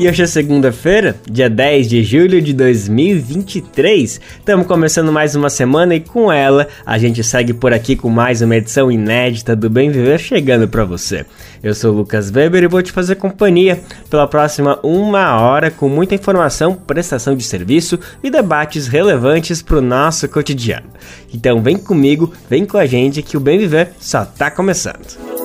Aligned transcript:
E 0.00 0.08
hoje 0.08 0.22
é 0.22 0.26
segunda-feira, 0.26 1.14
dia 1.30 1.50
10 1.50 1.86
de 1.86 2.02
julho 2.02 2.40
de 2.40 2.54
2023. 2.54 4.18
Estamos 4.38 4.66
começando 4.66 5.12
mais 5.12 5.34
uma 5.34 5.50
semana 5.50 5.94
e 5.94 6.00
com 6.00 6.32
ela 6.32 6.66
a 6.86 6.96
gente 6.96 7.22
segue 7.22 7.52
por 7.52 7.70
aqui 7.74 7.94
com 7.94 8.08
mais 8.08 8.40
uma 8.40 8.56
edição 8.56 8.90
inédita 8.90 9.54
do 9.54 9.68
Bem 9.68 9.90
Viver 9.90 10.18
chegando 10.18 10.66
para 10.66 10.86
você. 10.86 11.26
Eu 11.62 11.74
sou 11.74 11.92
o 11.92 11.96
Lucas 11.98 12.30
Weber 12.30 12.62
e 12.62 12.66
vou 12.66 12.82
te 12.82 12.92
fazer 12.92 13.16
companhia 13.16 13.78
pela 14.08 14.26
próxima 14.26 14.80
uma 14.82 15.38
hora 15.38 15.70
com 15.70 15.86
muita 15.86 16.14
informação, 16.14 16.74
prestação 16.74 17.36
de 17.36 17.44
serviço 17.44 18.00
e 18.24 18.30
debates 18.30 18.86
relevantes 18.86 19.60
para 19.60 19.76
o 19.76 19.82
nosso 19.82 20.26
cotidiano. 20.30 20.86
Então 21.34 21.60
vem 21.60 21.76
comigo, 21.76 22.32
vem 22.48 22.64
com 22.64 22.78
a 22.78 22.86
gente 22.86 23.20
que 23.20 23.36
o 23.36 23.40
Bem 23.40 23.58
Viver 23.58 23.90
só 24.00 24.22
está 24.22 24.50
começando. 24.50 25.39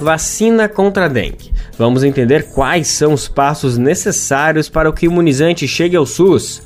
Vacina 0.00 0.68
contra 0.68 1.04
a 1.04 1.08
dengue. 1.08 1.52
Vamos 1.76 2.02
entender 2.04 2.50
quais 2.52 2.88
são 2.88 3.12
os 3.12 3.28
passos 3.28 3.76
necessários 3.76 4.68
para 4.68 4.92
que 4.92 5.06
o 5.06 5.10
imunizante 5.10 5.68
chegue 5.68 5.96
ao 5.96 6.06
SUS. 6.06 6.62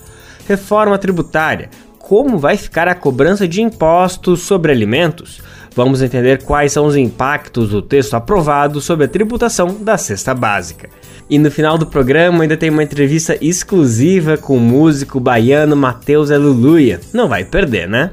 Reforma 0.47 0.99
tributária. 0.99 1.69
Como 1.99 2.39
vai 2.39 2.57
ficar 2.57 2.87
a 2.87 2.95
cobrança 2.95 3.49
de 3.49 3.63
impostos 3.63 4.41
sobre 4.41 4.71
alimentos? 4.71 5.41
Vamos 5.75 6.03
entender 6.03 6.43
quais 6.45 6.71
são 6.71 6.87
os 6.87 6.97
impactos 6.97 7.71
do 7.71 7.83
texto 7.83 8.15
aprovado 8.15 8.81
sobre 8.81 9.07
a 9.07 9.09
tributação 9.09 9.77
da 9.81 9.99
cesta 9.99 10.33
básica. 10.33 10.89
E 11.29 11.39
no 11.39 11.51
final 11.51 11.77
do 11.77 11.87
programa 11.87 12.43
ainda 12.43 12.57
tem 12.57 12.71
uma 12.71 12.83
entrevista 12.83 13.37
exclusiva 13.41 14.37
com 14.37 14.57
o 14.57 14.61
músico 14.61 15.19
baiano 15.19 15.75
Matheus 15.75 16.31
Aluluia. 16.31 17.01
Não 17.13 17.29
vai 17.29 17.45
perder, 17.45 17.89
né? 17.89 18.13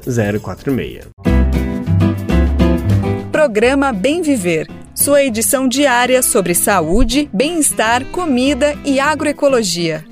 6046. 0.02 1.06
Programa 3.30 3.92
Bem 3.92 4.22
Viver 4.22 4.85
sua 4.96 5.22
edição 5.22 5.68
diária 5.68 6.22
sobre 6.22 6.54
saúde, 6.54 7.28
bem-estar, 7.30 8.06
comida 8.06 8.74
e 8.82 8.98
agroecologia. 8.98 10.02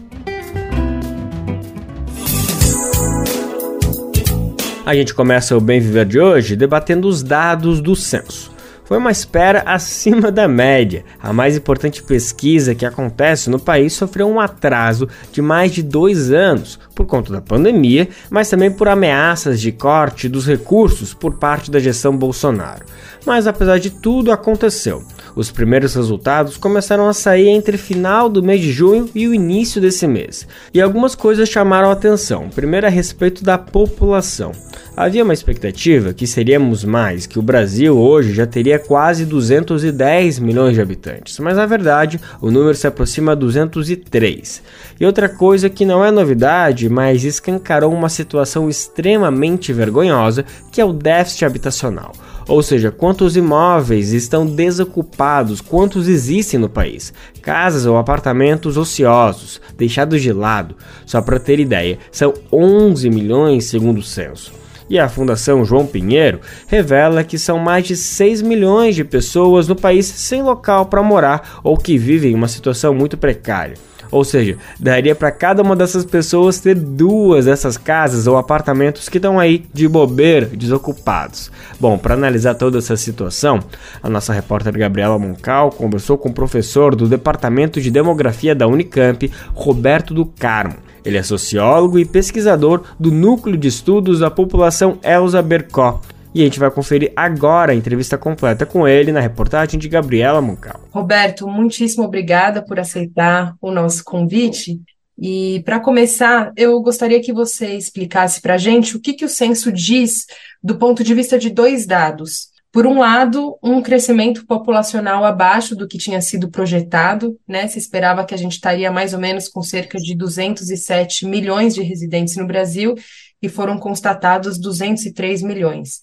A 4.85 4.95
gente 4.95 5.15
começa 5.15 5.57
o 5.57 5.61
Bem 5.61 5.81
Viver 5.81 6.05
de 6.05 6.21
hoje 6.21 6.55
debatendo 6.55 7.09
os 7.09 7.23
dados 7.23 7.81
do 7.81 7.97
censo. 7.97 8.54
Foi 8.85 8.99
uma 8.99 9.11
espera 9.11 9.63
acima 9.67 10.31
da 10.31 10.47
média. 10.47 11.05
A 11.21 11.33
mais 11.33 11.57
importante 11.57 12.03
pesquisa 12.03 12.75
que 12.75 12.85
acontece 12.85 13.49
no 13.49 13.59
país 13.59 13.95
sofreu 13.95 14.29
um 14.29 14.39
atraso 14.39 15.09
de 15.33 15.41
mais 15.41 15.73
de 15.73 15.83
dois 15.83 16.31
anos 16.31 16.79
por 16.95 17.07
conta 17.07 17.33
da 17.33 17.41
pandemia, 17.41 18.09
mas 18.29 18.51
também 18.51 18.71
por 18.71 18.87
ameaças 18.87 19.59
de 19.59 19.73
corte 19.73 20.29
dos 20.29 20.47
recursos 20.47 21.15
por 21.15 21.39
parte 21.39 21.71
da 21.71 21.81
gestão 21.81 22.15
Bolsonaro. 22.15 22.85
Mas 23.25 23.47
apesar 23.47 23.79
de 23.79 23.89
tudo, 23.91 24.31
aconteceu. 24.31 25.03
Os 25.37 25.51
primeiros 25.51 25.95
resultados 25.95 26.57
começaram 26.57 27.09
a 27.09 27.13
sair 27.13 27.49
entre 27.49 27.77
final 27.77 28.29
do 28.29 28.43
mês 28.43 28.61
de 28.61 28.71
junho 28.71 29.11
e 29.15 29.27
o 29.27 29.35
início 29.35 29.81
desse 29.81 30.07
mês. 30.07 30.47
E 30.73 30.81
algumas 30.81 31.15
coisas 31.15 31.49
chamaram 31.49 31.89
a 31.89 31.93
atenção. 31.93 32.49
Primeiro 32.49 32.87
a 32.87 32.91
respeito 32.91 33.43
da 33.43 33.59
população. 33.59 34.53
Havia 34.97 35.25
uma 35.25 35.35
expectativa 35.35 36.13
que 36.13 36.25
seríamos 36.25 36.85
mais, 36.85 37.27
que 37.27 37.37
o 37.37 37.43
Brasil 37.43 37.99
hoje 37.99 38.33
já 38.33 38.47
teria 38.47 38.79
quase 38.79 39.27
210 39.27 40.39
milhões 40.39 40.75
de 40.75 40.81
habitantes, 40.81 41.41
mas 41.41 41.57
na 41.57 41.67
verdade 41.67 42.21
o 42.41 42.49
número 42.49 42.77
se 42.77 42.87
aproxima 42.87 43.33
a 43.33 43.35
203. 43.35 44.63
E 45.01 45.05
outra 45.05 45.29
coisa 45.29 45.69
que 45.69 45.85
não 45.85 46.05
é 46.05 46.13
novidade, 46.13 46.89
mas 46.89 47.25
escancarou 47.25 47.93
uma 47.93 48.09
situação 48.09 48.69
extremamente 48.69 49.73
vergonhosa, 49.73 50.45
que 50.71 50.81
é 50.81 50.85
o 50.85 50.93
déficit 50.93 51.45
habitacional. 51.45 52.13
Ou 52.47 52.63
seja, 52.63 52.91
quantos 52.91 53.37
imóveis 53.37 54.13
estão 54.13 54.45
desocupados, 54.47 55.61
quantos 55.61 56.09
existem 56.09 56.61
no 56.61 56.69
país, 56.69 57.13
casas 57.41 57.87
ou 57.87 57.97
apartamentos 57.97 58.77
ociosos, 58.77 59.61
deixados 59.77 60.21
de 60.21 60.33
lado. 60.33 60.77
Só 61.07 61.23
para 61.23 61.41
ter 61.41 61.59
ideia, 61.59 61.99
são 62.13 62.35
11 62.53 63.09
milhões 63.09 63.65
segundo 63.65 63.99
o 63.99 64.03
censo. 64.03 64.53
E 64.89 64.99
a 64.99 65.09
Fundação 65.09 65.65
João 65.65 65.87
Pinheiro 65.87 66.41
revela 66.67 67.25
que 67.25 67.39
são 67.39 67.59
mais 67.59 67.87
de 67.87 67.97
6 67.97 68.43
milhões 68.43 68.95
de 68.95 69.03
pessoas 69.03 69.67
no 69.67 69.75
país 69.75 70.05
sem 70.05 70.43
local 70.43 70.87
para 70.87 71.03
morar 71.03 71.61
ou 71.65 71.77
que 71.77 71.97
vivem 71.97 72.33
em 72.33 72.35
uma 72.35 72.49
situação 72.49 72.95
muito 72.95 73.17
precária. 73.17 73.75
Ou 74.11 74.25
seja, 74.25 74.57
daria 74.79 75.15
para 75.15 75.31
cada 75.31 75.63
uma 75.63 75.77
dessas 75.77 76.05
pessoas 76.05 76.61
ter 76.61 76.75
duas 76.75 77.47
dessas 77.47 77.77
casas 77.77 78.27
ou 78.27 78.37
apartamentos 78.37 79.09
que 79.09 79.19
estão 79.19 79.39
aí 79.39 79.65
de 79.73 79.87
bobeira, 79.89 80.47
desocupados. 80.47 81.51
Bom, 81.81 81.99
para 81.99 82.15
analisar 82.15 82.55
toda 82.55 82.79
essa 82.79 82.97
situação, 82.97 83.61
a 84.03 84.09
nossa 84.09 84.33
repórter 84.33 84.77
Gabriela 84.77 85.19
Moncal 85.19 85.71
conversou 85.71 86.17
com 86.17 86.29
o 86.29 86.35
professor 86.35 86.95
do 86.95 87.09
Departamento 87.09 87.81
de 87.81 87.91
Demografia 87.91 88.55
da 88.55 88.67
Unicamp, 88.67 89.31
Roberto 89.55 90.15
do 90.15 90.27
Carmo. 90.27 90.77
Ele 91.05 91.19
é 91.19 91.23
sociólogo 91.23 91.99
e 91.99 92.05
pesquisador 92.05 92.83
do 92.99 93.11
Núcleo 93.11 93.59
de 93.59 93.69
Estudos 93.69 94.21
da 94.21 94.31
População 94.31 94.99
Elza 95.03 95.43
Bercó, 95.43 96.01
e 96.35 96.43
a 96.43 96.45
gente 96.45 96.59
vai 96.59 96.71
conferir 96.71 97.13
agora 97.15 97.73
a 97.73 97.75
entrevista 97.75 98.19
completa 98.19 98.67
com 98.67 98.89
ele 98.89 99.13
na 99.13 99.21
reportagem 99.21 99.79
de 99.79 99.89
Gabriela 99.89 100.41
Moncal. 100.41 100.81
Roberto, 100.91 101.47
muitíssimo 101.47 102.05
obrigada 102.05 102.61
por 102.63 102.81
aceitar 102.81 103.55
o 103.61 103.71
nosso 103.71 104.03
convite. 104.03 104.81
E 105.17 105.63
para 105.65 105.79
começar, 105.79 106.53
eu 106.57 106.81
gostaria 106.83 107.23
que 107.23 107.33
você 107.33 107.77
explicasse 107.77 108.41
para 108.41 108.55
a 108.55 108.59
gente 108.59 108.97
o 108.97 109.01
que, 109.01 109.13
que 109.13 109.25
o 109.25 109.29
censo 109.29 109.71
diz 109.71 110.27
do 110.63 110.77
ponto 110.77 111.05
de 111.05 111.15
vista 111.15 111.39
de 111.39 111.51
dois 111.51 111.87
dados. 111.87 112.53
Por 112.73 112.89
um 112.89 112.99
lado, 112.99 113.57
um 113.63 113.81
crescimento 113.81 114.45
populacional 114.45 115.25
abaixo 115.25 115.77
do 115.77 115.87
que 115.87 115.97
tinha 115.97 116.21
sido 116.21 116.51
projetado, 116.51 117.39
né? 117.47 117.69
Se 117.69 117.79
esperava 117.79 118.25
que 118.25 118.35
a 118.35 118.37
gente 118.37 118.55
estaria 118.55 118.91
mais 118.91 119.15
ou 119.15 119.21
menos 119.21 119.49
com 119.49 119.63
cerca 119.63 119.97
de 119.97 120.17
207 120.17 121.25
milhões 121.25 121.73
de 121.73 121.83
residentes 121.83 122.37
no 122.37 122.49
Brasil, 122.49 122.97
e 123.45 123.49
foram 123.49 123.79
constatados 123.79 124.59
203 124.59 125.43
milhões. 125.43 126.01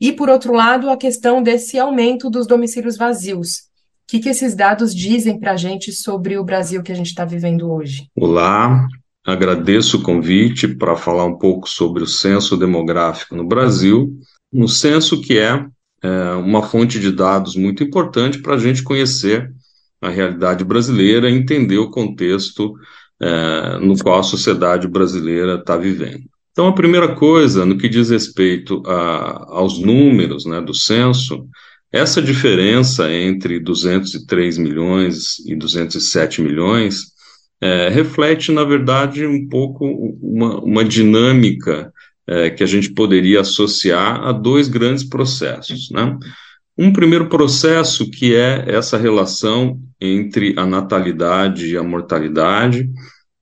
E, 0.00 0.12
por 0.12 0.28
outro 0.28 0.52
lado, 0.52 0.90
a 0.90 0.96
questão 0.96 1.42
desse 1.42 1.78
aumento 1.78 2.28
dos 2.28 2.46
domicílios 2.46 2.96
vazios, 2.96 3.68
que, 4.08 4.18
que 4.18 4.28
esses 4.28 4.54
dados 4.54 4.94
dizem 4.94 5.38
para 5.38 5.52
a 5.52 5.56
gente 5.56 5.92
sobre 5.92 6.36
o 6.36 6.44
Brasil 6.44 6.82
que 6.82 6.90
a 6.90 6.94
gente 6.94 7.06
está 7.06 7.24
vivendo 7.24 7.70
hoje? 7.70 8.08
Olá, 8.16 8.86
agradeço 9.24 9.98
o 9.98 10.02
convite 10.02 10.66
para 10.66 10.96
falar 10.96 11.24
um 11.24 11.38
pouco 11.38 11.68
sobre 11.68 12.02
o 12.02 12.06
censo 12.06 12.56
demográfico 12.56 13.36
no 13.36 13.46
Brasil. 13.46 14.12
Um 14.52 14.66
censo 14.66 15.20
que 15.20 15.38
é, 15.38 15.64
é 16.02 16.32
uma 16.32 16.64
fonte 16.64 16.98
de 16.98 17.12
dados 17.12 17.54
muito 17.54 17.84
importante 17.84 18.42
para 18.42 18.56
a 18.56 18.58
gente 18.58 18.82
conhecer 18.82 19.52
a 20.00 20.08
realidade 20.08 20.64
brasileira 20.64 21.30
entender 21.30 21.78
o 21.78 21.90
contexto 21.90 22.74
é, 23.20 23.78
no 23.78 23.96
qual 23.96 24.18
a 24.18 24.24
sociedade 24.24 24.88
brasileira 24.88 25.54
está 25.54 25.76
vivendo. 25.76 26.24
Então, 26.52 26.68
a 26.68 26.74
primeira 26.74 27.14
coisa, 27.14 27.64
no 27.64 27.78
que 27.78 27.88
diz 27.88 28.10
respeito 28.10 28.82
a, 28.86 29.46
aos 29.48 29.78
números 29.78 30.44
né, 30.44 30.60
do 30.60 30.74
censo, 30.74 31.48
essa 31.90 32.22
diferença 32.22 33.10
entre 33.12 33.58
203 33.58 34.58
milhões 34.58 35.38
e 35.46 35.56
207 35.56 36.40
milhões 36.40 37.12
é, 37.60 37.88
reflete, 37.88 38.50
na 38.50 38.64
verdade, 38.64 39.26
um 39.26 39.48
pouco 39.48 39.86
uma, 40.20 40.58
uma 40.60 40.84
dinâmica 40.84 41.92
é, 42.26 42.50
que 42.50 42.62
a 42.62 42.66
gente 42.66 42.92
poderia 42.92 43.40
associar 43.40 44.20
a 44.26 44.32
dois 44.32 44.68
grandes 44.68 45.04
processos. 45.04 45.90
Né? 45.90 46.18
Um 46.76 46.92
primeiro 46.92 47.28
processo 47.28 48.10
que 48.10 48.34
é 48.34 48.64
essa 48.66 48.96
relação 48.96 49.80
entre 50.00 50.54
a 50.58 50.66
natalidade 50.66 51.68
e 51.68 51.76
a 51.76 51.82
mortalidade, 51.82 52.90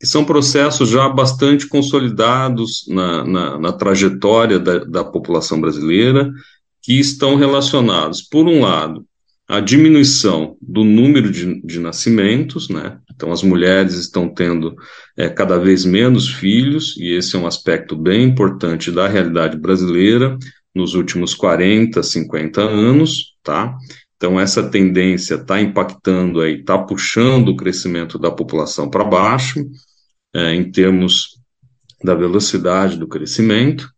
que 0.00 0.06
são 0.06 0.24
processos 0.24 0.88
já 0.88 1.06
bastante 1.10 1.66
consolidados 1.66 2.86
na, 2.88 3.22
na, 3.22 3.58
na 3.58 3.72
trajetória 3.72 4.58
da, 4.58 4.78
da 4.78 5.04
população 5.04 5.60
brasileira, 5.60 6.32
que 6.80 6.98
estão 6.98 7.36
relacionados, 7.36 8.22
por 8.22 8.48
um 8.48 8.62
lado, 8.62 9.04
à 9.46 9.60
diminuição 9.60 10.56
do 10.62 10.84
número 10.84 11.30
de, 11.30 11.60
de 11.60 11.78
nascimentos, 11.78 12.70
né? 12.70 12.98
Então, 13.14 13.30
as 13.30 13.42
mulheres 13.42 13.94
estão 13.94 14.26
tendo 14.26 14.74
é, 15.18 15.28
cada 15.28 15.58
vez 15.58 15.84
menos 15.84 16.32
filhos, 16.32 16.96
e 16.96 17.12
esse 17.12 17.36
é 17.36 17.38
um 17.38 17.46
aspecto 17.46 17.94
bem 17.94 18.22
importante 18.22 18.90
da 18.90 19.06
realidade 19.06 19.58
brasileira 19.58 20.38
nos 20.74 20.94
últimos 20.94 21.34
40, 21.34 22.02
50 22.02 22.62
anos, 22.62 23.34
tá? 23.42 23.76
Então, 24.16 24.40
essa 24.40 24.62
tendência 24.62 25.34
está 25.34 25.60
impactando 25.60 26.40
aí, 26.40 26.60
está 26.60 26.78
puxando 26.78 27.48
o 27.48 27.56
crescimento 27.56 28.18
da 28.18 28.30
população 28.30 28.88
para 28.88 29.04
baixo 29.04 29.62
é, 30.34 30.54
em 30.54 30.70
termos 30.70 31.40
da 32.02 32.14
velocidade 32.14 32.98
do 32.98 33.06
crescimento. 33.06 33.88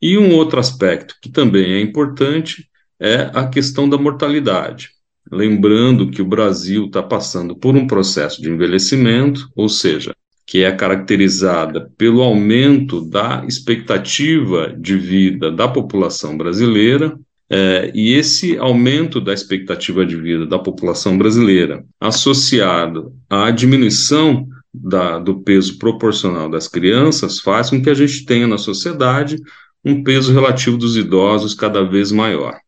E 0.00 0.18
um 0.18 0.34
outro 0.34 0.58
aspecto 0.60 1.14
que 1.22 1.30
também 1.30 1.72
é 1.72 1.80
importante 1.80 2.68
é 3.00 3.30
a 3.34 3.46
questão 3.46 3.88
da 3.88 3.98
mortalidade. 3.98 4.90
Lembrando 5.30 6.10
que 6.10 6.22
o 6.22 6.26
Brasil 6.26 6.86
está 6.86 7.02
passando 7.02 7.56
por 7.56 7.74
um 7.76 7.86
processo 7.86 8.40
de 8.40 8.50
envelhecimento, 8.50 9.48
ou 9.56 9.68
seja, 9.68 10.14
que 10.46 10.62
é 10.62 10.70
caracterizada 10.70 11.90
pelo 11.98 12.22
aumento 12.22 13.00
da 13.00 13.44
expectativa 13.46 14.72
de 14.78 14.96
vida 14.96 15.50
da 15.50 15.66
população 15.66 16.36
brasileira, 16.36 17.18
é, 17.50 17.90
e 17.94 18.12
esse 18.12 18.56
aumento 18.58 19.20
da 19.20 19.32
expectativa 19.32 20.04
de 20.04 20.16
vida 20.16 20.46
da 20.46 20.58
população 20.58 21.16
brasileira, 21.16 21.84
associado 22.00 23.12
à 23.28 23.50
diminuição 23.50 24.46
da, 24.82 25.18
do 25.18 25.40
peso 25.42 25.78
proporcional 25.78 26.48
das 26.48 26.68
crianças 26.68 27.40
faz 27.40 27.70
com 27.70 27.80
que 27.80 27.90
a 27.90 27.94
gente 27.94 28.24
tenha 28.24 28.46
na 28.46 28.58
sociedade 28.58 29.38
um 29.84 30.02
peso 30.02 30.32
relativo 30.32 30.76
dos 30.76 30.96
idosos 30.96 31.54
cada 31.54 31.82
vez 31.82 32.10
maior. 32.10 32.58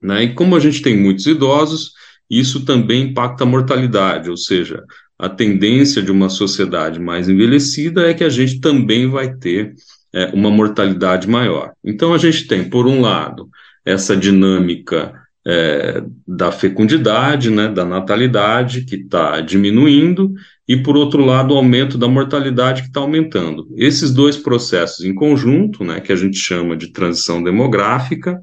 Né? 0.00 0.24
E 0.24 0.34
como 0.34 0.54
a 0.54 0.60
gente 0.60 0.80
tem 0.80 0.96
muitos 0.96 1.26
idosos, 1.26 1.92
isso 2.30 2.64
também 2.64 3.10
impacta 3.10 3.44
a 3.44 3.46
mortalidade, 3.46 4.30
ou 4.30 4.36
seja, 4.36 4.84
a 5.18 5.28
tendência 5.28 6.00
de 6.00 6.12
uma 6.12 6.28
sociedade 6.28 7.00
mais 7.00 7.28
envelhecida 7.28 8.08
é 8.08 8.14
que 8.14 8.22
a 8.22 8.28
gente 8.28 8.60
também 8.60 9.10
vai 9.10 9.34
ter 9.34 9.74
é, 10.14 10.26
uma 10.26 10.50
mortalidade 10.50 11.28
maior. 11.28 11.72
Então 11.84 12.14
a 12.14 12.18
gente 12.18 12.46
tem, 12.46 12.68
por 12.68 12.86
um 12.86 13.00
lado, 13.00 13.48
essa 13.84 14.16
dinâmica 14.16 15.12
é, 15.46 16.02
da 16.26 16.52
fecundidade, 16.52 17.50
né, 17.50 17.68
da 17.68 17.84
natalidade, 17.84 18.84
que 18.84 18.96
está 18.96 19.40
diminuindo, 19.40 20.34
e, 20.68 20.76
por 20.76 20.96
outro 20.96 21.24
lado, 21.24 21.54
o 21.54 21.56
aumento 21.56 21.96
da 21.96 22.06
mortalidade 22.06 22.82
que 22.82 22.88
está 22.88 23.00
aumentando. 23.00 23.66
Esses 23.74 24.12
dois 24.12 24.36
processos 24.36 25.04
em 25.04 25.14
conjunto, 25.14 25.82
né, 25.82 25.98
que 25.98 26.12
a 26.12 26.16
gente 26.16 26.36
chama 26.36 26.76
de 26.76 26.88
transição 26.92 27.42
demográfica, 27.42 28.38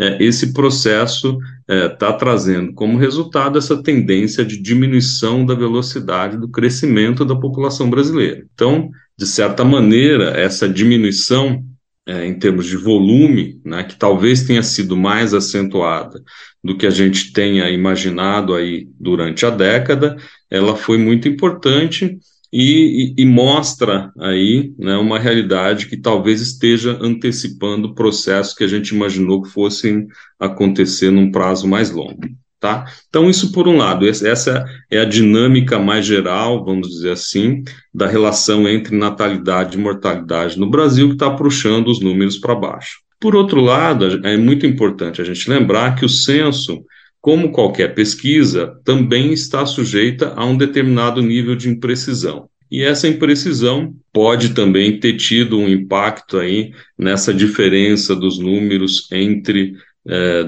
é, 0.00 0.22
esse 0.22 0.52
processo 0.52 1.38
está 1.68 2.08
é, 2.08 2.12
trazendo 2.12 2.72
como 2.72 2.98
resultado 2.98 3.58
essa 3.58 3.80
tendência 3.82 4.44
de 4.44 4.60
diminuição 4.60 5.44
da 5.44 5.54
velocidade 5.54 6.36
do 6.36 6.48
crescimento 6.48 7.24
da 7.24 7.36
população 7.36 7.88
brasileira. 7.88 8.44
Então, 8.54 8.90
de 9.16 9.26
certa 9.26 9.64
maneira, 9.64 10.30
essa 10.30 10.68
diminuição 10.68 11.64
é, 12.06 12.24
em 12.26 12.38
termos 12.38 12.66
de 12.66 12.76
volume, 12.76 13.60
né, 13.64 13.84
que 13.84 13.96
talvez 13.96 14.44
tenha 14.44 14.62
sido 14.62 14.96
mais 14.96 15.34
acentuada 15.34 16.22
do 16.64 16.76
que 16.76 16.86
a 16.86 16.90
gente 16.90 17.32
tenha 17.32 17.68
imaginado 17.70 18.54
aí 18.54 18.88
durante 18.98 19.44
a 19.44 19.50
década, 19.50 20.16
ela 20.50 20.76
foi 20.76 20.98
muito 20.98 21.28
importante 21.28 22.18
e, 22.52 23.14
e, 23.18 23.22
e 23.22 23.26
mostra 23.26 24.10
aí 24.18 24.72
né, 24.78 24.96
uma 24.96 25.18
realidade 25.18 25.86
que 25.86 25.96
talvez 25.96 26.40
esteja 26.40 26.98
antecipando 27.00 27.94
processos 27.94 28.54
que 28.54 28.64
a 28.64 28.68
gente 28.68 28.94
imaginou 28.94 29.42
que 29.42 29.50
fossem 29.50 30.06
acontecer 30.38 31.10
num 31.10 31.30
prazo 31.30 31.68
mais 31.68 31.90
longo. 31.90 32.20
Tá? 32.60 32.86
Então, 33.08 33.30
isso 33.30 33.52
por 33.52 33.68
um 33.68 33.76
lado, 33.76 34.08
essa 34.08 34.64
é 34.90 34.98
a 34.98 35.04
dinâmica 35.04 35.78
mais 35.78 36.04
geral, 36.04 36.64
vamos 36.64 36.88
dizer 36.88 37.12
assim, 37.12 37.62
da 37.94 38.08
relação 38.08 38.68
entre 38.68 38.96
natalidade 38.96 39.76
e 39.76 39.80
mortalidade 39.80 40.58
no 40.58 40.68
Brasil, 40.68 41.06
que 41.06 41.14
está 41.14 41.30
puxando 41.30 41.86
os 41.86 42.00
números 42.00 42.36
para 42.36 42.56
baixo. 42.56 42.98
Por 43.20 43.36
outro 43.36 43.60
lado, 43.60 44.26
é 44.26 44.36
muito 44.36 44.66
importante 44.66 45.22
a 45.22 45.24
gente 45.24 45.48
lembrar 45.48 45.94
que 45.94 46.04
o 46.04 46.08
censo, 46.08 46.82
como 47.20 47.50
qualquer 47.50 47.94
pesquisa, 47.94 48.78
também 48.84 49.32
está 49.32 49.66
sujeita 49.66 50.32
a 50.36 50.44
um 50.44 50.56
determinado 50.56 51.20
nível 51.20 51.56
de 51.56 51.68
imprecisão. 51.68 52.48
E 52.70 52.82
essa 52.82 53.08
imprecisão 53.08 53.94
pode 54.12 54.50
também 54.50 55.00
ter 55.00 55.16
tido 55.16 55.58
um 55.58 55.68
impacto 55.68 56.38
aí 56.38 56.72
nessa 56.98 57.32
diferença 57.32 58.14
dos 58.14 58.38
números 58.38 59.08
entre 59.10 59.74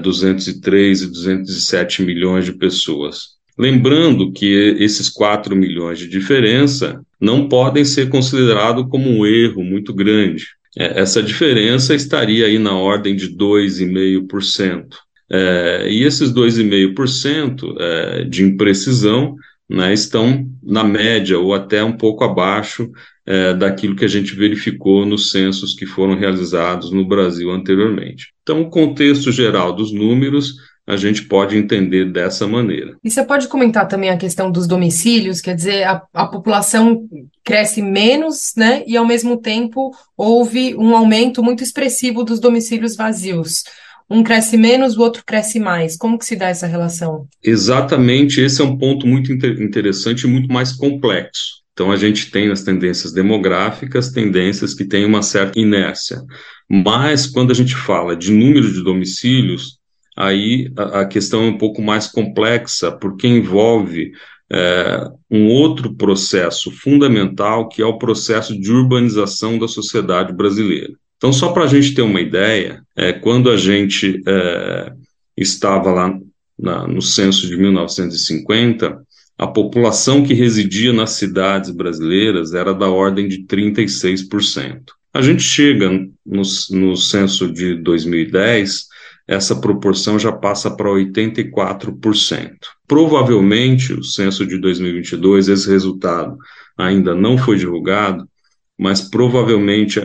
203 0.01 1.01
é, 1.01 1.05
e 1.05 1.07
207 1.07 2.03
milhões 2.03 2.45
de 2.45 2.53
pessoas. 2.53 3.39
Lembrando 3.57 4.31
que 4.31 4.75
esses 4.79 5.09
4 5.09 5.55
milhões 5.55 5.99
de 5.99 6.07
diferença 6.07 7.01
não 7.19 7.47
podem 7.47 7.85
ser 7.85 8.09
considerados 8.09 8.85
como 8.89 9.09
um 9.09 9.25
erro 9.25 9.63
muito 9.63 9.93
grande. 9.93 10.47
É, 10.77 11.01
essa 11.01 11.21
diferença 11.21 11.93
estaria 11.93 12.45
aí 12.45 12.57
na 12.57 12.75
ordem 12.75 13.15
de 13.15 13.35
2,5%. 13.35 14.87
É, 15.31 15.87
e 15.89 16.03
esses 16.03 16.33
2,5% 16.33 17.75
é, 17.79 18.23
de 18.25 18.43
imprecisão 18.43 19.35
né, 19.69 19.93
estão 19.93 20.45
na 20.61 20.83
média 20.83 21.39
ou 21.39 21.53
até 21.53 21.81
um 21.81 21.93
pouco 21.93 22.23
abaixo 22.25 22.91
é, 23.25 23.53
daquilo 23.53 23.95
que 23.95 24.03
a 24.03 24.09
gente 24.09 24.35
verificou 24.35 25.05
nos 25.05 25.29
censos 25.29 25.73
que 25.73 25.85
foram 25.85 26.17
realizados 26.17 26.91
no 26.91 27.07
Brasil 27.07 27.49
anteriormente. 27.49 28.33
Então, 28.43 28.61
o 28.61 28.69
contexto 28.69 29.31
geral 29.31 29.73
dos 29.73 29.93
números 29.93 30.55
a 30.85 30.97
gente 30.97 31.23
pode 31.23 31.55
entender 31.55 32.11
dessa 32.11 32.47
maneira. 32.47 32.97
E 33.03 33.09
você 33.09 33.23
pode 33.23 33.47
comentar 33.47 33.87
também 33.87 34.09
a 34.09 34.17
questão 34.17 34.51
dos 34.51 34.67
domicílios, 34.67 35.39
quer 35.39 35.55
dizer, 35.55 35.83
a, 35.83 36.01
a 36.13 36.25
população 36.25 37.07
cresce 37.43 37.81
menos, 37.81 38.53
né? 38.57 38.83
E 38.87 38.97
ao 38.97 39.05
mesmo 39.05 39.37
tempo 39.37 39.91
houve 40.17 40.75
um 40.75 40.95
aumento 40.95 41.41
muito 41.43 41.63
expressivo 41.63 42.23
dos 42.23 42.39
domicílios 42.39 42.95
vazios. 42.95 43.63
Um 44.11 44.23
cresce 44.23 44.57
menos, 44.57 44.97
o 44.97 45.01
outro 45.01 45.23
cresce 45.25 45.57
mais. 45.57 45.95
Como 45.95 46.19
que 46.19 46.25
se 46.25 46.35
dá 46.35 46.49
essa 46.49 46.67
relação? 46.67 47.27
Exatamente, 47.41 48.41
esse 48.41 48.61
é 48.61 48.63
um 48.65 48.77
ponto 48.77 49.07
muito 49.07 49.31
interessante 49.31 50.23
e 50.23 50.27
muito 50.27 50.51
mais 50.51 50.73
complexo. 50.73 51.61
Então, 51.71 51.89
a 51.91 51.95
gente 51.95 52.29
tem 52.29 52.49
nas 52.49 52.61
tendências 52.63 53.13
demográficas 53.13 54.11
tendências 54.11 54.73
que 54.73 54.83
têm 54.83 55.05
uma 55.05 55.21
certa 55.21 55.57
inércia. 55.57 56.21
Mas, 56.69 57.25
quando 57.25 57.51
a 57.51 57.53
gente 57.53 57.73
fala 57.73 58.13
de 58.13 58.31
número 58.31 58.71
de 58.71 58.83
domicílios, 58.83 59.79
aí 60.17 60.69
a, 60.77 61.01
a 61.01 61.05
questão 61.05 61.43
é 61.43 61.47
um 61.47 61.57
pouco 61.57 61.81
mais 61.81 62.07
complexa, 62.07 62.91
porque 62.91 63.27
envolve 63.27 64.11
é, 64.51 65.07
um 65.29 65.47
outro 65.47 65.95
processo 65.95 66.69
fundamental, 66.69 67.69
que 67.69 67.81
é 67.81 67.85
o 67.85 67.97
processo 67.97 68.59
de 68.59 68.69
urbanização 68.69 69.57
da 69.57 69.69
sociedade 69.69 70.33
brasileira. 70.33 70.93
Então, 71.21 71.31
só 71.31 71.51
para 71.51 71.65
a 71.65 71.67
gente 71.67 71.93
ter 71.93 72.01
uma 72.01 72.19
ideia, 72.19 72.81
é, 72.95 73.13
quando 73.13 73.51
a 73.51 73.55
gente 73.55 74.23
é, 74.27 74.91
estava 75.37 75.91
lá 75.91 76.19
na, 76.57 76.87
no 76.87 76.99
censo 76.99 77.45
de 77.45 77.55
1950, 77.55 78.99
a 79.37 79.45
população 79.45 80.23
que 80.23 80.33
residia 80.33 80.91
nas 80.91 81.11
cidades 81.11 81.69
brasileiras 81.69 82.55
era 82.55 82.73
da 82.73 82.89
ordem 82.89 83.27
de 83.27 83.45
36%. 83.45 84.81
A 85.13 85.21
gente 85.21 85.43
chega 85.43 85.91
no, 86.25 86.41
no 86.71 86.97
censo 86.97 87.53
de 87.53 87.75
2010 87.75 88.89
essa 89.27 89.55
proporção 89.55 90.17
já 90.17 90.31
passa 90.31 90.71
para 90.71 90.89
84%. 90.89 92.51
Provavelmente, 92.87 93.93
o 93.93 94.03
censo 94.03 94.43
de 94.43 94.57
2022, 94.57 95.49
esse 95.49 95.69
resultado 95.69 96.35
ainda 96.75 97.13
não 97.13 97.37
foi 97.37 97.57
divulgado, 97.57 98.27
mas 98.75 99.01
provavelmente 99.01 100.01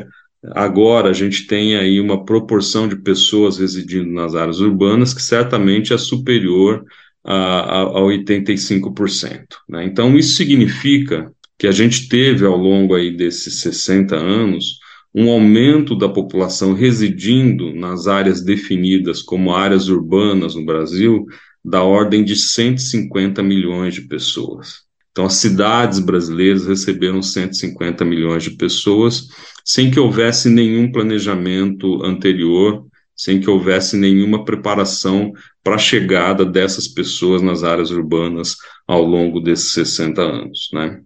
agora 0.55 1.11
a 1.11 1.13
gente 1.13 1.47
tem 1.47 1.77
aí 1.77 2.01
uma 2.01 2.25
proporção 2.25 2.89
de 2.89 2.97
pessoas 2.97 3.59
residindo 3.59 4.11
nas 4.11 4.35
áreas 4.35 4.61
urbanas 4.61 5.13
que 5.13 5.23
certamente 5.23 5.93
é 5.93 5.99
superior 5.99 6.85
a, 7.25 7.35
a, 7.35 7.83
a 7.83 8.01
85%. 8.01 9.47
Né? 9.69 9.85
Então, 9.85 10.17
isso 10.17 10.35
significa 10.35 11.33
que 11.59 11.67
a 11.67 11.73
gente 11.73 12.09
teve 12.09 12.45
ao 12.45 12.57
longo 12.57 12.95
aí 12.95 13.17
desses 13.17 13.61
60 13.61 14.15
anos 14.15 14.79
um 15.15 15.31
aumento 15.31 15.97
da 15.97 16.09
população 16.09 16.75
residindo 16.75 17.75
nas 17.75 18.07
áreas 18.07 18.43
definidas 18.43 19.23
como 19.23 19.55
áreas 19.55 19.89
urbanas 19.89 20.55
no 20.55 20.65
Brasil 20.65 21.25
da 21.65 21.83
ordem 21.83 22.23
de 22.23 22.37
150 22.37 23.43
milhões 23.43 23.95
de 23.95 24.03
pessoas. 24.03 24.86
Então, 25.17 25.25
as 25.25 25.37
cidades 25.37 25.99
brasileiras 25.99 26.67
receberam 26.67 27.23
150 27.23 28.05
milhões 28.05 28.43
de 28.43 28.51
pessoas 28.51 29.29
sem 29.65 29.91
que 29.91 29.99
houvesse 29.99 30.51
nenhum 30.51 30.93
planejamento 30.93 32.05
anterior, 32.05 32.85
sem 33.17 33.41
que 33.41 33.49
houvesse 33.49 33.97
nenhuma 33.97 34.45
preparação 34.45 35.33
para 35.65 35.77
a 35.77 35.79
chegada 35.79 36.45
dessas 36.45 36.87
pessoas 36.87 37.41
nas 37.41 37.65
áreas 37.65 37.91
urbanas 37.91 38.57
ao 38.87 39.03
longo 39.03 39.41
desses 39.41 39.73
60 39.73 40.21
anos. 40.21 40.69
Né? 40.75 41.01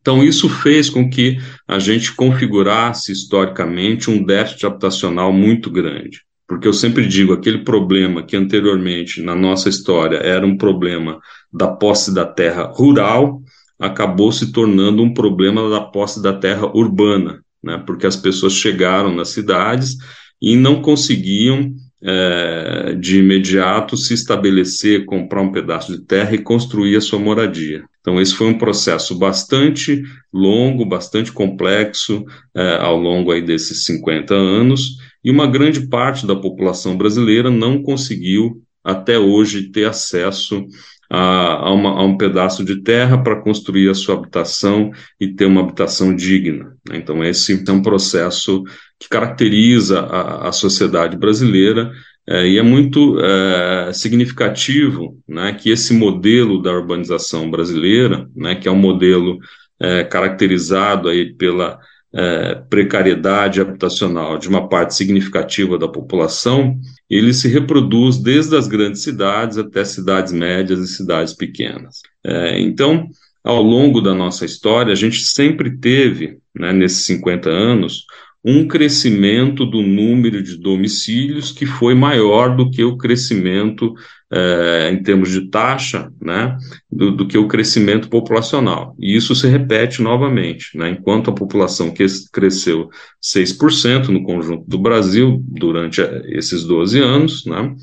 Então, 0.00 0.22
isso 0.22 0.48
fez 0.48 0.88
com 0.88 1.10
que 1.10 1.38
a 1.66 1.80
gente 1.80 2.14
configurasse 2.14 3.10
historicamente 3.10 4.08
um 4.08 4.22
déficit 4.24 4.64
habitacional 4.64 5.32
muito 5.32 5.68
grande. 5.68 6.20
Porque 6.50 6.66
eu 6.66 6.72
sempre 6.72 7.06
digo, 7.06 7.32
aquele 7.32 7.58
problema 7.58 8.24
que 8.24 8.36
anteriormente 8.36 9.22
na 9.22 9.36
nossa 9.36 9.68
história 9.68 10.16
era 10.16 10.44
um 10.44 10.56
problema 10.56 11.20
da 11.52 11.68
posse 11.68 12.12
da 12.12 12.26
terra 12.26 12.64
rural, 12.74 13.40
acabou 13.78 14.32
se 14.32 14.50
tornando 14.50 15.00
um 15.00 15.14
problema 15.14 15.70
da 15.70 15.80
posse 15.80 16.20
da 16.20 16.32
terra 16.32 16.66
urbana, 16.76 17.40
né? 17.62 17.80
porque 17.86 18.04
as 18.04 18.16
pessoas 18.16 18.54
chegaram 18.54 19.14
nas 19.14 19.28
cidades 19.28 19.96
e 20.42 20.56
não 20.56 20.82
conseguiam 20.82 21.72
é, 22.02 22.96
de 22.98 23.20
imediato 23.20 23.96
se 23.96 24.12
estabelecer, 24.14 25.04
comprar 25.04 25.42
um 25.42 25.52
pedaço 25.52 25.96
de 25.96 26.04
terra 26.04 26.34
e 26.34 26.42
construir 26.42 26.96
a 26.96 27.00
sua 27.00 27.20
moradia. 27.20 27.84
Então, 28.00 28.20
esse 28.20 28.34
foi 28.34 28.48
um 28.48 28.58
processo 28.58 29.16
bastante 29.16 30.02
longo, 30.32 30.84
bastante 30.84 31.30
complexo 31.30 32.24
é, 32.56 32.76
ao 32.80 32.96
longo 32.96 33.30
aí 33.30 33.40
desses 33.40 33.84
50 33.84 34.34
anos, 34.34 34.96
e 35.24 35.30
uma 35.30 35.46
grande 35.46 35.88
parte 35.88 36.26
da 36.26 36.34
população 36.34 36.96
brasileira 36.96 37.50
não 37.50 37.82
conseguiu 37.82 38.62
até 38.82 39.18
hoje 39.18 39.70
ter 39.70 39.86
acesso 39.86 40.66
a, 41.10 41.68
a, 41.68 41.72
uma, 41.72 41.90
a 41.90 42.04
um 42.04 42.16
pedaço 42.16 42.64
de 42.64 42.82
terra 42.82 43.18
para 43.18 43.40
construir 43.42 43.90
a 43.90 43.94
sua 43.94 44.14
habitação 44.14 44.90
e 45.20 45.28
ter 45.28 45.44
uma 45.44 45.60
habitação 45.60 46.14
digna. 46.14 46.76
Né? 46.88 46.96
Então, 46.96 47.22
esse 47.24 47.62
é 47.66 47.72
um 47.72 47.82
processo 47.82 48.62
que 48.98 49.08
caracteriza 49.08 50.00
a, 50.00 50.48
a 50.48 50.52
sociedade 50.52 51.16
brasileira 51.16 51.90
é, 52.28 52.46
e 52.46 52.58
é 52.58 52.62
muito 52.62 53.18
é, 53.18 53.92
significativo 53.92 55.18
né, 55.26 55.52
que 55.52 55.70
esse 55.70 55.92
modelo 55.92 56.62
da 56.62 56.72
urbanização 56.72 57.50
brasileira, 57.50 58.28
né, 58.36 58.54
que 58.54 58.68
é 58.68 58.70
um 58.70 58.76
modelo 58.76 59.38
é, 59.80 60.04
caracterizado 60.04 61.08
aí 61.08 61.34
pela 61.34 61.80
é, 62.12 62.56
precariedade 62.68 63.60
habitacional 63.60 64.36
de 64.38 64.48
uma 64.48 64.68
parte 64.68 64.94
significativa 64.94 65.78
da 65.78 65.88
população, 65.88 66.78
ele 67.08 67.32
se 67.32 67.48
reproduz 67.48 68.18
desde 68.18 68.56
as 68.56 68.66
grandes 68.66 69.02
cidades 69.02 69.58
até 69.58 69.84
cidades 69.84 70.32
médias 70.32 70.80
e 70.80 70.88
cidades 70.88 71.32
pequenas. 71.32 72.00
É, 72.24 72.60
então, 72.60 73.08
ao 73.44 73.62
longo 73.62 74.00
da 74.00 74.14
nossa 74.14 74.44
história, 74.44 74.92
a 74.92 74.96
gente 74.96 75.22
sempre 75.22 75.78
teve, 75.78 76.38
né, 76.54 76.72
nesses 76.72 77.04
50 77.04 77.48
anos, 77.48 78.04
um 78.44 78.66
crescimento 78.66 79.66
do 79.66 79.82
número 79.82 80.42
de 80.42 80.56
domicílios 80.56 81.52
que 81.52 81.66
foi 81.66 81.94
maior 81.94 82.56
do 82.56 82.70
que 82.70 82.82
o 82.82 82.96
crescimento 82.96 83.94
é, 84.32 84.90
em 84.92 85.02
termos 85.02 85.30
de 85.30 85.48
taxa, 85.48 86.12
né, 86.20 86.56
do, 86.90 87.10
do, 87.10 87.26
que 87.26 87.36
o 87.36 87.48
crescimento 87.48 88.08
populacional. 88.08 88.94
E 88.98 89.16
isso 89.16 89.34
se 89.34 89.48
repete 89.48 90.00
novamente, 90.00 90.76
né, 90.78 90.90
enquanto 90.90 91.30
a 91.30 91.34
população 91.34 91.90
que 91.90 92.06
cresceu 92.32 92.88
6% 93.22 94.08
no 94.08 94.22
conjunto 94.22 94.64
do 94.68 94.78
Brasil 94.78 95.42
durante 95.46 96.00
eh, 96.00 96.22
esses 96.28 96.64
12 96.64 97.00
anos, 97.00 97.44
né, 97.44 97.74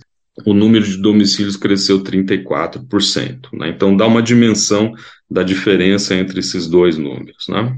o 0.45 0.53
número 0.53 0.85
de 0.85 0.97
domicílios 0.97 1.57
cresceu 1.57 2.01
34%. 2.01 3.49
Né, 3.53 3.69
então 3.69 3.95
dá 3.95 4.07
uma 4.07 4.21
dimensão 4.21 4.93
da 5.29 5.43
diferença 5.43 6.15
entre 6.15 6.39
esses 6.39 6.67
dois 6.67 6.97
números. 6.97 7.45
Né. 7.49 7.77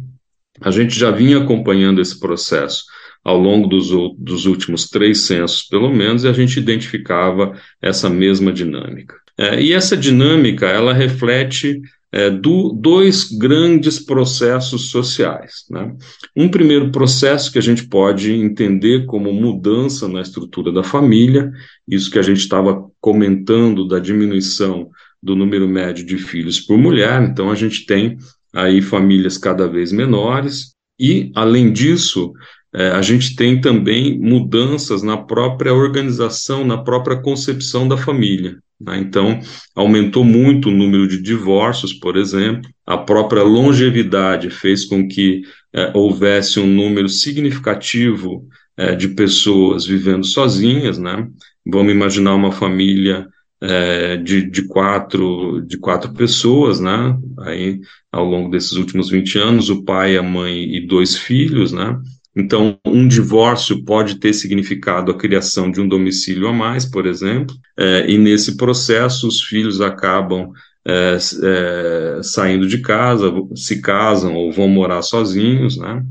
A 0.61 0.69
gente 0.69 0.97
já 0.97 1.09
vinha 1.09 1.39
acompanhando 1.39 2.01
esse 2.01 2.19
processo 2.19 2.83
ao 3.29 3.37
longo 3.37 3.67
dos, 3.67 3.89
dos 4.17 4.47
últimos 4.47 4.89
três 4.89 5.21
censos, 5.21 5.61
pelo 5.61 5.93
menos, 5.93 6.23
e 6.23 6.27
a 6.27 6.33
gente 6.33 6.57
identificava 6.57 7.53
essa 7.79 8.09
mesma 8.09 8.51
dinâmica. 8.51 9.15
É, 9.37 9.61
e 9.61 9.71
essa 9.71 9.95
dinâmica, 9.95 10.65
ela 10.65 10.93
reflete 10.93 11.79
é, 12.11 12.31
do, 12.31 12.73
dois 12.73 13.31
grandes 13.31 13.99
processos 13.99 14.89
sociais. 14.89 15.65
Né? 15.69 15.95
Um 16.35 16.49
primeiro 16.49 16.91
processo 16.91 17.51
que 17.51 17.59
a 17.59 17.61
gente 17.61 17.87
pode 17.87 18.33
entender 18.33 19.05
como 19.05 19.31
mudança 19.31 20.07
na 20.07 20.21
estrutura 20.21 20.71
da 20.71 20.81
família, 20.81 21.51
isso 21.87 22.09
que 22.09 22.17
a 22.17 22.23
gente 22.23 22.39
estava 22.39 22.83
comentando 22.99 23.87
da 23.87 23.99
diminuição 23.99 24.89
do 25.21 25.35
número 25.35 25.67
médio 25.67 26.03
de 26.03 26.17
filhos 26.17 26.59
por 26.59 26.79
mulher, 26.79 27.21
então 27.21 27.51
a 27.51 27.55
gente 27.55 27.85
tem 27.85 28.17
aí 28.51 28.81
famílias 28.81 29.37
cada 29.37 29.67
vez 29.67 29.91
menores, 29.91 30.73
e, 30.99 31.31
além 31.33 31.71
disso, 31.71 32.33
é, 32.73 32.89
a 32.89 33.01
gente 33.01 33.35
tem 33.35 33.59
também 33.59 34.19
mudanças 34.19 35.01
na 35.01 35.17
própria 35.17 35.73
organização, 35.73 36.65
na 36.65 36.77
própria 36.77 37.17
concepção 37.17 37.87
da 37.87 37.97
família. 37.97 38.57
Né? 38.79 38.99
Então, 38.99 39.39
aumentou 39.75 40.23
muito 40.23 40.69
o 40.69 40.73
número 40.73 41.07
de 41.07 41.21
divórcios, 41.21 41.93
por 41.93 42.15
exemplo, 42.15 42.69
a 42.85 42.97
própria 42.97 43.43
longevidade 43.43 44.49
fez 44.49 44.85
com 44.85 45.07
que 45.07 45.41
é, 45.73 45.91
houvesse 45.95 46.59
um 46.59 46.67
número 46.67 47.09
significativo 47.09 48.47
é, 48.77 48.95
de 48.95 49.09
pessoas 49.09 49.85
vivendo 49.85 50.25
sozinhas. 50.25 50.97
Né? 50.97 51.27
Vamos 51.65 51.91
imaginar 51.91 52.35
uma 52.35 52.51
família 52.51 53.27
é, 53.61 54.15
de, 54.17 54.49
de, 54.49 54.63
quatro, 54.67 55.61
de 55.61 55.77
quatro 55.77 56.13
pessoas, 56.13 56.79
né? 56.79 57.17
Aí, 57.39 57.81
ao 58.09 58.23
longo 58.23 58.49
desses 58.49 58.73
últimos 58.73 59.09
20 59.09 59.37
anos, 59.37 59.69
o 59.69 59.83
pai, 59.83 60.15
a 60.15 60.23
mãe 60.23 60.75
e 60.75 60.87
dois 60.87 61.17
filhos, 61.17 61.73
né? 61.73 61.99
Então, 62.39 62.79
um 62.85 63.07
divórcio 63.07 63.83
pode 63.83 64.15
ter 64.15 64.33
significado 64.33 65.11
a 65.11 65.17
criação 65.17 65.69
de 65.69 65.81
um 65.81 65.87
domicílio 65.87 66.47
a 66.47 66.53
mais, 66.53 66.85
por 66.85 67.05
exemplo, 67.05 67.55
é, 67.77 68.09
e 68.09 68.17
nesse 68.17 68.55
processo 68.55 69.27
os 69.27 69.41
filhos 69.41 69.81
acabam 69.81 70.51
é, 70.87 71.17
é, 71.43 72.23
saindo 72.23 72.67
de 72.67 72.79
casa, 72.79 73.31
se 73.55 73.81
casam 73.81 74.35
ou 74.35 74.51
vão 74.51 74.67
morar 74.67 75.01
sozinhos, 75.01 75.77
né? 75.77 76.01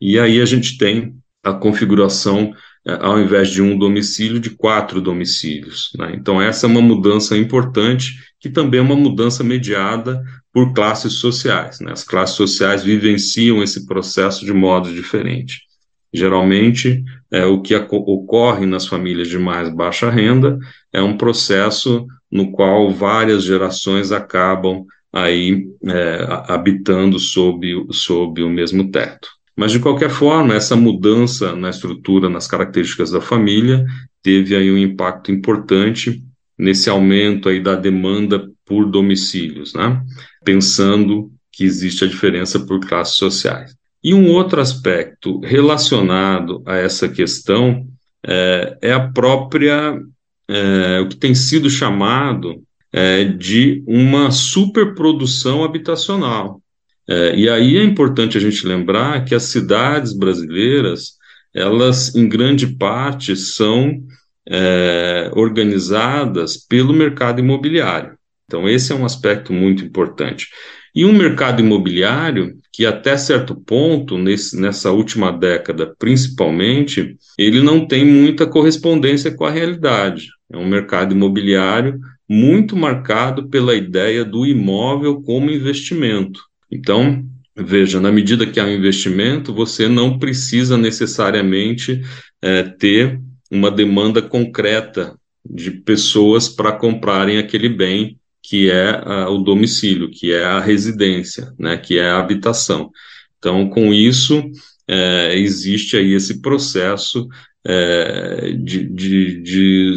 E 0.00 0.18
aí 0.18 0.40
a 0.40 0.44
gente 0.44 0.76
tem 0.76 1.14
a 1.42 1.52
configuração 1.52 2.52
é, 2.86 2.92
ao 3.00 3.20
invés 3.20 3.48
de 3.50 3.60
um 3.60 3.76
domicílio, 3.76 4.38
de 4.38 4.50
quatro 4.50 5.00
domicílios. 5.00 5.90
Né? 5.98 6.12
Então, 6.14 6.40
essa 6.40 6.66
é 6.66 6.68
uma 6.68 6.80
mudança 6.80 7.36
importante, 7.36 8.14
que 8.40 8.48
também 8.48 8.78
é 8.78 8.82
uma 8.82 8.96
mudança 8.96 9.42
mediada 9.42 10.22
por 10.52 10.72
classes 10.72 11.14
sociais. 11.14 11.80
Né? 11.80 11.92
As 11.92 12.04
classes 12.04 12.36
sociais 12.36 12.82
vivenciam 12.82 13.62
esse 13.62 13.86
processo 13.86 14.44
de 14.44 14.52
modo 14.52 14.92
diferente. 14.92 15.67
Geralmente, 16.12 17.04
é, 17.30 17.44
o 17.44 17.60
que 17.60 17.74
ocorre 17.74 18.64
nas 18.64 18.86
famílias 18.86 19.28
de 19.28 19.38
mais 19.38 19.68
baixa 19.68 20.10
renda 20.10 20.58
é 20.92 21.02
um 21.02 21.16
processo 21.16 22.06
no 22.30 22.50
qual 22.50 22.90
várias 22.90 23.44
gerações 23.44 24.10
acabam 24.12 24.84
aí 25.12 25.66
é, 25.84 26.26
habitando 26.48 27.18
sob, 27.18 27.86
sob 27.90 28.42
o 28.42 28.48
mesmo 28.48 28.90
teto. 28.90 29.28
Mas, 29.56 29.72
de 29.72 29.80
qualquer 29.80 30.10
forma, 30.10 30.54
essa 30.54 30.76
mudança 30.76 31.54
na 31.56 31.70
estrutura, 31.70 32.28
nas 32.28 32.46
características 32.46 33.10
da 33.10 33.20
família, 33.20 33.84
teve 34.22 34.54
aí 34.54 34.70
um 34.70 34.78
impacto 34.78 35.32
importante 35.32 36.22
nesse 36.56 36.88
aumento 36.88 37.48
aí 37.48 37.60
da 37.60 37.74
demanda 37.74 38.48
por 38.64 38.88
domicílios, 38.88 39.74
né? 39.74 40.02
pensando 40.44 41.30
que 41.52 41.64
existe 41.64 42.04
a 42.04 42.06
diferença 42.06 42.60
por 42.60 42.80
classes 42.80 43.16
sociais. 43.16 43.74
E 44.02 44.14
um 44.14 44.30
outro 44.30 44.60
aspecto 44.60 45.40
relacionado 45.40 46.62
a 46.66 46.76
essa 46.76 47.08
questão 47.08 47.86
é, 48.26 48.78
é 48.82 48.92
a 48.92 49.08
própria, 49.08 50.00
é, 50.48 51.00
o 51.00 51.08
que 51.08 51.16
tem 51.16 51.34
sido 51.34 51.68
chamado 51.68 52.62
é, 52.92 53.24
de 53.24 53.82
uma 53.86 54.30
superprodução 54.30 55.64
habitacional. 55.64 56.62
É, 57.08 57.34
e 57.34 57.48
aí 57.48 57.76
é 57.76 57.82
importante 57.82 58.36
a 58.36 58.40
gente 58.40 58.66
lembrar 58.66 59.24
que 59.24 59.34
as 59.34 59.44
cidades 59.44 60.12
brasileiras, 60.12 61.16
elas, 61.54 62.14
em 62.14 62.28
grande 62.28 62.66
parte, 62.66 63.34
são 63.34 64.02
é, 64.48 65.30
organizadas 65.34 66.56
pelo 66.56 66.92
mercado 66.92 67.40
imobiliário. 67.40 68.16
Então, 68.44 68.68
esse 68.68 68.92
é 68.92 68.94
um 68.94 69.04
aspecto 69.04 69.52
muito 69.52 69.84
importante. 69.84 70.48
E 70.94 71.04
um 71.04 71.12
mercado 71.12 71.60
imobiliário 71.60 72.56
que, 72.72 72.86
até 72.86 73.16
certo 73.16 73.54
ponto, 73.54 74.16
nesse, 74.16 74.58
nessa 74.60 74.90
última 74.90 75.30
década 75.30 75.94
principalmente, 75.98 77.16
ele 77.36 77.60
não 77.60 77.86
tem 77.86 78.04
muita 78.04 78.46
correspondência 78.46 79.30
com 79.30 79.44
a 79.44 79.50
realidade. 79.50 80.28
É 80.50 80.56
um 80.56 80.66
mercado 80.66 81.14
imobiliário 81.14 81.98
muito 82.28 82.76
marcado 82.76 83.48
pela 83.48 83.74
ideia 83.74 84.24
do 84.24 84.46
imóvel 84.46 85.22
como 85.22 85.50
investimento. 85.50 86.40
Então, 86.70 87.24
veja, 87.56 88.00
na 88.00 88.12
medida 88.12 88.46
que 88.46 88.60
há 88.60 88.64
um 88.64 88.74
investimento, 88.74 89.54
você 89.54 89.88
não 89.88 90.18
precisa 90.18 90.76
necessariamente 90.76 92.02
é, 92.42 92.62
ter 92.62 93.20
uma 93.50 93.70
demanda 93.70 94.20
concreta 94.20 95.16
de 95.48 95.70
pessoas 95.70 96.48
para 96.48 96.72
comprarem 96.72 97.38
aquele 97.38 97.68
bem 97.68 98.17
que 98.48 98.70
é 98.70 99.02
a, 99.04 99.28
o 99.28 99.38
domicílio, 99.38 100.10
que 100.10 100.32
é 100.32 100.42
a 100.42 100.58
residência, 100.58 101.52
né, 101.58 101.76
que 101.76 101.98
é 101.98 102.08
a 102.08 102.18
habitação. 102.18 102.90
Então, 103.38 103.68
com 103.68 103.92
isso, 103.92 104.42
é, 104.88 105.38
existe 105.38 105.96
aí 105.98 106.14
esse 106.14 106.40
processo 106.40 107.28
é, 107.64 108.52
de, 108.52 108.88
de, 108.88 109.42
de, 109.42 109.94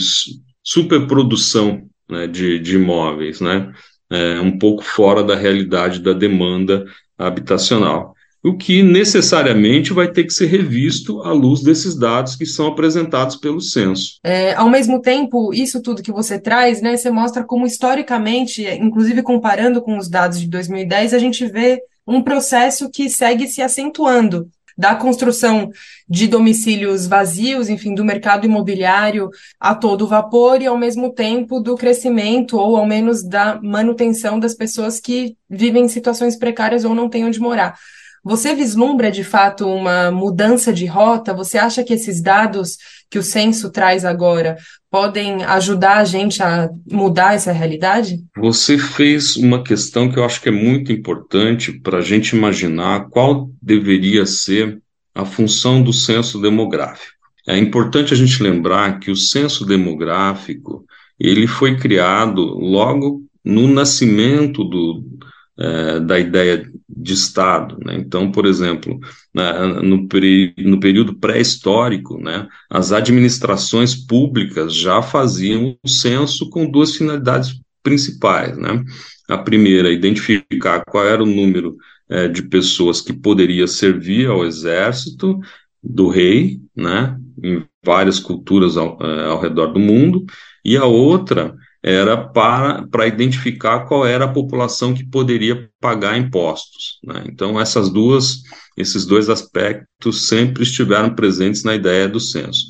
superprodução 0.63 1.88
né, 2.10 2.27
de, 2.27 2.60
de 2.60 2.75
imóveis, 2.75 3.39
né, 3.39 3.72
é, 4.10 4.39
um 4.41 4.60
pouco 4.60 4.84
fora 4.84 5.24
da 5.24 5.36
realidade 5.36 6.01
da 6.01 6.12
demanda 6.12 6.86
habitacional 7.17 8.13
o 8.43 8.57
que 8.57 8.81
necessariamente 8.81 9.93
vai 9.93 10.12
ter 10.12 10.24
que 10.24 10.33
ser 10.33 10.48
revisto 10.48 11.21
à 11.21 11.31
luz 11.31 11.62
desses 11.62 11.95
dados 11.95 12.36
que 12.36 12.45
são 12.45 12.67
apresentados 12.67 13.36
pelo 13.36 13.62
censo. 13.62 14.19
É, 14.24 14.53
ao 14.55 14.69
mesmo 14.69 15.00
tempo, 15.00 15.53
isso 15.53 15.81
tudo 15.81 16.01
que 16.01 16.12
você 16.12 16.39
traz, 16.39 16.81
né, 16.81 16.98
você 16.98 17.12
mostra 17.12 17.43
como 17.43 17.67
historicamente, 17.67 18.63
inclusive 18.63 19.21
comparando 19.21 19.81
com 19.81 19.98
os 19.98 20.10
dados 20.10 20.39
de 20.39 20.48
2010, 20.48 21.13
a 21.13 21.19
gente 21.19 21.45
vê 21.45 21.79
um 22.07 22.21
processo 22.21 22.89
que 22.89 23.10
segue 23.10 23.48
se 23.48 23.62
acentuando 23.62 24.50
da 24.77 24.95
construção 24.95 25.69
de 26.10 26.27
domicílios 26.27 27.05
vazios, 27.05 27.69
enfim, 27.69 27.93
do 27.93 28.03
mercado 28.03 28.45
imobiliário 28.45 29.29
a 29.60 29.75
todo 29.75 30.07
vapor 30.07 30.62
e, 30.62 30.65
ao 30.65 30.77
mesmo 30.77 31.13
tempo, 31.13 31.60
do 31.60 31.75
crescimento 31.75 32.57
ou, 32.57 32.75
ao 32.75 32.86
menos, 32.86 33.24
da 33.24 33.60
manutenção 33.62 34.39
das 34.39 34.55
pessoas 34.55 35.00
que 35.00 35.36
vivem 35.48 35.86
em 35.86 35.89
situações 35.89 36.36
precárias 36.36 36.83
ou 36.83 36.95
não 36.95 37.10
têm 37.10 37.25
onde 37.25 37.39
morar. 37.39 37.75
Você 38.23 38.53
vislumbra 38.53 39.11
de 39.11 39.23
fato 39.23 39.67
uma 39.67 40.11
mudança 40.11 40.71
de 40.71 40.85
rota? 40.85 41.33
Você 41.33 41.57
acha 41.57 41.83
que 41.83 41.93
esses 41.93 42.21
dados 42.21 42.77
que 43.09 43.17
o 43.17 43.23
censo 43.23 43.71
traz 43.71 44.05
agora 44.05 44.57
podem 44.91 45.43
ajudar 45.43 45.97
a 45.97 46.05
gente 46.05 46.43
a 46.43 46.69
mudar 46.91 47.33
essa 47.33 47.51
realidade? 47.51 48.19
Você 48.37 48.77
fez 48.77 49.35
uma 49.35 49.63
questão 49.63 50.11
que 50.11 50.19
eu 50.19 50.23
acho 50.23 50.39
que 50.39 50.49
é 50.49 50.51
muito 50.51 50.91
importante 50.91 51.71
para 51.71 51.97
a 51.97 52.01
gente 52.01 52.35
imaginar 52.35 53.09
qual 53.09 53.49
deveria 53.61 54.25
ser 54.25 54.79
a 55.15 55.25
função 55.25 55.81
do 55.81 55.91
censo 55.91 56.39
demográfico. 56.39 57.13
É 57.47 57.57
importante 57.57 58.13
a 58.13 58.17
gente 58.17 58.41
lembrar 58.43 58.99
que 58.99 59.09
o 59.09 59.15
censo 59.15 59.65
demográfico 59.65 60.85
ele 61.19 61.47
foi 61.47 61.75
criado 61.75 62.41
logo 62.41 63.23
no 63.43 63.67
nascimento 63.67 64.63
do, 64.63 65.03
é, 65.60 66.00
da 66.00 66.20
ideia 66.20 66.70
de 66.88 67.13
Estado. 67.13 67.77
Né? 67.84 67.96
Então, 67.96 68.31
por 68.31 68.46
exemplo, 68.46 69.00
na, 69.34 69.81
no, 69.81 70.08
no 70.58 70.79
período 70.79 71.15
pré-histórico, 71.15 72.20
né, 72.20 72.48
as 72.70 72.91
administrações 72.91 73.96
públicas 73.96 74.74
já 74.74 75.01
faziam 75.01 75.77
o 75.84 75.88
censo 75.88 76.50
com 76.50 76.70
duas 76.70 76.96
finalidades 76.96 77.60
principais. 77.84 78.58
Né? 78.58 78.84
A 79.29 79.38
primeira, 79.38 79.91
identificar 79.91 80.84
qual 80.86 81.05
era 81.05 81.24
o 81.24 81.27
número 81.27 81.77
é, 82.10 82.27
de 82.27 82.43
pessoas 82.43 83.01
que 83.01 83.13
poderia 83.13 83.67
servir 83.67 84.27
ao 84.27 84.46
exército 84.46 85.40
do 85.83 86.09
rei, 86.09 86.59
né, 86.75 87.18
em 87.44 87.64
várias 87.83 88.20
culturas 88.20 88.77
ao, 88.77 88.98
é, 89.01 89.25
ao 89.25 89.40
redor 89.40 89.68
do 89.68 89.79
mundo, 89.79 90.25
e 90.64 90.77
a 90.77 90.85
outra 90.85 91.55
era 91.83 92.15
para, 92.15 92.87
para 92.87 93.07
identificar 93.07 93.81
qual 93.81 94.05
era 94.05 94.25
a 94.25 94.31
população 94.31 94.94
que 94.94 95.03
poderia 95.03 95.70
pagar 95.79 96.17
impostos. 96.17 97.00
Né? 97.03 97.24
Então, 97.27 97.59
essas 97.59 97.89
duas, 97.89 98.44
esses 98.77 99.05
dois 99.05 99.29
aspectos 99.29 100.27
sempre 100.27 100.63
estiveram 100.63 101.15
presentes 101.15 101.63
na 101.63 101.74
ideia 101.74 102.07
do 102.07 102.20
censo. 102.20 102.67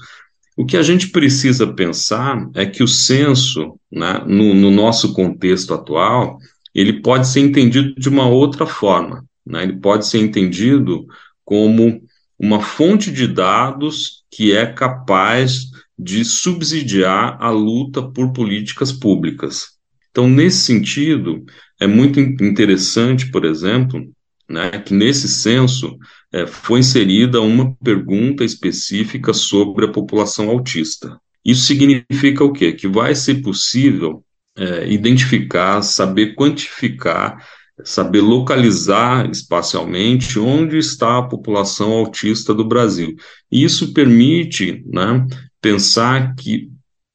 O 0.58 0.66
que 0.66 0.78
a 0.78 0.84
gente 0.84 1.10
precisa 1.10 1.74
pensar 1.74 2.50
é 2.56 2.66
que 2.66 2.84
o 2.84 2.88
censo, 2.88 3.80
né, 3.92 4.24
no, 4.26 4.54
no 4.54 4.72
nosso 4.72 5.14
contexto 5.14 5.74
atual, 5.74 6.38
ele 6.74 7.02
pode 7.02 7.28
ser 7.28 7.42
entendido 7.42 7.94
de 7.96 8.08
uma 8.08 8.28
outra 8.28 8.66
forma. 8.66 9.26
Né? 9.46 9.64
Ele 9.64 9.80
pode 9.80 10.08
ser 10.08 10.20
entendido 10.20 11.06
como 11.44 12.02
uma 12.40 12.62
fonte 12.62 13.12
de 13.12 13.28
dados 13.28 14.24
que 14.32 14.56
é 14.56 14.66
capaz 14.66 15.71
de 16.02 16.26
subsidiar 16.26 17.38
a 17.40 17.52
luta 17.52 18.02
por 18.02 18.34
políticas 18.34 18.92
públicas. 18.92 19.78
Então, 20.10 20.28
nesse 20.28 20.66
sentido, 20.66 21.46
é 21.80 21.86
muito 21.86 22.20
interessante, 22.20 23.30
por 23.30 23.46
exemplo, 23.46 24.02
né, 24.50 24.72
que 24.80 24.94
nesse 24.94 25.30
censo 25.30 25.96
é, 26.34 26.48
foi 26.48 26.80
inserida 26.80 27.40
uma 27.40 27.76
pergunta 27.76 28.44
específica 28.44 29.32
sobre 29.32 29.86
a 29.86 29.92
população 29.92 30.50
autista. 30.50 31.20
Isso 31.46 31.66
significa 31.66 32.44
o 32.44 32.52
quê? 32.52 32.74
Que 32.74 32.88
vai 32.88 33.14
ser 33.14 33.42
possível 33.42 34.24
é, 34.58 34.92
identificar, 34.92 35.82
saber 35.84 36.36
quantificar, 36.36 37.38
saber 37.84 38.22
localizar 38.22 39.30
espacialmente 39.30 40.40
onde 40.40 40.78
está 40.78 41.20
a 41.20 41.28
população 41.28 41.92
autista 41.92 42.54
do 42.54 42.68
Brasil. 42.68 43.16
Isso 43.52 43.94
permite 43.94 44.84
né, 44.88 45.26
pensar 45.62 46.36
que 46.36 46.70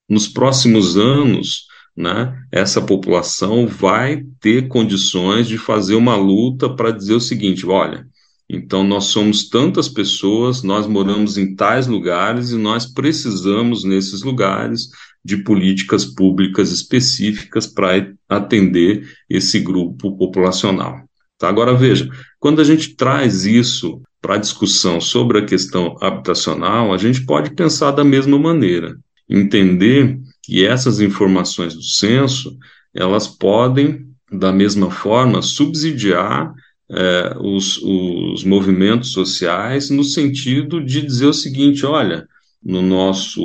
nos 0.08 0.28
próximos 0.28 0.96
anos, 0.96 1.66
né, 1.96 2.38
essa 2.52 2.80
população 2.80 3.66
vai 3.66 4.24
ter 4.40 4.68
condições 4.68 5.48
de 5.48 5.58
fazer 5.58 5.94
uma 5.94 6.14
luta 6.14 6.68
para 6.74 6.90
dizer 6.90 7.14
o 7.14 7.20
seguinte: 7.20 7.66
olha, 7.66 8.06
então 8.48 8.84
nós 8.84 9.04
somos 9.04 9.48
tantas 9.48 9.88
pessoas, 9.88 10.62
nós 10.62 10.86
moramos 10.86 11.36
em 11.36 11.54
tais 11.54 11.86
lugares 11.86 12.50
e 12.50 12.56
nós 12.56 12.86
precisamos, 12.86 13.82
nesses 13.82 14.22
lugares, 14.22 14.88
de 15.24 15.38
políticas 15.38 16.04
públicas 16.04 16.70
específicas 16.70 17.66
para 17.66 18.12
atender 18.28 19.08
esse 19.28 19.58
grupo 19.58 20.16
populacional. 20.16 21.00
Tá? 21.36 21.48
Agora 21.48 21.74
veja, 21.74 22.08
quando 22.38 22.60
a 22.60 22.64
gente 22.64 22.94
traz 22.94 23.44
isso 23.44 24.00
para 24.26 24.34
a 24.34 24.38
discussão 24.38 25.00
sobre 25.00 25.38
a 25.38 25.44
questão 25.44 25.96
habitacional, 26.00 26.92
a 26.92 26.98
gente 26.98 27.24
pode 27.24 27.54
pensar 27.54 27.92
da 27.92 28.02
mesma 28.02 28.36
maneira, 28.36 28.96
entender 29.30 30.18
que 30.42 30.66
essas 30.66 30.98
informações 30.98 31.74
do 31.74 31.82
censo 31.82 32.58
elas 32.92 33.28
podem 33.28 34.04
da 34.32 34.52
mesma 34.52 34.90
forma 34.90 35.40
subsidiar 35.42 36.52
é, 36.90 37.36
os, 37.38 37.78
os 37.78 38.42
movimentos 38.42 39.12
sociais 39.12 39.90
no 39.90 40.02
sentido 40.02 40.84
de 40.84 41.02
dizer 41.02 41.26
o 41.26 41.32
seguinte, 41.32 41.86
olha, 41.86 42.26
no 42.64 42.82
nosso 42.82 43.40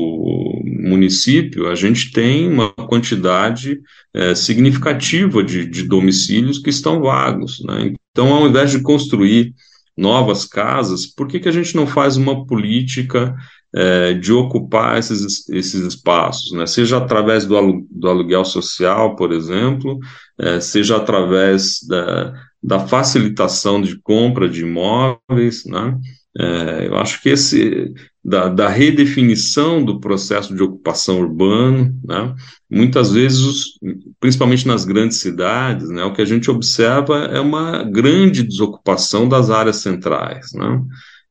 município, 0.79 1.69
a 1.69 1.75
gente 1.75 2.11
tem 2.11 2.51
uma 2.51 2.71
quantidade 2.71 3.79
é, 4.15 4.33
significativa 4.33 5.43
de, 5.43 5.63
de, 5.67 5.83
domicílios 5.83 6.57
que 6.57 6.71
estão 6.71 7.01
vagos. 7.01 7.61
Né? 7.63 7.93
Então, 8.11 8.33
ao 8.33 8.47
invés 8.47 8.71
de 8.71 8.81
construir 8.81 9.53
novas 9.97 10.45
casas, 10.45 11.05
por 11.05 11.27
que, 11.27 11.39
que 11.39 11.49
a 11.49 11.51
gente 11.51 11.75
não 11.75 11.85
faz 11.85 12.17
uma 12.17 12.45
política 12.45 13.35
é, 13.73 14.13
de 14.13 14.33
ocupar 14.33 14.97
esses, 14.97 15.47
esses 15.49 15.81
espaços, 15.85 16.51
né? 16.51 16.65
seja 16.65 16.97
através 16.97 17.45
do, 17.45 17.57
alu 17.57 17.87
do 17.89 18.09
aluguel 18.09 18.43
social, 18.43 19.15
por 19.15 19.31
exemplo, 19.31 19.97
é, 20.39 20.59
seja 20.59 20.97
através 20.97 21.79
da, 21.87 22.33
da 22.61 22.79
facilitação 22.79 23.81
de 23.81 23.99
compra 24.01 24.49
de 24.49 24.61
imóveis, 24.61 25.65
né? 25.65 25.97
É, 26.37 26.87
eu 26.87 26.97
acho 26.97 27.21
que 27.21 27.29
esse 27.29 27.93
da, 28.23 28.47
da, 28.49 28.69
redefinição 28.69 29.83
do 29.83 29.99
processo 29.99 30.55
de 30.55 30.61
ocupação 30.61 31.19
urbano, 31.19 31.93
né? 32.03 32.35
muitas 32.69 33.11
vezes, 33.11 33.79
principalmente 34.19 34.67
nas 34.67 34.85
grandes 34.85 35.17
cidades, 35.17 35.89
né, 35.89 36.03
o 36.03 36.13
que 36.13 36.21
a 36.21 36.25
gente 36.25 36.49
observa 36.51 37.25
é 37.25 37.39
uma 37.39 37.83
grande 37.83 38.43
desocupação 38.43 39.27
das 39.27 39.49
áreas 39.49 39.77
centrais, 39.77 40.53
né? 40.53 40.81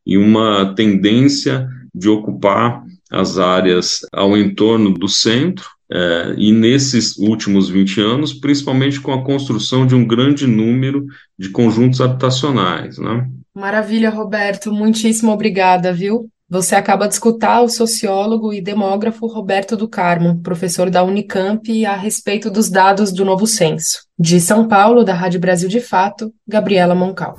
e 0.04 0.18
uma 0.18 0.74
tendência 0.74 1.68
de 1.94 2.08
ocupar 2.08 2.82
as 3.10 3.38
áreas 3.38 4.00
ao 4.12 4.36
entorno 4.36 4.92
do 4.92 5.08
centro, 5.08 5.68
é, 5.92 6.34
e 6.38 6.52
nesses 6.52 7.16
últimos 7.18 7.68
20 7.68 8.00
anos, 8.00 8.32
principalmente 8.32 9.00
com 9.00 9.12
a 9.12 9.24
construção 9.24 9.84
de 9.84 9.94
um 9.94 10.06
grande 10.06 10.46
número 10.46 11.04
de 11.36 11.48
conjuntos 11.48 12.00
habitacionais. 12.00 12.96
Né? 12.96 13.28
Maravilha, 13.52 14.08
Roberto, 14.08 14.72
muitíssimo 14.72 15.32
obrigada, 15.32 15.92
viu? 15.92 16.30
Você 16.50 16.74
acaba 16.74 17.06
de 17.06 17.14
escutar 17.14 17.62
o 17.62 17.68
sociólogo 17.68 18.52
e 18.52 18.60
demógrafo 18.60 19.28
Roberto 19.28 19.76
do 19.76 19.88
Carmo, 19.88 20.40
professor 20.42 20.90
da 20.90 21.04
Unicamp, 21.04 21.86
a 21.86 21.94
respeito 21.94 22.50
dos 22.50 22.68
dados 22.68 23.12
do 23.12 23.24
novo 23.24 23.46
censo. 23.46 24.00
De 24.18 24.40
São 24.40 24.66
Paulo, 24.66 25.04
da 25.04 25.14
Rádio 25.14 25.38
Brasil 25.38 25.68
de 25.68 25.80
Fato, 25.80 26.32
Gabriela 26.48 26.94
Moncal. 26.94 27.36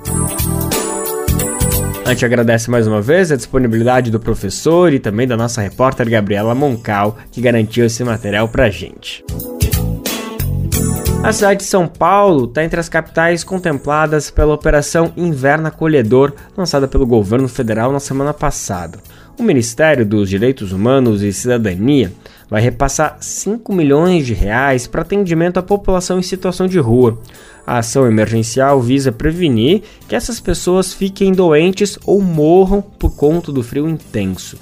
A 2.05 2.13
gente 2.13 2.25
agradece 2.25 2.71
mais 2.71 2.87
uma 2.87 3.01
vez 3.01 3.33
a 3.33 3.35
disponibilidade 3.35 4.09
do 4.09 4.19
professor 4.19 4.93
e 4.93 4.99
também 4.99 5.27
da 5.27 5.35
nossa 5.35 5.61
repórter 5.61 6.09
Gabriela 6.09 6.55
Moncal, 6.55 7.17
que 7.31 7.41
garantiu 7.41 7.85
esse 7.85 8.03
material 8.05 8.47
pra 8.47 8.69
gente. 8.69 9.23
A 11.23 11.31
cidade 11.31 11.59
de 11.59 11.65
São 11.65 11.87
Paulo 11.87 12.45
está 12.45 12.63
entre 12.63 12.79
as 12.79 12.89
capitais 12.89 13.43
contempladas 13.43 14.31
pela 14.31 14.55
Operação 14.55 15.13
Inverno 15.15 15.67
Acolhedor, 15.67 16.33
lançada 16.57 16.87
pelo 16.87 17.05
governo 17.05 17.47
federal 17.47 17.91
na 17.91 17.99
semana 17.99 18.33
passada. 18.33 18.97
O 19.37 19.43
Ministério 19.43 20.03
dos 20.03 20.27
Direitos 20.27 20.71
Humanos 20.71 21.21
e 21.21 21.31
Cidadania 21.31 22.11
vai 22.49 22.59
repassar 22.59 23.17
5 23.21 23.71
milhões 23.71 24.25
de 24.25 24.33
reais 24.33 24.87
para 24.87 25.03
atendimento 25.03 25.57
à 25.57 25.63
população 25.63 26.17
em 26.17 26.23
situação 26.23 26.67
de 26.67 26.79
rua. 26.79 27.19
A 27.65 27.77
ação 27.77 28.07
emergencial 28.07 28.81
visa 28.81 29.11
prevenir 29.11 29.83
que 30.07 30.15
essas 30.15 30.39
pessoas 30.39 30.91
fiquem 30.91 31.31
doentes 31.31 31.99
ou 32.03 32.19
morram 32.19 32.81
por 32.81 33.15
conta 33.15 33.51
do 33.51 33.63
frio 33.63 33.87
intenso. 33.87 34.57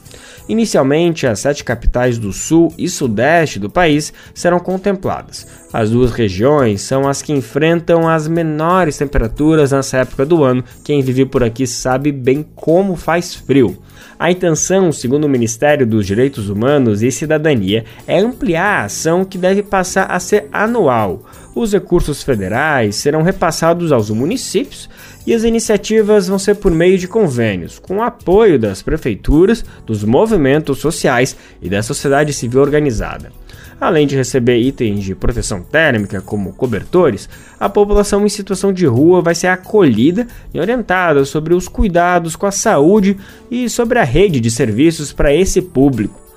Inicialmente, 0.50 1.28
as 1.28 1.42
sete 1.42 1.64
capitais 1.64 2.18
do 2.18 2.34
sul 2.34 2.74
e 2.76 2.90
sudeste 2.90 3.60
do 3.60 3.70
país 3.70 4.12
serão 4.34 4.60
contempladas. 4.60 5.46
As 5.72 5.92
duas 5.92 6.12
regiões 6.12 6.82
são 6.82 7.08
as 7.08 7.22
que 7.22 7.32
enfrentam 7.32 8.10
as 8.10 8.28
menores 8.28 8.98
temperaturas 8.98 9.72
nessa 9.72 9.98
época 9.98 10.26
do 10.26 10.44
ano. 10.44 10.64
Quem 10.84 11.04
vive 11.04 11.24
por 11.24 11.44
aqui 11.44 11.68
sabe 11.68 12.12
bem 12.12 12.44
como 12.56 12.96
faz 12.96 13.36
frio. 13.36 13.78
A 14.18 14.32
intenção, 14.32 14.92
segundo 14.92 15.26
o 15.26 15.30
Ministério 15.30 15.86
dos 15.86 16.08
Direitos 16.08 16.50
Humanos 16.50 17.04
e 17.04 17.12
Cidadania, 17.12 17.86
é 18.08 18.18
ampliar 18.20 18.82
a 18.82 18.86
ação 18.86 19.24
que 19.24 19.38
deve 19.38 19.62
passar 19.62 20.06
a 20.06 20.20
ser 20.20 20.48
anual. 20.52 21.24
Os 21.60 21.74
recursos 21.74 22.24
federais 22.24 22.96
serão 22.96 23.22
repassados 23.22 23.92
aos 23.92 24.10
municípios 24.10 24.90
e 25.28 25.34
as 25.34 25.44
iniciativas 25.44 26.30
vão 26.30 26.40
ser 26.40 26.56
por 26.56 26.72
meio 26.72 26.98
de 26.98 27.06
convênios, 27.06 27.78
com 27.78 27.98
o 27.98 28.02
apoio 28.02 28.58
das 28.58 28.82
prefeituras, 28.82 29.66
dos 29.86 30.06
movimentos 30.06 30.78
sociais 30.78 31.36
e 31.62 31.68
da 31.68 31.84
sociedade 31.84 32.32
civil 32.32 32.62
organizada. 32.62 33.30
Além 33.78 34.08
de 34.08 34.16
receber 34.16 34.58
itens 34.58 35.04
de 35.04 35.14
proteção 35.14 35.62
térmica, 35.62 36.22
como 36.22 36.54
cobertores, 36.54 37.28
a 37.60 37.68
população 37.68 38.26
em 38.26 38.30
situação 38.30 38.72
de 38.72 38.86
rua 38.86 39.22
vai 39.22 39.36
ser 39.36 39.48
acolhida 39.48 40.28
e 40.54 40.62
orientada 40.62 41.26
sobre 41.26 41.54
os 41.54 41.68
cuidados 41.68 42.38
com 42.38 42.46
a 42.46 42.52
saúde 42.52 43.18
e 43.52 43.68
sobre 43.68 44.00
a 44.00 44.04
rede 44.06 44.40
de 44.40 44.50
serviços 44.50 45.12
para 45.12 45.36
esse 45.36 45.62
público. 45.62 46.29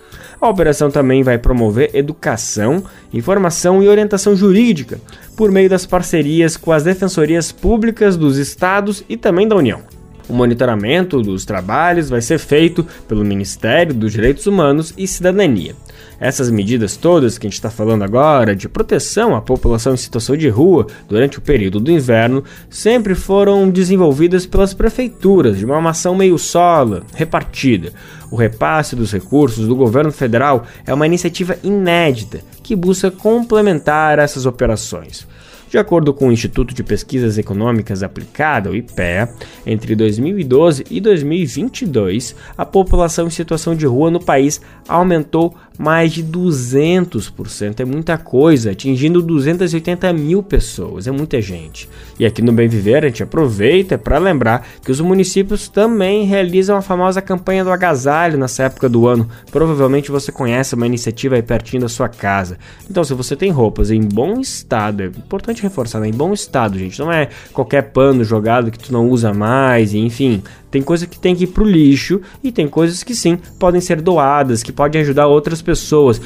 A 0.42 0.48
operação 0.48 0.90
também 0.90 1.22
vai 1.22 1.38
promover 1.38 1.94
educação, 1.94 2.82
informação 3.12 3.80
e 3.80 3.88
orientação 3.88 4.34
jurídica 4.34 5.00
por 5.36 5.52
meio 5.52 5.70
das 5.70 5.86
parcerias 5.86 6.56
com 6.56 6.72
as 6.72 6.82
defensorias 6.82 7.52
públicas 7.52 8.16
dos 8.16 8.38
estados 8.38 9.04
e 9.08 9.16
também 9.16 9.46
da 9.46 9.54
União. 9.54 9.82
O 10.28 10.32
monitoramento 10.32 11.20
dos 11.20 11.44
trabalhos 11.44 12.08
vai 12.08 12.20
ser 12.20 12.38
feito 12.38 12.86
pelo 13.08 13.24
Ministério 13.24 13.92
dos 13.92 14.12
Direitos 14.12 14.46
Humanos 14.46 14.94
e 14.96 15.06
Cidadania. 15.06 15.74
Essas 16.20 16.50
medidas 16.50 16.96
todas 16.96 17.36
que 17.36 17.46
a 17.46 17.50
gente 17.50 17.58
está 17.58 17.68
falando 17.68 18.04
agora, 18.04 18.54
de 18.54 18.68
proteção 18.68 19.34
à 19.34 19.40
população 19.40 19.94
em 19.94 19.96
situação 19.96 20.36
de 20.36 20.48
rua 20.48 20.86
durante 21.08 21.38
o 21.38 21.42
período 21.42 21.80
do 21.80 21.90
inverno, 21.90 22.44
sempre 22.70 23.14
foram 23.14 23.68
desenvolvidas 23.68 24.46
pelas 24.46 24.72
prefeituras 24.72 25.58
de 25.58 25.64
uma 25.64 25.90
ação 25.90 26.14
meio 26.14 26.38
sola, 26.38 27.02
repartida. 27.14 27.92
O 28.30 28.36
repasse 28.36 28.94
dos 28.94 29.12
recursos 29.12 29.66
do 29.66 29.74
governo 29.74 30.12
federal 30.12 30.64
é 30.86 30.94
uma 30.94 31.06
iniciativa 31.06 31.56
inédita 31.62 32.40
que 32.62 32.76
busca 32.76 33.10
complementar 33.10 34.18
essas 34.20 34.46
operações. 34.46 35.26
De 35.72 35.78
acordo 35.78 36.12
com 36.12 36.28
o 36.28 36.32
Instituto 36.32 36.74
de 36.74 36.82
Pesquisas 36.82 37.38
Econômicas 37.38 38.02
Aplicada, 38.02 38.68
o 38.68 38.76
IPEA, 38.76 39.34
entre 39.64 39.96
2012 39.96 40.84
e 40.90 41.00
2022, 41.00 42.36
a 42.58 42.66
população 42.66 43.26
em 43.26 43.30
situação 43.30 43.74
de 43.74 43.86
rua 43.86 44.10
no 44.10 44.22
país 44.22 44.60
aumentou 44.86 45.56
mais 45.82 46.12
de 46.12 46.22
200%. 46.22 47.80
É 47.80 47.84
muita 47.84 48.16
coisa, 48.16 48.70
atingindo 48.70 49.20
280 49.20 50.12
mil 50.12 50.40
pessoas. 50.40 51.08
É 51.08 51.10
muita 51.10 51.42
gente. 51.42 51.88
E 52.20 52.24
aqui 52.24 52.40
no 52.40 52.52
Bem 52.52 52.68
Viver 52.68 53.04
a 53.04 53.08
gente 53.08 53.24
aproveita 53.24 53.98
para 53.98 54.16
lembrar 54.16 54.64
que 54.84 54.92
os 54.92 55.00
municípios 55.00 55.66
também 55.66 56.24
realizam 56.24 56.76
a 56.76 56.82
famosa 56.82 57.20
campanha 57.20 57.64
do 57.64 57.72
agasalho 57.72 58.38
nessa 58.38 58.62
época 58.62 58.88
do 58.88 59.08
ano. 59.08 59.28
Provavelmente 59.50 60.12
você 60.12 60.30
conhece 60.30 60.76
uma 60.76 60.86
iniciativa 60.86 61.34
aí 61.34 61.42
pertinho 61.42 61.82
da 61.82 61.88
sua 61.88 62.08
casa. 62.08 62.58
Então, 62.88 63.02
se 63.02 63.12
você 63.12 63.34
tem 63.34 63.50
roupas 63.50 63.90
em 63.90 64.02
bom 64.02 64.38
estado, 64.38 65.02
é 65.02 65.06
importante 65.06 65.64
reforçar, 65.64 65.98
né? 65.98 66.06
Em 66.06 66.12
bom 66.12 66.32
estado, 66.32 66.78
gente. 66.78 67.00
Não 67.00 67.10
é 67.10 67.28
qualquer 67.52 67.90
pano 67.90 68.22
jogado 68.22 68.70
que 68.70 68.78
tu 68.78 68.92
não 68.92 69.08
usa 69.08 69.34
mais, 69.34 69.94
enfim. 69.94 70.44
Tem 70.70 70.80
coisa 70.80 71.06
que 71.06 71.18
tem 71.18 71.36
que 71.36 71.44
ir 71.44 71.48
pro 71.48 71.66
lixo 71.66 72.22
e 72.42 72.50
tem 72.50 72.66
coisas 72.66 73.02
que 73.02 73.14
sim 73.14 73.38
podem 73.58 73.78
ser 73.78 74.00
doadas, 74.00 74.62
que 74.62 74.72
podem 74.72 75.02
ajudar 75.02 75.26
outras 75.26 75.60
pessoas. 75.60 75.71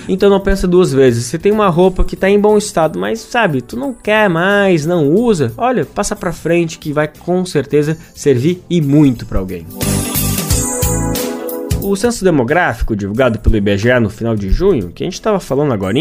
Então 0.09 0.31
não 0.31 0.41
pensa 0.41 0.67
duas 0.67 0.93
vezes. 0.93 1.27
Se 1.27 1.39
tem 1.39 1.53
uma 1.53 1.69
roupa 1.69 2.05
que 2.05 2.17
tá 2.17 2.29
em 2.29 2.41
bom 2.41 2.57
estado, 2.57 2.99
mas 2.99 3.21
sabe, 3.21 3.61
tu 3.61 3.77
não 3.77 3.93
quer 3.93 4.29
mais, 4.29 4.87
não 4.87 5.09
usa, 5.13 5.53
olha, 5.57 5.85
passa 5.85 6.15
pra 6.15 6.33
frente 6.33 6.79
que 6.79 6.93
vai 6.93 7.09
com 7.09 7.45
certeza 7.45 7.97
servir 8.15 8.63
e 8.69 8.81
muito 8.81 9.27
para 9.27 9.39
alguém. 9.39 9.67
O 11.83 11.95
censo 11.95 12.25
demográfico 12.25 12.97
divulgado 12.97 13.39
pelo 13.39 13.57
IBGE 13.57 14.01
no 14.01 14.11
final 14.11 14.35
de 14.35 14.51
junho, 14.51 14.91
que 14.91 15.05
a 15.05 15.07
gente 15.07 15.15
estava 15.15 15.39
falando 15.39 15.73
agora, 15.73 15.95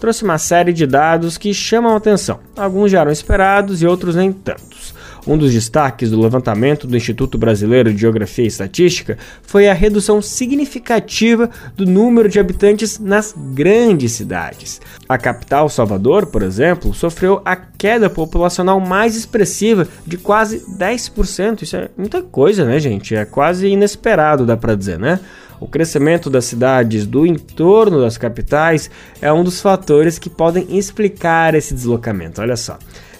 trouxe 0.00 0.24
uma 0.24 0.38
série 0.38 0.72
de 0.72 0.86
dados 0.86 1.36
que 1.36 1.52
chamam 1.52 1.92
a 1.92 1.96
atenção. 1.96 2.40
Alguns 2.56 2.90
já 2.90 3.00
eram 3.00 3.12
esperados 3.12 3.82
e 3.82 3.86
outros 3.86 4.16
nem 4.16 4.32
tantos. 4.32 4.94
Um 5.28 5.36
dos 5.36 5.52
destaques 5.52 6.10
do 6.10 6.18
levantamento 6.18 6.86
do 6.86 6.96
Instituto 6.96 7.36
Brasileiro 7.36 7.92
de 7.92 8.00
Geografia 8.00 8.46
e 8.46 8.48
Estatística 8.48 9.18
foi 9.42 9.68
a 9.68 9.74
redução 9.74 10.22
significativa 10.22 11.50
do 11.76 11.84
número 11.84 12.30
de 12.30 12.40
habitantes 12.40 12.98
nas 12.98 13.34
grandes 13.36 14.12
cidades. 14.12 14.80
A 15.06 15.18
capital, 15.18 15.68
Salvador, 15.68 16.28
por 16.28 16.42
exemplo, 16.42 16.94
sofreu 16.94 17.42
a 17.44 17.54
queda 17.54 18.08
populacional 18.08 18.80
mais 18.80 19.16
expressiva 19.16 19.86
de 20.06 20.16
quase 20.16 20.60
10%. 20.60 21.60
Isso 21.60 21.76
é 21.76 21.90
muita 21.94 22.22
coisa, 22.22 22.64
né, 22.64 22.80
gente? 22.80 23.14
É 23.14 23.26
quase 23.26 23.66
inesperado, 23.66 24.46
dá 24.46 24.56
para 24.56 24.74
dizer, 24.74 24.98
né? 24.98 25.20
O 25.60 25.68
crescimento 25.68 26.30
das 26.30 26.46
cidades 26.46 27.06
do 27.06 27.26
entorno 27.26 28.00
das 28.00 28.16
capitais 28.16 28.90
é 29.20 29.30
um 29.30 29.44
dos 29.44 29.60
fatores 29.60 30.18
que 30.18 30.30
podem 30.30 30.78
explicar 30.78 31.54
esse 31.54 31.74
deslocamento. 31.74 32.40
Olha 32.40 32.56
só. 32.56 32.78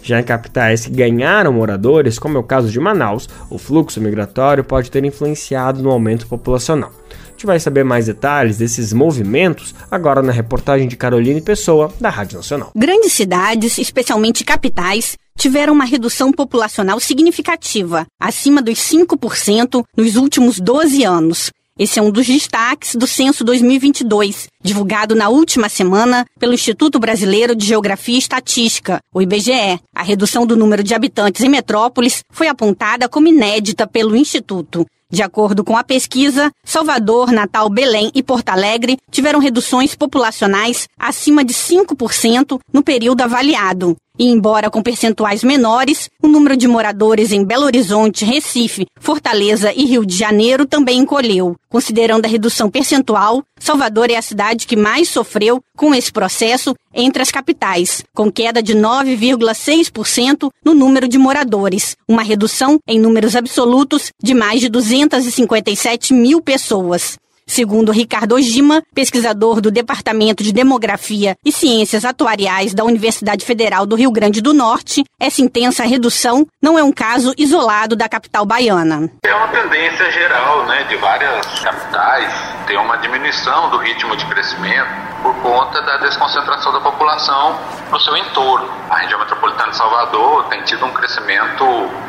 Já 0.09 0.19
em 0.19 0.25
capitais 0.25 0.87
que 0.87 0.91
ganharam 0.91 1.53
moradores, 1.53 2.19
como 2.19 2.39
é 2.39 2.41
o 2.41 2.43
caso 2.43 2.71
de 2.71 2.81
Manaus, 2.81 3.29
o 3.51 3.59
fluxo 3.59 4.01
migratório 4.01 4.65
pode 4.65 4.91
ter 4.91 5.05
influenciado 5.05 5.83
no 5.83 5.91
aumento 5.91 6.27
populacional. 6.27 6.91
A 7.11 7.31
gente 7.33 7.45
vai 7.45 7.61
saber 7.61 7.85
mais 7.85 8.07
detalhes 8.07 8.57
desses 8.57 8.95
movimentos 8.95 9.75
agora 9.91 10.23
na 10.23 10.33
reportagem 10.33 10.89
de 10.89 10.97
Caroline 10.97 11.43
Pessoa, 11.43 11.93
da 12.01 12.09
Rádio 12.09 12.39
Nacional. 12.39 12.71
Grandes 12.75 13.13
cidades, 13.13 13.77
especialmente 13.77 14.45
capitais, 14.45 15.15
tiveram 15.37 15.75
uma 15.75 15.85
redução 15.85 16.33
populacional 16.33 16.99
significativa, 16.99 18.07
acima 18.19 18.63
dos 18.63 18.79
5% 18.79 19.85
nos 19.95 20.17
últimos 20.17 20.59
12 20.59 21.05
anos. 21.05 21.51
Esse 21.79 22.01
é 22.01 22.03
um 22.03 22.11
dos 22.11 22.27
destaques 22.27 22.97
do 22.97 23.07
Censo 23.07 23.45
2022, 23.45 24.49
divulgado 24.61 25.15
na 25.15 25.29
última 25.29 25.69
semana 25.69 26.27
pelo 26.37 26.53
Instituto 26.53 26.99
Brasileiro 26.99 27.55
de 27.55 27.65
Geografia 27.65 28.17
e 28.17 28.19
Estatística, 28.19 28.99
o 29.15 29.23
IBGE. 29.23 29.79
A 29.95 30.03
redução 30.03 30.45
do 30.45 30.57
número 30.57 30.83
de 30.83 30.93
habitantes 30.93 31.41
em 31.45 31.49
metrópoles 31.49 32.25
foi 32.33 32.49
apontada 32.49 33.09
como 33.09 33.29
inédita 33.29 33.87
pelo 33.87 34.17
Instituto. 34.17 34.85
De 35.09 35.23
acordo 35.23 35.63
com 35.63 35.77
a 35.77 35.85
pesquisa, 35.85 36.51
Salvador, 36.65 37.31
Natal, 37.31 37.71
Belém 37.71 38.11
e 38.13 38.25
Porto 38.25 38.49
Alegre 38.49 38.99
tiveram 39.09 39.39
reduções 39.39 39.95
populacionais 39.95 40.89
acima 40.99 41.45
de 41.45 41.55
5% 41.55 42.59
no 42.73 42.83
período 42.83 43.23
avaliado. 43.23 43.97
E 44.19 44.27
embora 44.27 44.69
com 44.69 44.83
percentuais 44.83 45.45
menores, 45.45 46.11
o 46.21 46.27
número 46.27 46.57
de 46.57 46.67
moradores 46.67 47.31
em 47.31 47.45
Belo 47.45 47.65
Horizonte, 47.65 48.25
Recife, 48.25 48.87
Fortaleza 48.99 49.73
e 49.73 49.85
Rio 49.85 50.05
de 50.05 50.17
Janeiro 50.17 50.67
também 50.67 50.99
encolheu. 50.99 51.55
Considerando 51.69 52.25
a 52.25 52.29
redução 52.29 52.69
percentual, 52.69 53.45
Salvador 53.61 54.11
é 54.11 54.17
a 54.17 54.23
cidade 54.23 54.67
que 54.67 54.77
mais 54.77 55.09
sofreu 55.09 55.63
com 55.77 55.95
esse 55.95 56.11
processo 56.11 56.75
entre 56.93 57.23
as 57.23 57.31
capitais, 57.31 58.03
com 58.13 58.33
queda 58.33 58.61
de 58.61 58.75
9,6% 58.75 60.51
no 60.65 60.75
número 60.75 61.07
de 61.07 61.17
moradores, 61.17 61.97
uma 62.09 62.23
redução 62.23 62.81
em 62.89 62.99
números 62.99 63.37
absolutos 63.37 64.11
de 64.21 64.35
mais 64.35 64.61
de 64.61 64.69
257 64.69 66.13
mil 66.13 66.43
pessoas. 66.43 67.17
Segundo 67.49 67.91
Ricardo 67.91 68.35
Ojima, 68.35 68.83
pesquisador 68.95 69.63
do 69.63 69.71
Departamento 69.71 70.45
de 70.45 70.53
Demografia 70.53 71.35
e 71.43 71.51
Ciências 71.51 72.05
Atuariais 72.05 72.75
da 72.75 72.85
Universidade 72.85 73.43
Federal 73.45 73.87
do 73.87 73.97
Rio 73.97 74.13
Grande 74.13 74.43
do 74.43 74.53
Norte, 74.53 75.03
essa 75.19 75.41
intensa 75.41 75.83
redução 75.85 76.47
não 76.63 76.79
é 76.79 76.83
um 76.83 76.93
caso 76.93 77.33
isolado 77.39 77.97
da 77.97 78.07
capital 78.07 78.45
baiana. 78.45 79.11
É 79.25 79.35
uma 79.35 79.49
tendência 79.49 80.13
geral 80.13 80.67
né, 80.67 80.85
de 80.85 80.97
várias 80.97 81.59
capitais 81.61 82.33
ter 82.67 82.77
uma 82.77 82.99
diminuição 82.99 83.71
do 83.71 83.79
ritmo 83.79 84.15
de 84.15 84.27
crescimento 84.27 85.09
por 85.23 85.35
conta 85.37 85.81
da 85.83 85.97
desconcentração 85.99 86.73
da 86.73 86.81
população 86.81 87.59
no 87.91 87.99
seu 88.01 88.17
entorno. 88.17 88.69
A 88.91 88.99
região 88.99 89.19
metropolitana 89.19 89.71
de 89.71 89.77
Salvador 89.77 90.45
tem 90.45 90.63
tido 90.63 90.85
um 90.85 90.93
crescimento 90.93 91.65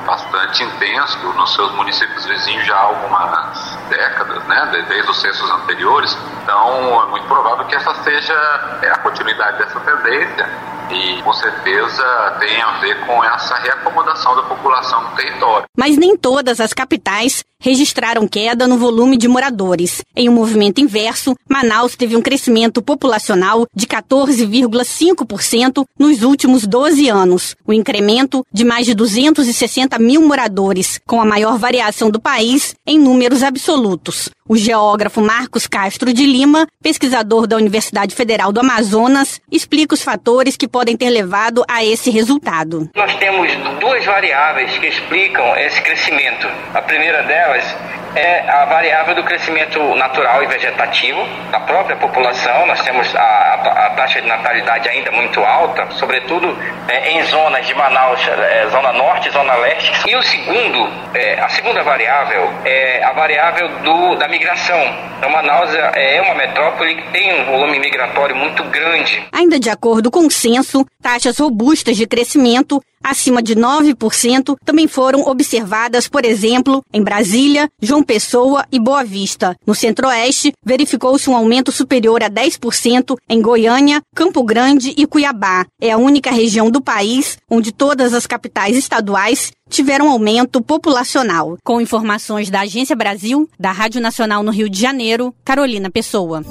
bastante 0.05 0.63
intenso 0.63 1.17
nos 1.33 1.53
seus 1.53 1.71
municípios 1.73 2.25
vizinhos 2.25 2.65
já 2.67 2.75
há 2.75 2.81
algumas 2.81 3.77
décadas, 3.89 4.43
né, 4.45 4.85
desde 4.87 5.09
os 5.09 5.21
anteriores. 5.51 6.17
Então, 6.43 7.03
é 7.03 7.05
muito 7.07 7.27
provável 7.27 7.65
que 7.65 7.75
essa 7.75 7.93
seja 8.03 8.33
a 8.33 8.97
continuidade 8.99 9.59
dessa 9.59 9.79
tendência 9.79 10.49
e 10.91 11.21
com 11.21 11.33
certeza 11.33 12.37
tem 12.39 12.61
a 12.61 12.79
ver 12.79 13.05
com 13.05 13.23
essa 13.23 13.55
reacomodação 13.55 14.35
da 14.35 14.43
população 14.43 15.03
no 15.03 15.15
território. 15.15 15.65
Mas 15.77 15.97
nem 15.97 16.17
todas 16.17 16.59
as 16.59 16.73
capitais 16.73 17.43
registraram 17.61 18.27
queda 18.27 18.67
no 18.67 18.77
volume 18.77 19.17
de 19.17 19.27
moradores. 19.27 20.01
Em 20.15 20.29
um 20.29 20.33
movimento 20.33 20.79
inverso, 20.79 21.35
Manaus 21.47 21.95
teve 21.95 22.15
um 22.15 22.21
crescimento 22.21 22.81
populacional 22.81 23.65
de 23.75 23.85
14,5% 23.85 25.83
nos 25.97 26.23
últimos 26.23 26.65
12 26.65 27.09
anos, 27.09 27.55
o 27.67 27.73
incremento 27.73 28.45
de 28.51 28.63
mais 28.63 28.85
de 28.85 28.93
260 28.93 29.99
mil 29.99 30.25
moradores, 30.25 30.99
com 31.05 31.21
a 31.21 31.25
maior 31.25 31.57
variação 31.57 32.09
do 32.09 32.19
país 32.19 32.75
em 32.87 32.97
números 32.97 33.43
absolutos. 33.43 34.29
O 34.47 34.55
geógrafo 34.57 35.18
Marcos 35.21 35.67
Castro 35.67 36.13
de 36.13 36.25
Lima, 36.25 36.67
pesquisador 36.81 37.47
da 37.47 37.55
Universidade 37.55 38.15
Federal 38.15 38.51
do 38.51 38.59
Amazonas, 38.59 39.41
explica 39.51 39.93
os 39.93 40.03
fatores 40.03 40.55
que 40.55 40.67
podem 40.67 40.95
ter 40.95 41.09
levado 41.09 41.63
a 41.67 41.83
esse 41.83 42.09
resultado. 42.09 42.89
Nós 42.95 43.15
temos 43.15 43.51
duas 43.79 44.05
variáveis 44.05 44.77
que 44.77 44.87
explicam 44.87 45.55
esse 45.57 45.81
crescimento. 45.81 46.47
A 46.73 46.81
primeira 46.81 47.23
delas 47.23 47.63
é 48.15 48.49
a 48.49 48.65
variável 48.65 49.15
do 49.15 49.23
crescimento 49.23 49.79
natural 49.95 50.43
e 50.43 50.47
vegetativo 50.47 51.19
da 51.51 51.59
própria 51.61 51.95
população. 51.95 52.65
Nós 52.65 52.81
temos 52.81 53.15
a, 53.15 53.19
a, 53.19 53.87
a 53.87 53.89
taxa 53.91 54.21
de 54.21 54.27
natalidade 54.27 54.89
ainda 54.89 55.11
muito 55.11 55.39
alta, 55.41 55.87
sobretudo 55.91 56.57
é, 56.87 57.11
em 57.11 57.23
zonas 57.25 57.65
de 57.67 57.75
Manaus, 57.75 58.19
é, 58.27 58.67
zona 58.69 58.93
norte, 58.93 59.29
zona 59.29 59.53
leste. 59.55 60.09
E 60.09 60.15
o 60.15 60.23
segundo, 60.23 60.89
é, 61.13 61.39
a 61.39 61.49
segunda 61.49 61.83
variável 61.83 62.51
é 62.65 63.03
a 63.03 63.13
variável 63.13 63.69
do, 63.83 64.15
da 64.15 64.27
migração. 64.27 65.08
Então, 65.17 65.29
Manaus 65.29 65.73
é, 65.73 66.17
é 66.17 66.21
uma 66.21 66.35
metrópole 66.35 66.95
que 66.95 67.11
tem 67.11 67.41
um 67.41 67.45
volume 67.45 67.79
migratório 67.79 68.35
muito 68.35 68.63
grande. 68.65 69.27
Ainda 69.31 69.59
de 69.59 69.69
acordo 69.69 70.09
com 70.09 70.25
o 70.25 70.31
censo, 70.31 70.85
taxas 71.01 71.37
robustas 71.37 71.97
de 71.97 72.07
crescimento 72.07 72.81
acima 73.03 73.41
de 73.41 73.55
9% 73.55 74.55
também 74.63 74.87
foram 74.87 75.21
observadas, 75.27 76.07
por 76.07 76.25
exemplo, 76.25 76.83
em 76.93 77.03
Brasília, 77.03 77.69
João 77.81 78.03
Pessoa 78.03 78.65
e 78.71 78.79
Boa 78.79 79.03
Vista. 79.03 79.55
No 79.65 79.75
Centro-Oeste, 79.75 80.53
verificou-se 80.63 81.29
um 81.29 81.35
aumento 81.35 81.71
superior 81.71 82.23
a 82.23 82.29
10% 82.29 83.15
em 83.29 83.41
Goiânia, 83.41 84.01
Campo 84.15 84.43
Grande 84.43 84.93
e 84.97 85.05
Cuiabá. 85.05 85.65
É 85.81 85.91
a 85.91 85.97
única 85.97 86.31
região 86.31 86.69
do 86.69 86.81
país 86.81 87.37
onde 87.49 87.71
todas 87.71 88.13
as 88.13 88.27
capitais 88.27 88.75
estaduais 88.77 89.51
tiveram 89.69 90.09
aumento 90.09 90.61
populacional. 90.61 91.57
Com 91.63 91.79
informações 91.79 92.49
da 92.49 92.61
Agência 92.61 92.95
Brasil, 92.95 93.49
da 93.59 93.71
Rádio 93.71 94.01
Nacional 94.01 94.43
no 94.43 94.51
Rio 94.51 94.69
de 94.69 94.79
Janeiro, 94.79 95.33
Carolina 95.45 95.89
Pessoa. 95.89 96.43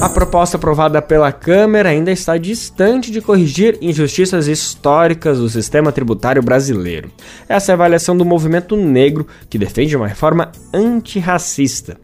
A 0.00 0.08
proposta 0.08 0.56
aprovada 0.56 1.02
pela 1.02 1.32
Câmara 1.32 1.88
ainda 1.88 2.12
está 2.12 2.36
distante 2.36 3.10
de 3.10 3.20
corrigir 3.20 3.76
injustiças 3.80 4.46
históricas 4.46 5.38
do 5.38 5.48
sistema 5.48 5.90
tributário 5.90 6.40
brasileiro. 6.40 7.10
Essa 7.48 7.72
é 7.72 7.74
a 7.74 7.74
avaliação 7.74 8.16
do 8.16 8.24
movimento 8.24 8.76
negro, 8.76 9.26
que 9.50 9.58
defende 9.58 9.96
uma 9.96 10.06
reforma 10.06 10.52
antirracista. 10.72 11.96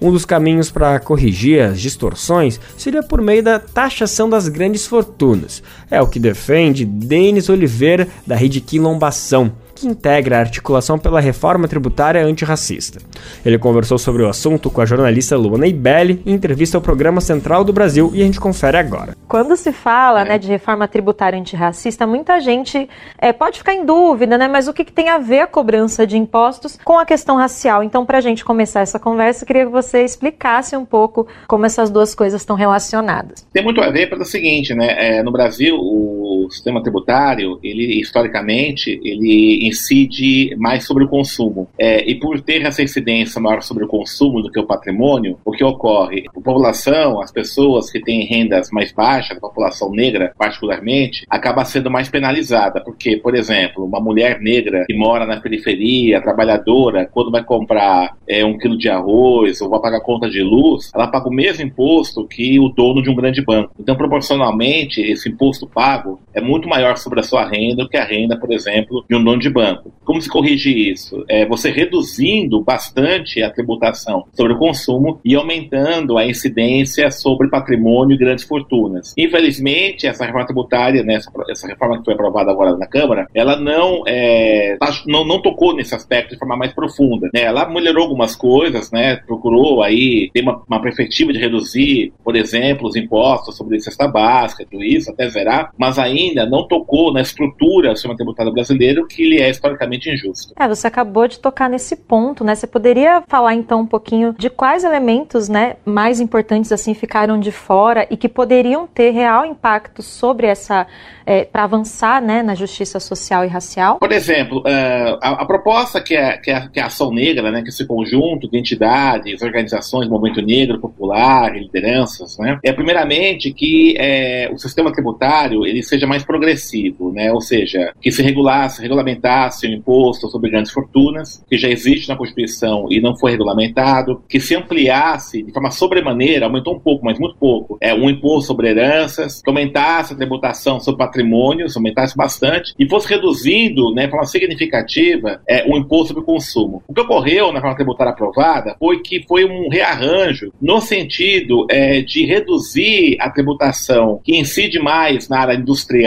Um 0.00 0.12
dos 0.12 0.24
caminhos 0.24 0.70
para 0.70 1.00
corrigir 1.00 1.60
as 1.60 1.80
distorções 1.80 2.60
seria 2.76 3.02
por 3.02 3.20
meio 3.20 3.42
da 3.42 3.58
taxação 3.58 4.30
das 4.30 4.46
grandes 4.46 4.86
fortunas. 4.86 5.60
É 5.90 6.00
o 6.00 6.06
que 6.06 6.20
defende 6.20 6.84
Denis 6.84 7.48
Oliveira, 7.48 8.06
da 8.24 8.36
Rede 8.36 8.60
Quilombação 8.60 9.52
que 9.80 9.86
integra 9.86 10.36
a 10.36 10.40
articulação 10.40 10.98
pela 10.98 11.20
reforma 11.20 11.66
tributária 11.66 12.24
antirracista. 12.24 13.00
Ele 13.44 13.58
conversou 13.58 13.98
sobre 13.98 14.22
o 14.22 14.28
assunto 14.28 14.70
com 14.70 14.80
a 14.80 14.86
jornalista 14.86 15.36
Luana 15.36 15.66
Ibelli 15.66 16.22
em 16.26 16.32
entrevista 16.32 16.76
ao 16.76 16.82
programa 16.82 17.20
Central 17.20 17.64
do 17.64 17.72
Brasil 17.72 18.10
e 18.14 18.20
a 18.20 18.24
gente 18.24 18.38
confere 18.38 18.76
agora. 18.76 19.16
Quando 19.26 19.56
se 19.56 19.72
fala 19.72 20.24
né, 20.24 20.38
de 20.38 20.48
reforma 20.48 20.86
tributária 20.86 21.38
antirracista, 21.38 22.06
muita 22.06 22.40
gente 22.40 22.88
é, 23.18 23.32
pode 23.32 23.58
ficar 23.58 23.74
em 23.74 23.84
dúvida, 23.84 24.36
né? 24.36 24.48
Mas 24.48 24.68
o 24.68 24.72
que, 24.72 24.84
que, 24.84 24.92
tem 24.92 25.08
a 25.08 25.18
ver 25.18 25.40
a 25.40 25.46
cobrança 25.46 26.06
de 26.06 26.16
impostos 26.16 26.78
com 26.84 26.98
a 26.98 27.06
questão 27.06 27.36
racial? 27.36 27.82
Então, 27.82 28.04
para 28.04 28.18
a 28.18 28.20
gente 28.20 28.44
começar 28.44 28.80
essa 28.80 28.98
conversa, 28.98 29.44
eu 29.44 29.46
queria 29.46 29.64
que 29.64 29.72
você 29.72 30.04
explicasse 30.04 30.76
um 30.76 30.84
pouco 30.84 31.26
como 31.46 31.64
essas 31.64 31.90
duas 31.90 32.14
coisas 32.14 32.40
estão 32.42 32.56
relacionadas. 32.56 33.46
Tem 33.52 33.62
muito 33.62 33.80
a 33.80 33.90
ver 33.90 34.08
pelo 34.08 34.24
seguinte, 34.24 34.74
né? 34.74 35.18
É, 35.18 35.22
no 35.22 35.32
Brasil, 35.32 35.76
o 35.76 36.39
sistema 36.50 36.82
tributário, 36.82 37.58
ele 37.62 38.00
historicamente, 38.00 39.00
ele 39.02 39.66
incide 39.66 40.54
mais 40.56 40.84
sobre 40.84 41.04
o 41.04 41.08
consumo. 41.08 41.68
É, 41.78 42.08
e 42.08 42.14
por 42.14 42.40
ter 42.40 42.62
essa 42.62 42.82
incidência 42.82 43.40
maior 43.40 43.62
sobre 43.62 43.84
o 43.84 43.88
consumo 43.88 44.42
do 44.42 44.50
que 44.50 44.58
o 44.58 44.66
patrimônio, 44.66 45.38
o 45.44 45.52
que 45.52 45.64
ocorre? 45.64 46.24
A 46.28 46.32
população, 46.32 47.20
as 47.20 47.32
pessoas 47.32 47.90
que 47.90 48.00
têm 48.00 48.24
rendas 48.24 48.70
mais 48.70 48.92
baixas, 48.92 49.36
a 49.36 49.40
população 49.40 49.90
negra 49.90 50.32
particularmente, 50.36 51.24
acaba 51.28 51.64
sendo 51.64 51.90
mais 51.90 52.08
penalizada. 52.08 52.80
Porque, 52.80 53.16
por 53.16 53.34
exemplo, 53.34 53.84
uma 53.84 54.00
mulher 54.00 54.40
negra 54.40 54.84
que 54.86 54.94
mora 54.94 55.26
na 55.26 55.40
periferia, 55.40 56.20
trabalhadora, 56.20 57.08
quando 57.12 57.30
vai 57.30 57.44
comprar 57.44 58.16
é, 58.28 58.44
um 58.44 58.58
quilo 58.58 58.76
de 58.76 58.88
arroz 58.88 59.60
ou 59.60 59.68
vai 59.68 59.80
pagar 59.80 60.00
conta 60.00 60.28
de 60.28 60.42
luz, 60.42 60.90
ela 60.94 61.08
paga 61.08 61.28
o 61.28 61.32
mesmo 61.32 61.64
imposto 61.64 62.26
que 62.26 62.58
o 62.58 62.68
dono 62.68 63.02
de 63.02 63.10
um 63.10 63.14
grande 63.14 63.42
banco. 63.42 63.72
Então, 63.78 63.96
proporcionalmente, 63.96 65.00
esse 65.00 65.28
imposto 65.28 65.66
pago 65.66 66.20
é 66.34 66.39
muito 66.40 66.68
maior 66.68 66.96
sobre 66.96 67.20
a 67.20 67.22
sua 67.22 67.48
renda 67.48 67.84
do 67.84 67.88
que 67.88 67.96
a 67.96 68.04
renda, 68.04 68.36
por 68.36 68.52
exemplo, 68.52 69.04
de 69.08 69.16
um 69.16 69.22
dono 69.22 69.38
de 69.38 69.50
banco. 69.50 69.92
Como 70.04 70.20
se 70.20 70.28
corrige 70.28 70.70
isso? 70.90 71.24
É 71.28 71.46
você 71.46 71.70
reduzindo 71.70 72.60
bastante 72.62 73.42
a 73.42 73.50
tributação 73.50 74.24
sobre 74.32 74.52
o 74.52 74.58
consumo 74.58 75.20
e 75.24 75.34
aumentando 75.34 76.18
a 76.18 76.26
incidência 76.26 77.10
sobre 77.10 77.48
patrimônio 77.48 78.14
e 78.14 78.18
grandes 78.18 78.44
fortunas. 78.44 79.14
Infelizmente, 79.16 80.06
essa 80.06 80.24
reforma 80.24 80.46
tributária, 80.46 81.02
né, 81.02 81.18
essa, 81.50 81.66
reforma 81.66 81.98
que 81.98 82.04
foi 82.04 82.14
aprovada 82.14 82.50
agora 82.50 82.76
na 82.76 82.86
Câmara, 82.86 83.26
ela 83.34 83.56
não, 83.56 84.02
é, 84.06 84.76
tá, 84.78 84.90
não, 85.06 85.24
não 85.24 85.40
tocou 85.40 85.74
nesse 85.74 85.94
aspecto 85.94 86.32
de 86.32 86.38
forma 86.38 86.56
mais 86.56 86.72
profunda. 86.72 87.28
Né? 87.32 87.42
Ela 87.42 87.68
melhorou 87.68 88.04
algumas 88.04 88.34
coisas, 88.34 88.90
né, 88.90 89.16
procurou 89.16 89.82
aí 89.82 90.30
ter 90.32 90.42
uma, 90.42 90.62
uma 90.68 90.80
perspectiva 90.80 91.32
de 91.32 91.38
reduzir, 91.38 92.12
por 92.24 92.36
exemplo, 92.36 92.88
os 92.88 92.96
impostos 92.96 93.56
sobre 93.56 93.80
cesta 93.80 94.08
básica, 94.08 94.66
tudo 94.70 94.82
isso, 94.84 95.10
até 95.10 95.28
zerar, 95.28 95.72
mas 95.78 95.98
ainda 95.98 96.19
não 96.48 96.66
tocou 96.66 97.12
na 97.12 97.20
estrutura 97.20 97.90
do 97.90 97.96
sistema 97.96 98.16
tributário 98.16 98.52
brasileiro, 98.52 99.06
que 99.06 99.22
ele 99.22 99.40
é 99.40 99.48
historicamente 99.48 100.10
injusto. 100.10 100.54
É, 100.58 100.68
você 100.68 100.86
acabou 100.86 101.26
de 101.26 101.38
tocar 101.38 101.68
nesse 101.68 101.96
ponto, 101.96 102.44
né? 102.44 102.54
Você 102.54 102.66
poderia 102.66 103.22
falar 103.26 103.54
então 103.54 103.80
um 103.80 103.86
pouquinho 103.86 104.34
de 104.38 104.50
quais 104.50 104.84
elementos, 104.84 105.48
né, 105.48 105.76
mais 105.84 106.20
importantes 106.20 106.72
assim 106.72 106.94
ficaram 106.94 107.38
de 107.38 107.52
fora 107.52 108.06
e 108.10 108.16
que 108.16 108.28
poderiam 108.28 108.86
ter 108.86 109.10
real 109.10 109.44
impacto 109.44 110.02
sobre 110.02 110.46
essa 110.46 110.86
é, 111.30 111.44
para 111.44 111.64
avançar, 111.64 112.20
né, 112.20 112.42
na 112.42 112.56
justiça 112.56 112.98
social 112.98 113.44
e 113.44 113.48
racial? 113.48 113.98
Por 114.00 114.10
exemplo, 114.10 114.58
uh, 114.60 115.18
a, 115.22 115.42
a, 115.42 115.44
proposta 115.44 116.00
que 116.00 116.16
é, 116.16 116.36
que 116.36 116.50
é, 116.50 116.68
que 116.68 116.80
é 116.80 116.82
a 116.82 116.86
Ação 116.86 117.12
Negra, 117.12 117.52
né, 117.52 117.60
que 117.60 117.68
é 117.68 117.70
esse 117.70 117.86
conjunto 117.86 118.50
de 118.50 118.58
entidades, 118.58 119.40
organizações, 119.40 120.08
movimento 120.08 120.42
negro, 120.42 120.80
popular, 120.80 121.54
lideranças, 121.56 122.36
né, 122.38 122.58
é 122.64 122.72
primeiramente 122.72 123.52
que 123.52 123.94
é, 123.96 124.50
o 124.52 124.58
sistema 124.58 124.92
tributário 124.92 125.64
ele 125.64 125.82
seja 125.84 126.06
mais 126.10 126.24
progressivo, 126.24 127.12
né, 127.12 127.32
ou 127.32 127.40
seja, 127.40 127.92
que 128.00 128.10
se 128.10 128.22
regulasse, 128.22 128.82
regulamentasse 128.82 129.66
o 129.66 129.72
imposto 129.72 130.28
sobre 130.28 130.50
grandes 130.50 130.72
fortunas, 130.72 131.42
que 131.48 131.56
já 131.56 131.68
existe 131.68 132.08
na 132.08 132.16
Constituição 132.16 132.86
e 132.90 133.00
não 133.00 133.16
foi 133.16 133.30
regulamentado, 133.30 134.22
que 134.28 134.40
se 134.40 134.54
ampliasse 134.54 135.42
de 135.42 135.52
forma 135.52 135.70
sobremaneira, 135.70 136.46
aumentou 136.46 136.74
um 136.74 136.80
pouco, 136.80 137.04
mas 137.04 137.18
muito 137.18 137.36
pouco, 137.36 137.78
é 137.80 137.94
um 137.94 138.10
imposto 138.10 138.48
sobre 138.48 138.68
heranças, 138.68 139.40
que 139.40 139.48
aumentasse 139.48 140.12
a 140.12 140.16
tributação 140.16 140.80
sobre 140.80 140.98
patrimônio, 140.98 141.68
se 141.68 141.78
aumentasse 141.78 142.16
bastante, 142.16 142.74
e 142.78 142.88
fosse 142.88 143.08
reduzindo, 143.08 143.94
né, 143.94 144.04
de 144.04 144.10
forma 144.10 144.26
significativa, 144.26 145.40
é, 145.48 145.64
o 145.66 145.76
imposto 145.76 146.08
sobre 146.08 146.24
consumo. 146.24 146.82
O 146.88 146.92
que 146.92 147.00
ocorreu 147.00 147.48
na 147.48 147.54
reforma 147.54 147.76
tributária 147.76 148.12
aprovada 148.12 148.76
foi 148.78 149.00
que 149.00 149.24
foi 149.26 149.44
um 149.44 149.68
rearranjo 149.68 150.52
no 150.60 150.80
sentido 150.80 151.66
é, 151.70 152.00
de 152.00 152.24
reduzir 152.24 153.16
a 153.20 153.30
tributação 153.30 154.20
que 154.24 154.36
incide 154.36 154.78
mais 154.78 155.28
na 155.28 155.40
área 155.40 155.54
industrial, 155.54 155.99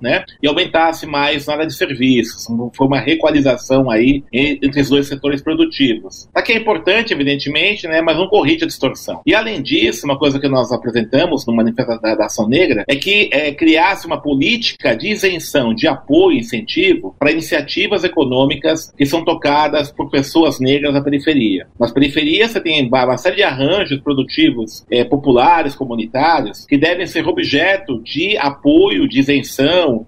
né, 0.00 0.24
e 0.42 0.46
aumentasse 0.46 1.06
mais 1.06 1.46
na 1.46 1.54
área 1.54 1.66
de 1.66 1.74
serviços. 1.74 2.48
Então, 2.48 2.70
foi 2.74 2.86
uma 2.86 3.00
requalização 3.00 3.90
aí 3.90 4.22
entre 4.32 4.80
os 4.80 4.88
dois 4.88 5.06
setores 5.06 5.42
produtivos. 5.42 6.28
Aqui 6.34 6.52
é 6.52 6.56
importante, 6.56 7.12
evidentemente, 7.12 7.86
né, 7.86 8.00
mas 8.00 8.16
não 8.16 8.28
corrige 8.28 8.64
a 8.64 8.66
distorção. 8.66 9.20
E 9.26 9.34
além 9.34 9.62
disso, 9.62 10.04
uma 10.04 10.18
coisa 10.18 10.38
que 10.38 10.48
nós 10.48 10.72
apresentamos 10.72 11.46
no 11.46 11.54
Manifesto 11.54 12.00
da 12.00 12.26
Ação 12.26 12.48
Negra 12.48 12.84
é 12.88 12.96
que 12.96 13.28
é, 13.32 13.52
criasse 13.52 14.06
uma 14.06 14.20
política 14.20 14.94
de 14.94 15.08
isenção, 15.08 15.74
de 15.74 15.86
apoio, 15.86 16.38
incentivo 16.38 17.14
para 17.18 17.30
iniciativas 17.30 18.04
econômicas 18.04 18.92
que 18.96 19.06
são 19.06 19.24
tocadas 19.24 19.90
por 19.90 20.10
pessoas 20.10 20.60
negras 20.60 20.92
na 20.92 21.02
periferia. 21.02 21.66
Nas 21.78 21.92
periferias 21.92 22.52
você 22.52 22.60
tem 22.60 22.86
uma 22.88 23.16
série 23.16 23.36
de 23.36 23.42
arranjos 23.42 24.00
produtivos 24.00 24.84
é, 24.90 25.04
populares, 25.04 25.74
comunitários, 25.74 26.64
que 26.66 26.76
devem 26.76 27.06
ser 27.06 27.26
objeto 27.26 28.02
de 28.02 28.36
apoio, 28.36 29.08
de 29.08 29.20
isenção, 29.20 29.39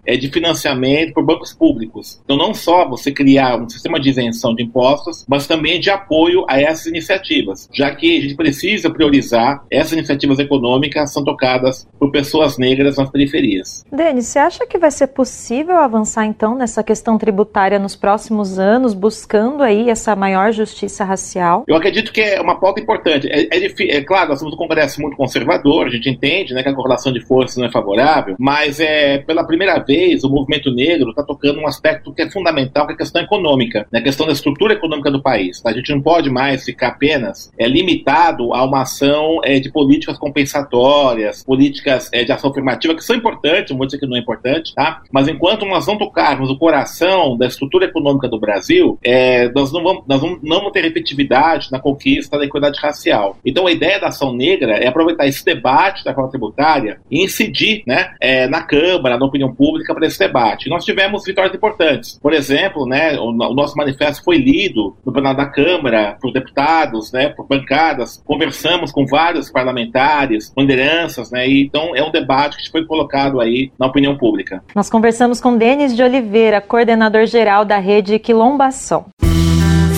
é, 0.07 0.17
de 0.17 0.29
financiamento 0.29 1.15
por 1.15 1.25
bancos 1.25 1.53
públicos. 1.53 2.21
Então 2.25 2.37
não 2.37 2.55
só 2.55 2.89
você 2.89 3.11
criar 3.13 3.61
um 3.61 3.69
sistema 3.69 4.01
de 4.01 4.11
isenção 4.11 4.55
de 4.55 4.63
impostos, 4.63 5.25
mas 5.29 5.47
também 5.47 5.81
de 5.81 5.91
apoio 5.91 6.45
a 6.49 6.61
essas 6.61 6.87
iniciativas, 6.87 7.69
já 7.73 7.95
que 7.95 8.19
a 8.19 8.21
gente 8.21 8.35
precisa 8.35 8.91
priorizar 8.91 9.65
essas 9.71 9.93
iniciativas 9.93 10.39
econômicas 10.39 11.13
são 11.13 11.25
tocadas 11.25 11.87
por 11.99 12.11
pessoas 12.11 12.59
negras 12.59 12.97
nas 12.97 13.11
periferias. 13.11 13.85
Denis, 13.93 14.27
você 14.27 14.39
acha 14.39 14.67
que 14.67 14.79
vai 14.79 14.91
ser 14.91 15.09
possível 15.09 15.77
avançar 15.77 16.27
então 16.27 16.55
nessa 16.55 16.83
questão 16.83 17.19
tributária 17.19 17.79
nos 17.79 17.97
próximos 17.97 18.59
anos, 18.59 18.95
buscando 18.95 19.63
aí 19.63 19.91
essa 19.91 20.15
maior 20.17 20.53
justiça 20.53 21.05
racial? 21.05 21.65
Eu 21.67 21.77
acredito 21.77 22.13
que 22.13 22.21
é 22.21 22.41
uma 22.41 22.59
pauta 22.59 22.81
importante. 22.81 23.29
É, 23.29 23.49
é, 23.51 23.97
é 23.97 24.01
claro, 24.03 24.31
nós 24.31 24.39
somos 24.39 24.55
um 24.55 24.57
congresso 24.59 25.01
muito 25.01 25.17
conservador, 25.17 25.87
a 25.87 25.91
gente 25.91 26.09
entende 26.09 26.55
né, 26.55 26.63
que 26.63 26.69
a 26.69 26.75
correlação 26.75 27.13
de 27.13 27.21
forças 27.21 27.57
não 27.57 27.67
é 27.67 27.71
favorável, 27.71 28.37
mas 28.39 28.81
é 28.81 29.19
pela 29.23 29.45
primeira 29.45 29.79
vez 29.79 30.25
o 30.25 30.31
movimento 30.31 30.71
negro 30.71 31.11
está 31.11 31.23
tocando 31.23 31.61
um 31.61 31.67
aspecto 31.67 32.13
que 32.13 32.23
é 32.23 32.31
fundamental, 32.31 32.87
que 32.87 32.93
é 32.93 32.95
a 32.95 32.99
questão 32.99 33.23
econômica, 33.23 33.87
né, 33.91 34.01
a 34.01 34.03
questão 34.03 34.27
da 34.27 34.33
estrutura 34.33 34.75
econômica 34.75 35.11
do 35.11 35.23
país. 35.23 35.61
Tá? 35.61 35.71
A 35.71 35.73
gente 35.73 35.93
não 35.93 36.01
pode 36.01 36.31
mais 36.31 36.65
ficar 36.65 36.89
apenas 36.89 37.53
é, 37.59 37.67
limitado 37.67 38.55
a 38.55 38.65
uma 38.65 38.83
ação 38.83 39.41
é, 39.45 39.59
de 39.59 39.71
políticas 39.71 40.19
compensatórias, 40.19 41.43
políticas 41.45 42.09
é, 42.13 42.25
de 42.25 42.33
ação 42.33 42.51
afirmativa, 42.51 42.95
que 42.95 43.05
são 43.05 43.17
importantes, 43.17 43.71
não 43.71 43.79
vou 43.79 43.87
dizer 43.87 43.99
que 43.99 44.07
não 44.07 44.17
é 44.17 44.21
importante, 44.21 44.75
tá? 44.75 45.03
mas 45.11 45.29
enquanto 45.29 45.65
nós 45.65 45.87
não 45.87 45.97
tocarmos 45.97 46.51
o 46.51 46.59
coração 46.59 47.37
da 47.37 47.47
estrutura 47.47 47.87
econômica 47.87 48.29
do 48.29 48.39
Brasil, 48.39 48.99
é, 49.05 49.49
nós, 49.51 49.73
não 49.73 49.83
vamos, 49.83 50.05
nós 50.07 50.23
não, 50.23 50.39
vamos 50.43 50.73
ter 50.73 50.83
repetitividade 50.83 51.71
na 51.71 51.81
conquista 51.81 52.39
da 52.39 52.45
equidade 52.45 52.81
racial. 52.81 53.37
Então 53.45 53.67
a 53.67 53.73
ideia 53.73 54.01
da 54.01 54.09
ação 54.09 54.35
negra 54.35 54.77
é 54.77 54.87
aproveitar 54.87 55.27
esse 55.27 55.45
debate 55.45 56.05
da 56.05 56.11
reforma 56.11 56.31
tributária 56.31 57.01
e 57.11 57.23
incidir 57.23 57.83
né, 57.87 58.15
é, 58.21 58.47
na 58.49 58.63
Câmara, 58.63 59.12
na 59.19 59.27
opinião 59.27 59.55
pública 59.55 59.95
para 59.95 60.07
esse 60.07 60.19
debate. 60.19 60.69
Nós 60.69 60.85
tivemos 60.85 61.25
vitórias 61.25 61.55
importantes. 61.55 62.19
Por 62.21 62.33
exemplo, 62.33 62.87
né, 62.87 63.19
o, 63.19 63.29
o 63.29 63.55
nosso 63.55 63.77
manifesto 63.77 64.25
foi 64.25 64.39
lido 64.39 64.97
no 65.05 65.13
plenário 65.13 65.39
da 65.39 65.47
Câmara 65.47 66.17
por 66.21 66.33
deputados, 66.33 67.13
né, 67.13 67.29
por 67.29 67.47
bancadas, 67.47 68.23
conversamos 68.25 68.91
com 68.91 69.07
vários 69.07 69.51
parlamentares, 69.51 70.51
com 70.55 70.63
lideranças, 70.63 71.31
né, 71.31 71.49
e, 71.49 71.63
então 71.65 71.95
é 71.95 72.03
um 72.03 72.11
debate 72.11 72.57
que 72.57 72.71
foi 72.71 72.85
colocado 72.85 73.41
aí 73.41 73.71
na 73.79 73.87
opinião 73.87 74.17
pública. 74.17 74.63
Nós 74.75 74.91
conversamos 74.91 75.41
com 75.41 75.57
Denis 75.57 75.95
de 75.95 76.03
Oliveira, 76.03 76.61
coordenador 76.61 77.27
geral 77.27 77.65
da 77.65 77.79
rede 77.79 78.19
Quilombação. 78.19 79.07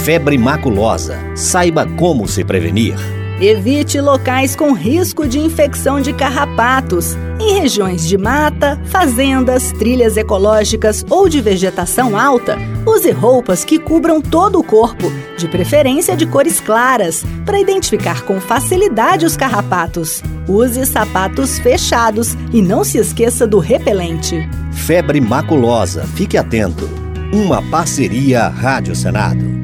Febre 0.04 0.36
maculosa. 0.36 1.18
Saiba 1.34 1.86
como 1.96 2.28
se 2.28 2.44
prevenir. 2.44 3.23
Evite 3.40 4.00
locais 4.00 4.54
com 4.54 4.72
risco 4.72 5.26
de 5.26 5.40
infecção 5.40 6.00
de 6.00 6.12
carrapatos. 6.12 7.16
Em 7.40 7.58
regiões 7.60 8.06
de 8.06 8.16
mata, 8.16 8.80
fazendas, 8.86 9.72
trilhas 9.72 10.16
ecológicas 10.16 11.04
ou 11.10 11.28
de 11.28 11.40
vegetação 11.40 12.16
alta, 12.16 12.56
use 12.86 13.10
roupas 13.10 13.64
que 13.64 13.76
cubram 13.76 14.20
todo 14.20 14.60
o 14.60 14.62
corpo, 14.62 15.10
de 15.36 15.48
preferência 15.48 16.16
de 16.16 16.26
cores 16.26 16.60
claras, 16.60 17.24
para 17.44 17.58
identificar 17.58 18.22
com 18.22 18.40
facilidade 18.40 19.26
os 19.26 19.36
carrapatos. 19.36 20.22
Use 20.46 20.86
sapatos 20.86 21.58
fechados 21.58 22.36
e 22.52 22.62
não 22.62 22.84
se 22.84 22.98
esqueça 22.98 23.48
do 23.48 23.58
repelente. 23.58 24.48
Febre 24.72 25.20
maculosa, 25.20 26.04
fique 26.14 26.36
atento. 26.36 26.88
Uma 27.32 27.60
parceria 27.68 28.46
Rádio 28.46 28.94
Senado. 28.94 29.63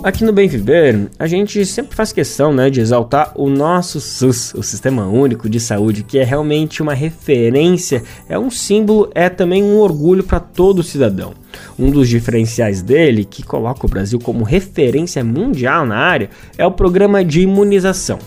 Aqui 0.00 0.24
no 0.24 0.32
Bem 0.32 0.46
Viver, 0.46 1.10
a 1.18 1.26
gente 1.26 1.66
sempre 1.66 1.96
faz 1.96 2.12
questão 2.12 2.52
né, 2.52 2.70
de 2.70 2.80
exaltar 2.80 3.32
o 3.34 3.50
nosso 3.50 4.00
SUS, 4.00 4.54
o 4.54 4.62
Sistema 4.62 5.06
Único 5.06 5.50
de 5.50 5.58
Saúde, 5.58 6.04
que 6.04 6.18
é 6.18 6.24
realmente 6.24 6.80
uma 6.80 6.94
referência, 6.94 8.04
é 8.28 8.38
um 8.38 8.48
símbolo, 8.48 9.10
é 9.12 9.28
também 9.28 9.60
um 9.60 9.76
orgulho 9.76 10.22
para 10.22 10.38
todo 10.38 10.84
cidadão. 10.84 11.34
Um 11.76 11.90
dos 11.90 12.08
diferenciais 12.08 12.80
dele, 12.80 13.24
que 13.24 13.42
coloca 13.42 13.86
o 13.86 13.90
Brasil 13.90 14.20
como 14.20 14.44
referência 14.44 15.24
mundial 15.24 15.84
na 15.84 15.96
área, 15.96 16.30
é 16.56 16.64
o 16.64 16.70
programa 16.70 17.24
de 17.24 17.40
imunização. 17.40 18.20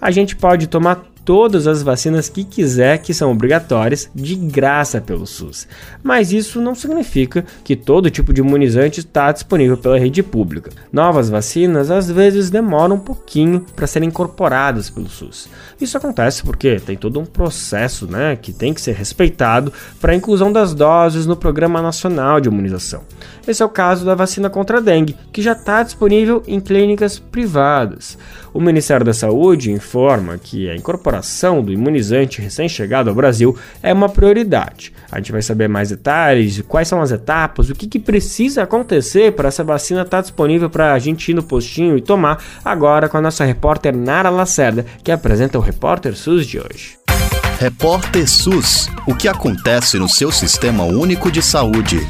A 0.00 0.10
gente 0.10 0.34
pode 0.34 0.66
tomar 0.66 1.07
todas 1.28 1.66
as 1.66 1.82
vacinas 1.82 2.30
que 2.30 2.42
quiser, 2.42 3.02
que 3.02 3.12
são 3.12 3.30
obrigatórias, 3.30 4.10
de 4.14 4.34
graça 4.34 4.98
pelo 4.98 5.26
SUS. 5.26 5.68
Mas 6.02 6.32
isso 6.32 6.58
não 6.58 6.74
significa 6.74 7.44
que 7.62 7.76
todo 7.76 8.10
tipo 8.10 8.32
de 8.32 8.40
imunizante 8.40 9.00
está 9.00 9.30
disponível 9.30 9.76
pela 9.76 9.98
rede 9.98 10.22
pública. 10.22 10.70
Novas 10.90 11.28
vacinas 11.28 11.90
às 11.90 12.10
vezes 12.10 12.48
demoram 12.48 12.96
um 12.96 12.98
pouquinho 12.98 13.60
para 13.76 13.86
serem 13.86 14.08
incorporadas 14.08 14.88
pelo 14.88 15.10
SUS. 15.10 15.50
Isso 15.78 15.98
acontece 15.98 16.42
porque 16.42 16.80
tem 16.80 16.96
todo 16.96 17.20
um 17.20 17.26
processo 17.26 18.06
né, 18.06 18.34
que 18.34 18.50
tem 18.50 18.72
que 18.72 18.80
ser 18.80 18.94
respeitado 18.94 19.70
para 20.00 20.12
a 20.12 20.16
inclusão 20.16 20.50
das 20.50 20.72
doses 20.72 21.26
no 21.26 21.36
Programa 21.36 21.82
Nacional 21.82 22.40
de 22.40 22.48
Imunização. 22.48 23.02
Esse 23.46 23.62
é 23.62 23.66
o 23.66 23.70
caso 23.70 24.02
da 24.02 24.14
vacina 24.14 24.48
contra 24.48 24.78
a 24.78 24.80
dengue, 24.80 25.14
que 25.30 25.42
já 25.42 25.52
está 25.52 25.82
disponível 25.82 26.42
em 26.46 26.58
clínicas 26.58 27.18
privadas. 27.18 28.16
O 28.52 28.60
Ministério 28.60 29.04
da 29.04 29.12
Saúde 29.12 29.70
informa 29.70 30.38
que 30.38 30.70
a 30.70 30.74
incorporação 30.74 31.17
aprovação 31.18 31.62
do 31.62 31.72
imunizante 31.72 32.40
recém-chegado 32.40 33.10
ao 33.10 33.16
Brasil 33.16 33.56
é 33.82 33.92
uma 33.92 34.08
prioridade. 34.08 34.92
A 35.10 35.16
gente 35.18 35.32
vai 35.32 35.42
saber 35.42 35.68
mais 35.68 35.90
detalhes, 35.90 36.62
quais 36.66 36.88
são 36.88 37.00
as 37.00 37.10
etapas, 37.10 37.68
o 37.68 37.74
que, 37.74 37.86
que 37.86 37.98
precisa 37.98 38.62
acontecer 38.62 39.32
para 39.32 39.48
essa 39.48 39.64
vacina 39.64 40.02
estar 40.02 40.18
tá 40.18 40.22
disponível 40.22 40.70
para 40.70 40.92
a 40.92 40.98
gente 40.98 41.30
ir 41.30 41.34
no 41.34 41.42
postinho 41.42 41.96
e 41.96 42.02
tomar 42.02 42.42
agora 42.64 43.08
com 43.08 43.16
a 43.16 43.20
nossa 43.20 43.44
repórter 43.44 43.94
Nara 43.94 44.30
Lacerda, 44.30 44.86
que 45.02 45.12
apresenta 45.12 45.58
o 45.58 45.60
Repórter 45.60 46.16
SUS 46.16 46.46
de 46.46 46.58
hoje. 46.58 46.98
Repórter 47.58 48.28
SUS. 48.28 48.88
O 49.06 49.14
que 49.14 49.26
acontece 49.26 49.98
no 49.98 50.08
seu 50.08 50.30
sistema 50.30 50.84
único 50.84 51.30
de 51.30 51.42
saúde? 51.42 52.06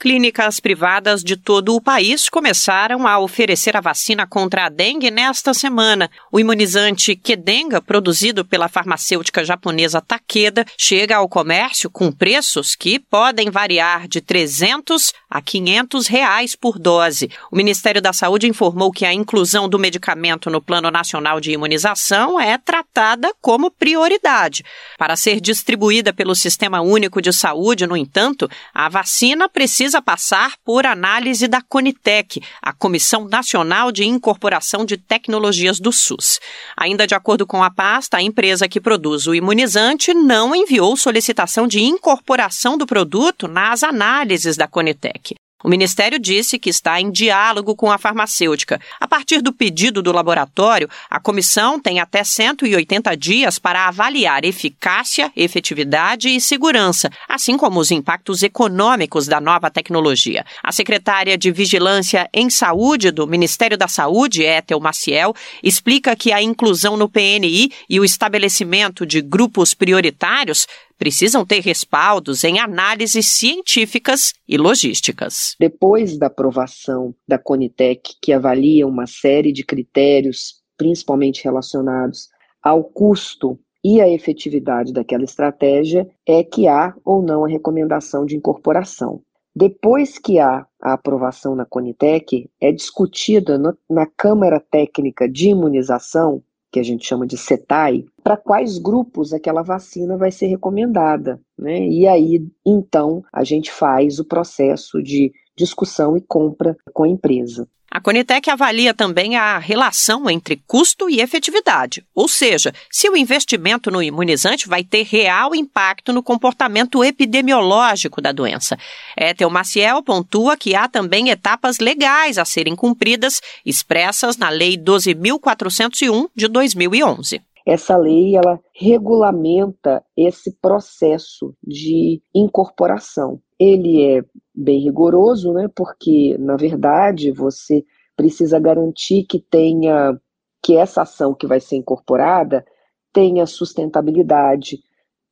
Clínicas 0.00 0.58
privadas 0.60 1.22
de 1.22 1.36
todo 1.36 1.74
o 1.74 1.80
país 1.80 2.30
começaram 2.30 3.06
a 3.06 3.18
oferecer 3.18 3.76
a 3.76 3.82
vacina 3.82 4.26
contra 4.26 4.64
a 4.64 4.68
dengue 4.70 5.10
nesta 5.10 5.52
semana. 5.52 6.10
O 6.32 6.40
imunizante 6.40 7.14
Kedenga, 7.14 7.82
produzido 7.82 8.42
pela 8.42 8.66
farmacêutica 8.66 9.44
japonesa 9.44 10.00
Takeda, 10.00 10.64
chega 10.78 11.16
ao 11.16 11.28
comércio 11.28 11.90
com 11.90 12.10
preços 12.10 12.74
que 12.74 12.98
podem 12.98 13.50
variar 13.50 14.08
de 14.08 14.22
300 14.22 15.12
a 15.28 15.42
500 15.42 16.06
reais 16.06 16.56
por 16.56 16.78
dose. 16.78 17.30
O 17.52 17.56
Ministério 17.56 18.00
da 18.00 18.14
Saúde 18.14 18.48
informou 18.48 18.90
que 18.90 19.04
a 19.04 19.12
inclusão 19.12 19.68
do 19.68 19.78
medicamento 19.78 20.48
no 20.48 20.62
Plano 20.62 20.90
Nacional 20.90 21.40
de 21.40 21.52
Imunização 21.52 22.40
é 22.40 22.56
tratada 22.56 23.34
como 23.42 23.70
prioridade. 23.70 24.64
Para 24.96 25.14
ser 25.14 25.42
distribuída 25.42 26.10
pelo 26.10 26.34
Sistema 26.34 26.80
Único 26.80 27.20
de 27.20 27.34
Saúde, 27.34 27.86
no 27.86 27.98
entanto, 27.98 28.48
a 28.72 28.88
vacina 28.88 29.46
precisa 29.46 29.89
precisa 29.90 30.00
passar 30.00 30.54
por 30.64 30.86
análise 30.86 31.48
da 31.48 31.60
Conitec, 31.60 32.40
a 32.62 32.72
Comissão 32.72 33.24
Nacional 33.24 33.90
de 33.90 34.04
Incorporação 34.04 34.84
de 34.84 34.96
Tecnologias 34.96 35.80
do 35.80 35.90
SUS. 35.90 36.38
Ainda 36.76 37.08
de 37.08 37.14
acordo 37.14 37.44
com 37.44 37.62
a 37.62 37.70
pasta, 37.70 38.16
a 38.16 38.22
empresa 38.22 38.68
que 38.68 38.80
produz 38.80 39.26
o 39.26 39.34
imunizante 39.34 40.14
não 40.14 40.54
enviou 40.54 40.96
solicitação 40.96 41.66
de 41.66 41.80
incorporação 41.80 42.78
do 42.78 42.86
produto 42.86 43.48
nas 43.48 43.82
análises 43.82 44.56
da 44.56 44.68
Conitec. 44.68 45.34
O 45.62 45.68
Ministério 45.68 46.18
disse 46.18 46.58
que 46.58 46.70
está 46.70 47.00
em 47.00 47.10
diálogo 47.10 47.76
com 47.76 47.90
a 47.90 47.98
farmacêutica. 47.98 48.80
A 48.98 49.06
partir 49.06 49.42
do 49.42 49.52
pedido 49.52 50.02
do 50.02 50.10
laboratório, 50.10 50.88
a 51.08 51.20
comissão 51.20 51.78
tem 51.78 52.00
até 52.00 52.24
180 52.24 53.14
dias 53.16 53.58
para 53.58 53.86
avaliar 53.86 54.44
eficácia, 54.44 55.30
efetividade 55.36 56.28
e 56.28 56.40
segurança, 56.40 57.10
assim 57.28 57.58
como 57.58 57.78
os 57.78 57.90
impactos 57.90 58.42
econômicos 58.42 59.26
da 59.26 59.40
nova 59.40 59.70
tecnologia. 59.70 60.46
A 60.62 60.72
secretária 60.72 61.36
de 61.36 61.50
Vigilância 61.50 62.28
em 62.32 62.48
Saúde 62.48 63.10
do 63.10 63.26
Ministério 63.26 63.76
da 63.76 63.88
Saúde, 63.88 64.42
Ethel 64.42 64.80
Maciel, 64.80 65.34
explica 65.62 66.16
que 66.16 66.32
a 66.32 66.40
inclusão 66.40 66.96
no 66.96 67.08
PNI 67.08 67.70
e 67.88 68.00
o 68.00 68.04
estabelecimento 68.04 69.04
de 69.04 69.20
grupos 69.20 69.74
prioritários 69.74 70.66
precisam 71.00 71.46
ter 71.46 71.60
respaldos 71.60 72.44
em 72.44 72.60
análises 72.60 73.24
científicas 73.24 74.34
e 74.46 74.58
logísticas. 74.58 75.56
Depois 75.58 76.18
da 76.18 76.26
aprovação 76.26 77.14
da 77.26 77.38
Conitec, 77.38 78.16
que 78.20 78.34
avalia 78.34 78.86
uma 78.86 79.06
série 79.06 79.50
de 79.50 79.64
critérios, 79.64 80.60
principalmente 80.76 81.42
relacionados 81.42 82.28
ao 82.62 82.84
custo 82.84 83.58
e 83.82 83.98
à 83.98 84.06
efetividade 84.10 84.92
daquela 84.92 85.24
estratégia, 85.24 86.06
é 86.28 86.44
que 86.44 86.68
há 86.68 86.94
ou 87.02 87.22
não 87.22 87.46
a 87.46 87.48
recomendação 87.48 88.26
de 88.26 88.36
incorporação. 88.36 89.22
Depois 89.56 90.18
que 90.18 90.38
há 90.38 90.66
a 90.82 90.92
aprovação 90.92 91.56
na 91.56 91.64
Conitec, 91.64 92.50
é 92.60 92.70
discutida 92.70 93.58
na 93.88 94.06
Câmara 94.06 94.60
Técnica 94.60 95.26
de 95.26 95.48
Imunização 95.48 96.42
que 96.70 96.78
a 96.78 96.82
gente 96.82 97.06
chama 97.06 97.26
de 97.26 97.36
CETAI, 97.36 98.04
para 98.22 98.36
quais 98.36 98.78
grupos 98.78 99.32
aquela 99.32 99.62
vacina 99.62 100.16
vai 100.16 100.30
ser 100.30 100.46
recomendada. 100.46 101.40
Né? 101.58 101.86
E 101.88 102.06
aí, 102.06 102.46
então, 102.64 103.22
a 103.32 103.44
gente 103.44 103.70
faz 103.70 104.18
o 104.18 104.24
processo 104.24 105.02
de 105.02 105.32
discussão 105.56 106.16
e 106.16 106.20
compra 106.20 106.76
com 106.92 107.04
a 107.04 107.08
empresa. 107.08 107.68
A 107.92 108.00
Conitec 108.00 108.48
avalia 108.48 108.94
também 108.94 109.34
a 109.36 109.58
relação 109.58 110.30
entre 110.30 110.62
custo 110.64 111.10
e 111.10 111.20
efetividade, 111.20 112.04
ou 112.14 112.28
seja, 112.28 112.72
se 112.88 113.10
o 113.10 113.16
investimento 113.16 113.90
no 113.90 114.00
imunizante 114.00 114.68
vai 114.68 114.84
ter 114.84 115.02
real 115.02 115.56
impacto 115.56 116.12
no 116.12 116.22
comportamento 116.22 117.02
epidemiológico 117.02 118.20
da 118.20 118.30
doença. 118.30 118.78
Ethel 119.18 119.50
Maciel 119.50 120.04
pontua 120.04 120.56
que 120.56 120.76
há 120.76 120.86
também 120.86 121.30
etapas 121.30 121.80
legais 121.80 122.38
a 122.38 122.44
serem 122.44 122.76
cumpridas, 122.76 123.40
expressas 123.66 124.36
na 124.36 124.50
Lei 124.50 124.76
12.401 124.76 126.28
de 126.32 126.46
2011. 126.46 127.42
Essa 127.70 127.96
lei 127.96 128.34
ela 128.34 128.58
regulamenta 128.74 130.04
esse 130.16 130.50
processo 130.60 131.54
de 131.62 132.20
incorporação. 132.34 133.40
Ele 133.60 134.04
é 134.04 134.24
bem 134.52 134.80
rigoroso, 134.80 135.52
né? 135.52 135.68
Porque 135.72 136.36
na 136.36 136.56
verdade 136.56 137.30
você 137.30 137.84
precisa 138.16 138.58
garantir 138.58 139.22
que 139.22 139.38
tenha 139.38 140.20
que 140.60 140.76
essa 140.76 141.02
ação 141.02 141.32
que 141.32 141.46
vai 141.46 141.60
ser 141.60 141.76
incorporada 141.76 142.64
tenha 143.12 143.46
sustentabilidade, 143.46 144.80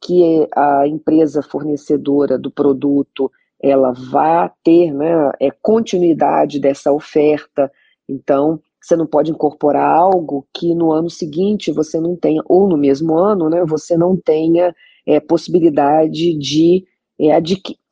que 0.01 0.49
a 0.55 0.87
empresa 0.87 1.43
fornecedora 1.43 2.39
do 2.39 2.53
produto 2.53 3.33
ela 3.61 3.93
vá 3.93 4.49
ter 4.63 4.95
né, 4.95 5.33
é, 5.41 5.51
continuidade 5.51 6.61
dessa 6.61 6.93
oferta. 6.93 7.69
Então, 8.09 8.61
você 8.89 8.97
não 8.97 9.07
pode 9.07 9.31
incorporar 9.31 9.99
algo 9.99 10.47
que 10.55 10.75
no 10.75 10.91
ano 10.91 11.11
seguinte 11.11 11.71
você 11.71 12.01
não 12.01 12.17
tenha, 12.17 12.43
ou 12.47 12.67
no 12.67 12.77
mesmo 12.77 13.17
ano, 13.19 13.51
né, 13.51 13.63
você 13.65 13.97
não 13.97 14.17
tenha 14.17 14.75
é, 15.07 15.21
possibilidade 15.21 16.37
de 16.39 16.85
é, 17.21 17.31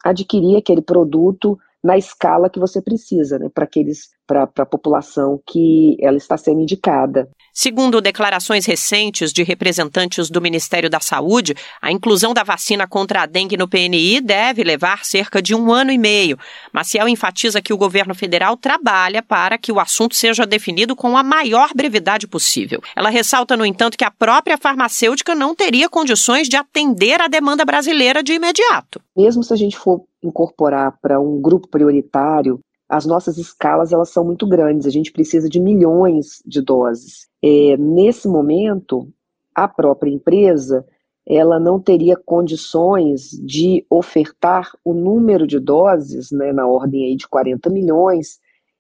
adquirir 0.03 0.57
aquele 0.57 0.80
produto 0.80 1.59
na 1.84 1.99
escala 1.99 2.49
que 2.49 2.59
você 2.59 2.80
precisa, 2.80 3.38
né, 3.38 3.51
para 3.53 3.64
aqueles 3.64 4.09
para 4.26 4.51
a 4.57 4.66
população 4.66 5.40
que 5.47 5.97
ela 6.01 6.16
está 6.16 6.36
sendo 6.36 6.61
indicada. 6.61 7.28
Segundo 7.59 8.02
declarações 8.02 8.66
recentes 8.66 9.32
de 9.32 9.42
representantes 9.42 10.28
do 10.28 10.42
Ministério 10.42 10.90
da 10.90 11.00
Saúde, 11.00 11.54
a 11.80 11.90
inclusão 11.90 12.34
da 12.34 12.42
vacina 12.42 12.86
contra 12.86 13.22
a 13.22 13.26
dengue 13.26 13.57
no 13.57 13.66
PNI 13.66 14.20
deve 14.20 14.62
levar 14.62 15.07
cerca 15.07 15.40
de 15.40 15.54
um 15.54 15.72
ano 15.72 15.90
e 15.90 15.96
meio. 15.96 16.36
Maciel 16.70 17.09
enfatiza 17.09 17.62
que 17.62 17.72
o 17.72 17.78
governo 17.78 18.14
federal 18.14 18.59
trabalha 18.59 19.22
para 19.22 19.57
que 19.57 19.72
o 19.72 19.80
assunto 19.80 20.14
seja 20.14 20.44
definido 20.44 20.94
com 20.94 21.16
a 21.16 21.22
maior 21.22 21.70
brevidade 21.74 22.28
possível. 22.28 22.82
Ela 22.94 23.09
ressalta, 23.09 23.57
no 23.57 23.64
entanto, 23.64 23.96
que 23.96 24.04
a 24.04 24.11
própria 24.11 24.59
farmacêutica 24.59 25.34
não 25.34 25.54
teria 25.54 25.88
condições 25.88 26.50
de 26.50 26.59
atender 26.59 27.22
a 27.22 27.26
demanda 27.26 27.64
brasileira 27.64 28.22
de 28.22 28.34
imediato. 28.34 29.00
Mesmo 29.16 29.42
se 29.42 29.54
a 29.54 29.57
gente 29.57 29.78
for 29.78 30.04
incorporar 30.22 30.92
para 31.00 31.18
um 31.18 31.40
grupo 31.40 31.68
prioritário 31.68 32.61
as 32.89 33.05
nossas 33.05 33.39
escalas 33.39 33.93
elas 33.93 34.11
são 34.11 34.24
muito 34.24 34.47
grandes, 34.47 34.87
a 34.87 34.91
gente 34.91 35.12
precisa 35.12 35.49
de 35.49 35.61
milhões 35.61 36.43
de 36.47 36.61
doses. 36.61 37.28
É, 37.43 37.76
nesse 37.76 38.28
momento, 38.28 39.09
a 39.55 39.66
própria 39.66 40.11
empresa 40.11 40.87
ela 41.28 41.59
não 41.59 41.80
teria 41.80 42.16
condições 42.16 43.30
de 43.45 43.84
ofertar 43.91 44.70
o 44.84 44.95
número 44.95 45.45
de 45.45 45.59
doses, 45.59 46.30
né, 46.30 46.53
na 46.53 46.68
ordem 46.68 47.05
aí 47.07 47.16
de 47.16 47.26
40 47.26 47.68
milhões, 47.68 48.39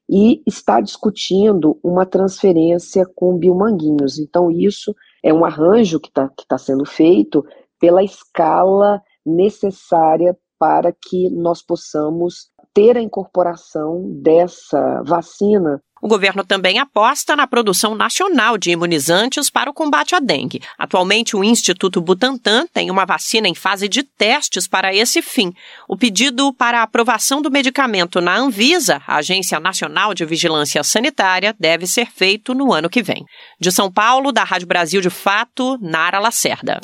e 0.08 0.40
está 0.46 0.80
discutindo 0.80 1.76
uma 1.82 2.06
transferência 2.06 3.04
com 3.04 3.36
Biomanguinhos. 3.36 4.20
Então, 4.20 4.48
isso 4.48 4.94
é 5.20 5.34
um 5.34 5.44
arranjo 5.44 5.98
que 5.98 6.08
está 6.08 6.30
tá 6.46 6.56
sendo 6.56 6.84
feito 6.84 7.44
pela 7.80 8.04
escala 8.04 9.02
necessária 9.24 10.38
para 10.56 10.92
que 10.92 11.28
nós 11.30 11.60
possamos 11.60 12.50
ter 12.76 12.94
a 12.98 13.00
incorporação 13.00 14.02
dessa 14.22 15.02
vacina 15.02 15.80
o 16.02 16.08
governo 16.08 16.44
também 16.44 16.78
aposta 16.78 17.34
na 17.34 17.46
produção 17.46 17.94
nacional 17.94 18.58
de 18.58 18.70
imunizantes 18.70 19.48
para 19.48 19.70
o 19.70 19.72
combate 19.72 20.14
à 20.14 20.20
dengue. 20.20 20.60
Atualmente, 20.78 21.34
o 21.34 21.42
Instituto 21.42 22.02
Butantan 22.02 22.66
tem 22.66 22.90
uma 22.90 23.06
vacina 23.06 23.48
em 23.48 23.54
fase 23.54 23.88
de 23.88 24.02
testes 24.02 24.68
para 24.68 24.94
esse 24.94 25.22
fim. 25.22 25.54
O 25.88 25.96
pedido 25.96 26.52
para 26.52 26.82
aprovação 26.82 27.40
do 27.40 27.50
medicamento 27.50 28.20
na 28.20 28.36
Anvisa, 28.36 29.02
a 29.06 29.16
Agência 29.16 29.58
Nacional 29.58 30.12
de 30.12 30.26
Vigilância 30.26 30.84
Sanitária, 30.84 31.56
deve 31.58 31.86
ser 31.86 32.10
feito 32.12 32.54
no 32.54 32.74
ano 32.74 32.90
que 32.90 33.02
vem. 33.02 33.24
De 33.58 33.72
São 33.72 33.90
Paulo, 33.90 34.32
da 34.32 34.44
Rádio 34.44 34.68
Brasil 34.68 35.00
de 35.00 35.10
Fato, 35.10 35.78
Nara 35.80 36.18
Lacerda 36.18 36.78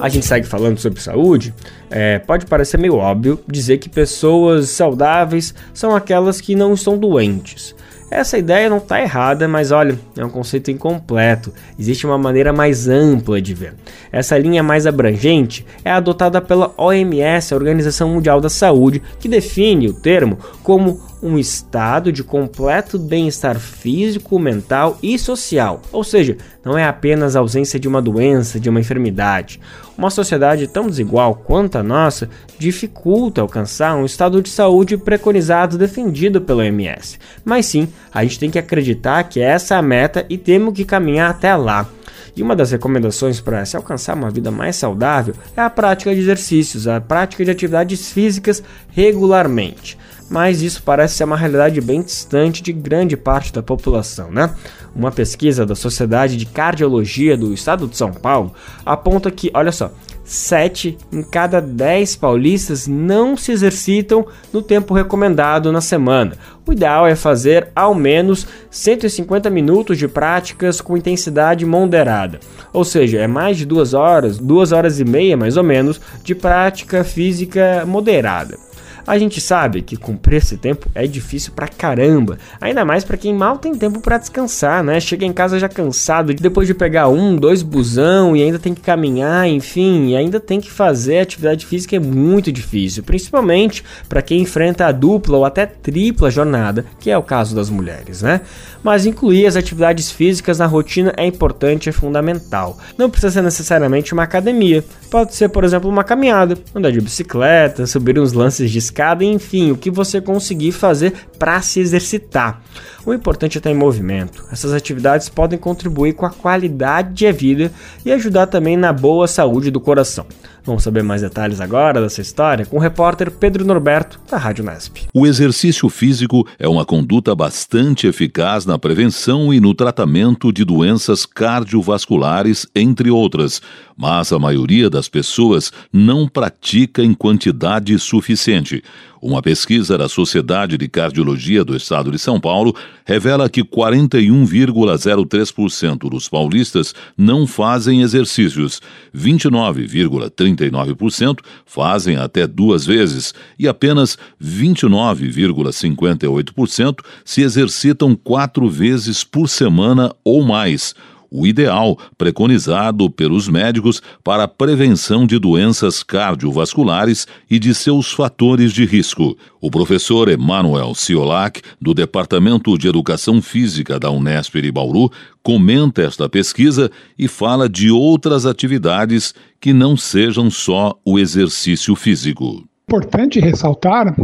a 0.00 0.08
gente 0.08 0.26
segue 0.26 0.46
falando 0.46 0.78
sobre 0.78 1.00
saúde, 1.00 1.54
é, 1.90 2.18
pode 2.18 2.46
parecer 2.46 2.78
meio 2.78 2.96
óbvio 2.96 3.40
dizer 3.46 3.78
que 3.78 3.88
pessoas 3.88 4.70
saudáveis 4.70 5.54
são 5.72 5.94
aquelas 5.94 6.40
que 6.40 6.54
não 6.54 6.74
estão 6.74 6.98
doentes. 6.98 7.74
Essa 8.10 8.38
ideia 8.38 8.70
não 8.70 8.76
está 8.76 9.00
errada, 9.00 9.48
mas 9.48 9.72
olha, 9.72 9.98
é 10.16 10.24
um 10.24 10.30
conceito 10.30 10.70
incompleto. 10.70 11.52
Existe 11.76 12.06
uma 12.06 12.16
maneira 12.16 12.52
mais 12.52 12.86
ampla 12.86 13.42
de 13.42 13.54
ver. 13.54 13.74
Essa 14.12 14.38
linha 14.38 14.62
mais 14.62 14.86
abrangente 14.86 15.66
é 15.84 15.90
adotada 15.90 16.40
pela 16.40 16.72
OMS, 16.76 17.52
a 17.52 17.56
Organização 17.56 18.10
Mundial 18.10 18.40
da 18.40 18.48
Saúde, 18.48 19.02
que 19.18 19.26
define 19.26 19.88
o 19.88 19.94
termo 19.94 20.38
como 20.62 21.00
um 21.20 21.38
estado 21.38 22.12
de 22.12 22.22
completo 22.22 22.98
bem-estar 22.98 23.58
físico, 23.58 24.38
mental 24.38 24.98
e 25.02 25.18
social. 25.18 25.80
Ou 25.90 26.04
seja, 26.04 26.36
não 26.64 26.78
é 26.78 26.84
apenas 26.84 27.34
a 27.34 27.40
ausência 27.40 27.80
de 27.80 27.88
uma 27.88 28.00
doença, 28.00 28.60
de 28.60 28.68
uma 28.68 28.78
enfermidade. 28.78 29.58
Uma 29.96 30.10
sociedade 30.10 30.66
tão 30.66 30.88
desigual 30.88 31.36
quanto 31.36 31.76
a 31.76 31.82
nossa 31.82 32.28
dificulta 32.58 33.40
alcançar 33.40 33.94
um 33.94 34.04
estado 34.04 34.42
de 34.42 34.48
saúde 34.48 34.96
preconizado 34.96 35.78
defendido 35.78 36.40
pelo 36.40 36.60
OMS. 36.60 37.18
Mas 37.44 37.66
sim, 37.66 37.88
a 38.12 38.24
gente 38.24 38.40
tem 38.40 38.50
que 38.50 38.58
acreditar 38.58 39.22
que 39.24 39.40
essa 39.40 39.74
é 39.74 39.78
a 39.78 39.82
meta 39.82 40.26
e 40.28 40.36
temos 40.36 40.74
que 40.74 40.84
caminhar 40.84 41.30
até 41.30 41.54
lá. 41.54 41.88
E 42.36 42.42
uma 42.42 42.56
das 42.56 42.72
recomendações 42.72 43.40
para 43.40 43.64
se 43.64 43.76
alcançar 43.76 44.16
uma 44.16 44.30
vida 44.30 44.50
mais 44.50 44.74
saudável 44.74 45.34
é 45.56 45.60
a 45.60 45.70
prática 45.70 46.12
de 46.12 46.20
exercícios, 46.20 46.88
a 46.88 47.00
prática 47.00 47.44
de 47.44 47.50
atividades 47.50 48.10
físicas 48.10 48.62
regularmente. 48.90 49.96
Mas 50.34 50.62
isso 50.62 50.82
parece 50.82 51.14
ser 51.14 51.22
uma 51.22 51.36
realidade 51.36 51.80
bem 51.80 52.02
distante 52.02 52.60
de 52.60 52.72
grande 52.72 53.16
parte 53.16 53.52
da 53.52 53.62
população, 53.62 54.32
né? 54.32 54.52
Uma 54.92 55.12
pesquisa 55.12 55.64
da 55.64 55.76
Sociedade 55.76 56.36
de 56.36 56.44
Cardiologia 56.44 57.36
do 57.36 57.54
Estado 57.54 57.86
de 57.86 57.96
São 57.96 58.12
Paulo 58.12 58.52
aponta 58.84 59.30
que, 59.30 59.48
olha 59.54 59.70
só, 59.70 59.92
7 60.24 60.98
em 61.12 61.22
cada 61.22 61.60
10 61.60 62.16
paulistas 62.16 62.88
não 62.88 63.36
se 63.36 63.52
exercitam 63.52 64.26
no 64.52 64.60
tempo 64.60 64.92
recomendado 64.92 65.70
na 65.70 65.80
semana. 65.80 66.36
O 66.66 66.72
ideal 66.72 67.06
é 67.06 67.14
fazer 67.14 67.68
ao 67.72 67.94
menos 67.94 68.44
150 68.72 69.48
minutos 69.50 69.96
de 69.98 70.08
práticas 70.08 70.80
com 70.80 70.96
intensidade 70.96 71.64
moderada, 71.64 72.40
ou 72.72 72.84
seja, 72.84 73.20
é 73.20 73.28
mais 73.28 73.56
de 73.56 73.64
duas 73.64 73.94
horas, 73.94 74.36
duas 74.36 74.72
horas 74.72 74.98
e 74.98 75.04
meia 75.04 75.36
mais 75.36 75.56
ou 75.56 75.62
menos, 75.62 76.00
de 76.24 76.34
prática 76.34 77.04
física 77.04 77.84
moderada. 77.86 78.58
A 79.06 79.18
gente 79.18 79.38
sabe 79.38 79.82
que 79.82 79.96
cumprir 79.96 80.38
esse 80.38 80.56
tempo 80.56 80.88
é 80.94 81.06
difícil 81.06 81.52
pra 81.54 81.68
caramba, 81.68 82.38
ainda 82.58 82.86
mais 82.86 83.04
para 83.04 83.18
quem 83.18 83.34
mal 83.34 83.58
tem 83.58 83.74
tempo 83.74 84.00
para 84.00 84.16
descansar, 84.16 84.82
né? 84.82 84.98
Chega 84.98 85.26
em 85.26 85.32
casa 85.32 85.58
já 85.58 85.68
cansado 85.68 86.32
depois 86.32 86.66
de 86.66 86.72
pegar 86.72 87.08
um, 87.08 87.36
dois 87.36 87.62
busão 87.62 88.34
e 88.34 88.42
ainda 88.42 88.58
tem 88.58 88.72
que 88.72 88.80
caminhar, 88.80 89.46
enfim, 89.46 90.08
e 90.08 90.16
ainda 90.16 90.40
tem 90.40 90.58
que 90.58 90.70
fazer 90.70 91.18
atividade 91.18 91.66
física 91.66 91.96
é 91.96 92.00
muito 92.00 92.50
difícil, 92.50 93.02
principalmente 93.02 93.84
para 94.08 94.22
quem 94.22 94.40
enfrenta 94.40 94.86
a 94.86 94.92
dupla 94.92 95.36
ou 95.36 95.44
até 95.44 95.66
tripla 95.66 96.30
jornada, 96.30 96.86
que 96.98 97.10
é 97.10 97.18
o 97.18 97.22
caso 97.22 97.54
das 97.54 97.68
mulheres, 97.68 98.22
né? 98.22 98.40
Mas 98.82 99.04
incluir 99.04 99.46
as 99.46 99.56
atividades 99.56 100.10
físicas 100.10 100.58
na 100.58 100.66
rotina 100.66 101.12
é 101.16 101.26
importante, 101.26 101.88
é 101.88 101.92
fundamental. 101.92 102.78
Não 102.96 103.10
precisa 103.10 103.32
ser 103.32 103.42
necessariamente 103.42 104.12
uma 104.12 104.22
academia, 104.22 104.84
pode 105.10 105.34
ser, 105.34 105.48
por 105.48 105.64
exemplo, 105.64 105.90
uma 105.90 106.04
caminhada, 106.04 106.56
andar 106.74 106.90
de 106.90 107.00
bicicleta, 107.00 107.86
subir 107.86 108.18
uns 108.18 108.32
lances 108.32 108.70
de 108.70 108.78
escada, 108.94 109.24
enfim, 109.24 109.72
o 109.72 109.76
que 109.76 109.90
você 109.90 110.20
conseguir 110.20 110.70
fazer 110.70 111.12
para 111.36 111.60
se 111.60 111.80
exercitar. 111.80 112.62
O 113.06 113.12
importante 113.12 113.56
é 113.56 113.58
estar 113.58 113.70
em 113.70 113.74
movimento. 113.74 114.44
Essas 114.50 114.72
atividades 114.72 115.28
podem 115.28 115.58
contribuir 115.58 116.14
com 116.14 116.24
a 116.24 116.30
qualidade 116.30 117.12
de 117.12 117.30
vida 117.32 117.70
e 118.04 118.10
ajudar 118.10 118.46
também 118.46 118.78
na 118.78 118.94
boa 118.94 119.28
saúde 119.28 119.70
do 119.70 119.78
coração. 119.78 120.24
Vamos 120.64 120.82
saber 120.82 121.02
mais 121.02 121.20
detalhes 121.20 121.60
agora 121.60 122.00
dessa 122.00 122.22
história 122.22 122.64
com 122.64 122.78
o 122.78 122.80
repórter 122.80 123.30
Pedro 123.30 123.66
Norberto, 123.66 124.18
da 124.30 124.38
Rádio 124.38 124.64
Nesp. 124.64 125.02
O 125.12 125.26
exercício 125.26 125.90
físico 125.90 126.48
é 126.58 126.66
uma 126.66 126.86
conduta 126.86 127.34
bastante 127.34 128.06
eficaz 128.06 128.64
na 128.64 128.78
prevenção 128.78 129.52
e 129.52 129.60
no 129.60 129.74
tratamento 129.74 130.50
de 130.50 130.64
doenças 130.64 131.26
cardiovasculares, 131.26 132.66
entre 132.74 133.10
outras, 133.10 133.60
mas 133.94 134.32
a 134.32 134.38
maioria 134.38 134.88
das 134.88 135.06
pessoas 135.06 135.70
não 135.92 136.26
pratica 136.26 137.02
em 137.02 137.12
quantidade 137.12 137.98
suficiente. 137.98 138.82
Uma 139.24 139.40
pesquisa 139.40 139.96
da 139.96 140.06
Sociedade 140.06 140.76
de 140.76 140.86
Cardiologia 140.86 141.64
do 141.64 141.74
Estado 141.74 142.10
de 142.10 142.18
São 142.18 142.38
Paulo 142.38 142.76
revela 143.06 143.48
que 143.48 143.64
41,03% 143.64 146.10
dos 146.10 146.28
paulistas 146.28 146.94
não 147.16 147.46
fazem 147.46 148.02
exercícios, 148.02 148.82
29,39% 149.16 151.38
fazem 151.64 152.16
até 152.16 152.46
duas 152.46 152.84
vezes 152.84 153.32
e 153.58 153.66
apenas 153.66 154.18
29,58% 154.38 156.98
se 157.24 157.40
exercitam 157.40 158.14
quatro 158.14 158.68
vezes 158.68 159.24
por 159.24 159.48
semana 159.48 160.14
ou 160.22 160.42
mais 160.42 160.94
o 161.36 161.48
ideal 161.48 161.98
preconizado 162.16 163.10
pelos 163.10 163.48
médicos 163.48 164.00
para 164.22 164.44
a 164.44 164.48
prevenção 164.48 165.26
de 165.26 165.36
doenças 165.36 166.04
cardiovasculares 166.04 167.26
e 167.50 167.58
de 167.58 167.74
seus 167.74 168.12
fatores 168.12 168.72
de 168.72 168.84
risco. 168.84 169.36
O 169.60 169.68
professor 169.68 170.28
Emanuel 170.28 170.94
Ciolac, 170.94 171.60
do 171.80 171.92
Departamento 171.92 172.78
de 172.78 172.86
Educação 172.86 173.42
Física 173.42 173.98
da 173.98 174.12
Unesp 174.12 174.54
de 174.62 174.70
Bauru, 174.70 175.10
comenta 175.42 176.02
esta 176.02 176.28
pesquisa 176.28 176.88
e 177.18 177.26
fala 177.26 177.68
de 177.68 177.90
outras 177.90 178.46
atividades 178.46 179.34
que 179.60 179.72
não 179.72 179.96
sejam 179.96 180.48
só 180.48 180.96
o 181.04 181.18
exercício 181.18 181.96
físico. 181.96 182.64
Importante 182.86 183.40
ressaltar 183.40 184.14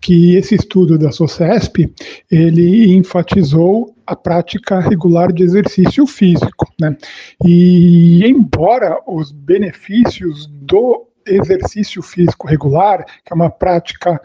que 0.00 0.36
esse 0.36 0.54
estudo 0.54 0.98
da 0.98 1.10
SOCESP, 1.10 1.92
ele 2.30 2.94
enfatizou 2.94 3.94
a 4.06 4.14
prática 4.14 4.78
regular 4.78 5.32
de 5.32 5.42
exercício 5.42 6.06
físico, 6.06 6.66
né? 6.78 6.96
E 7.44 8.24
embora 8.26 8.98
os 9.06 9.32
benefícios 9.32 10.46
do 10.46 11.08
exercício 11.26 12.02
físico 12.02 12.46
regular, 12.46 13.04
que 13.24 13.32
é 13.32 13.34
uma 13.34 13.50
prática 13.50 14.20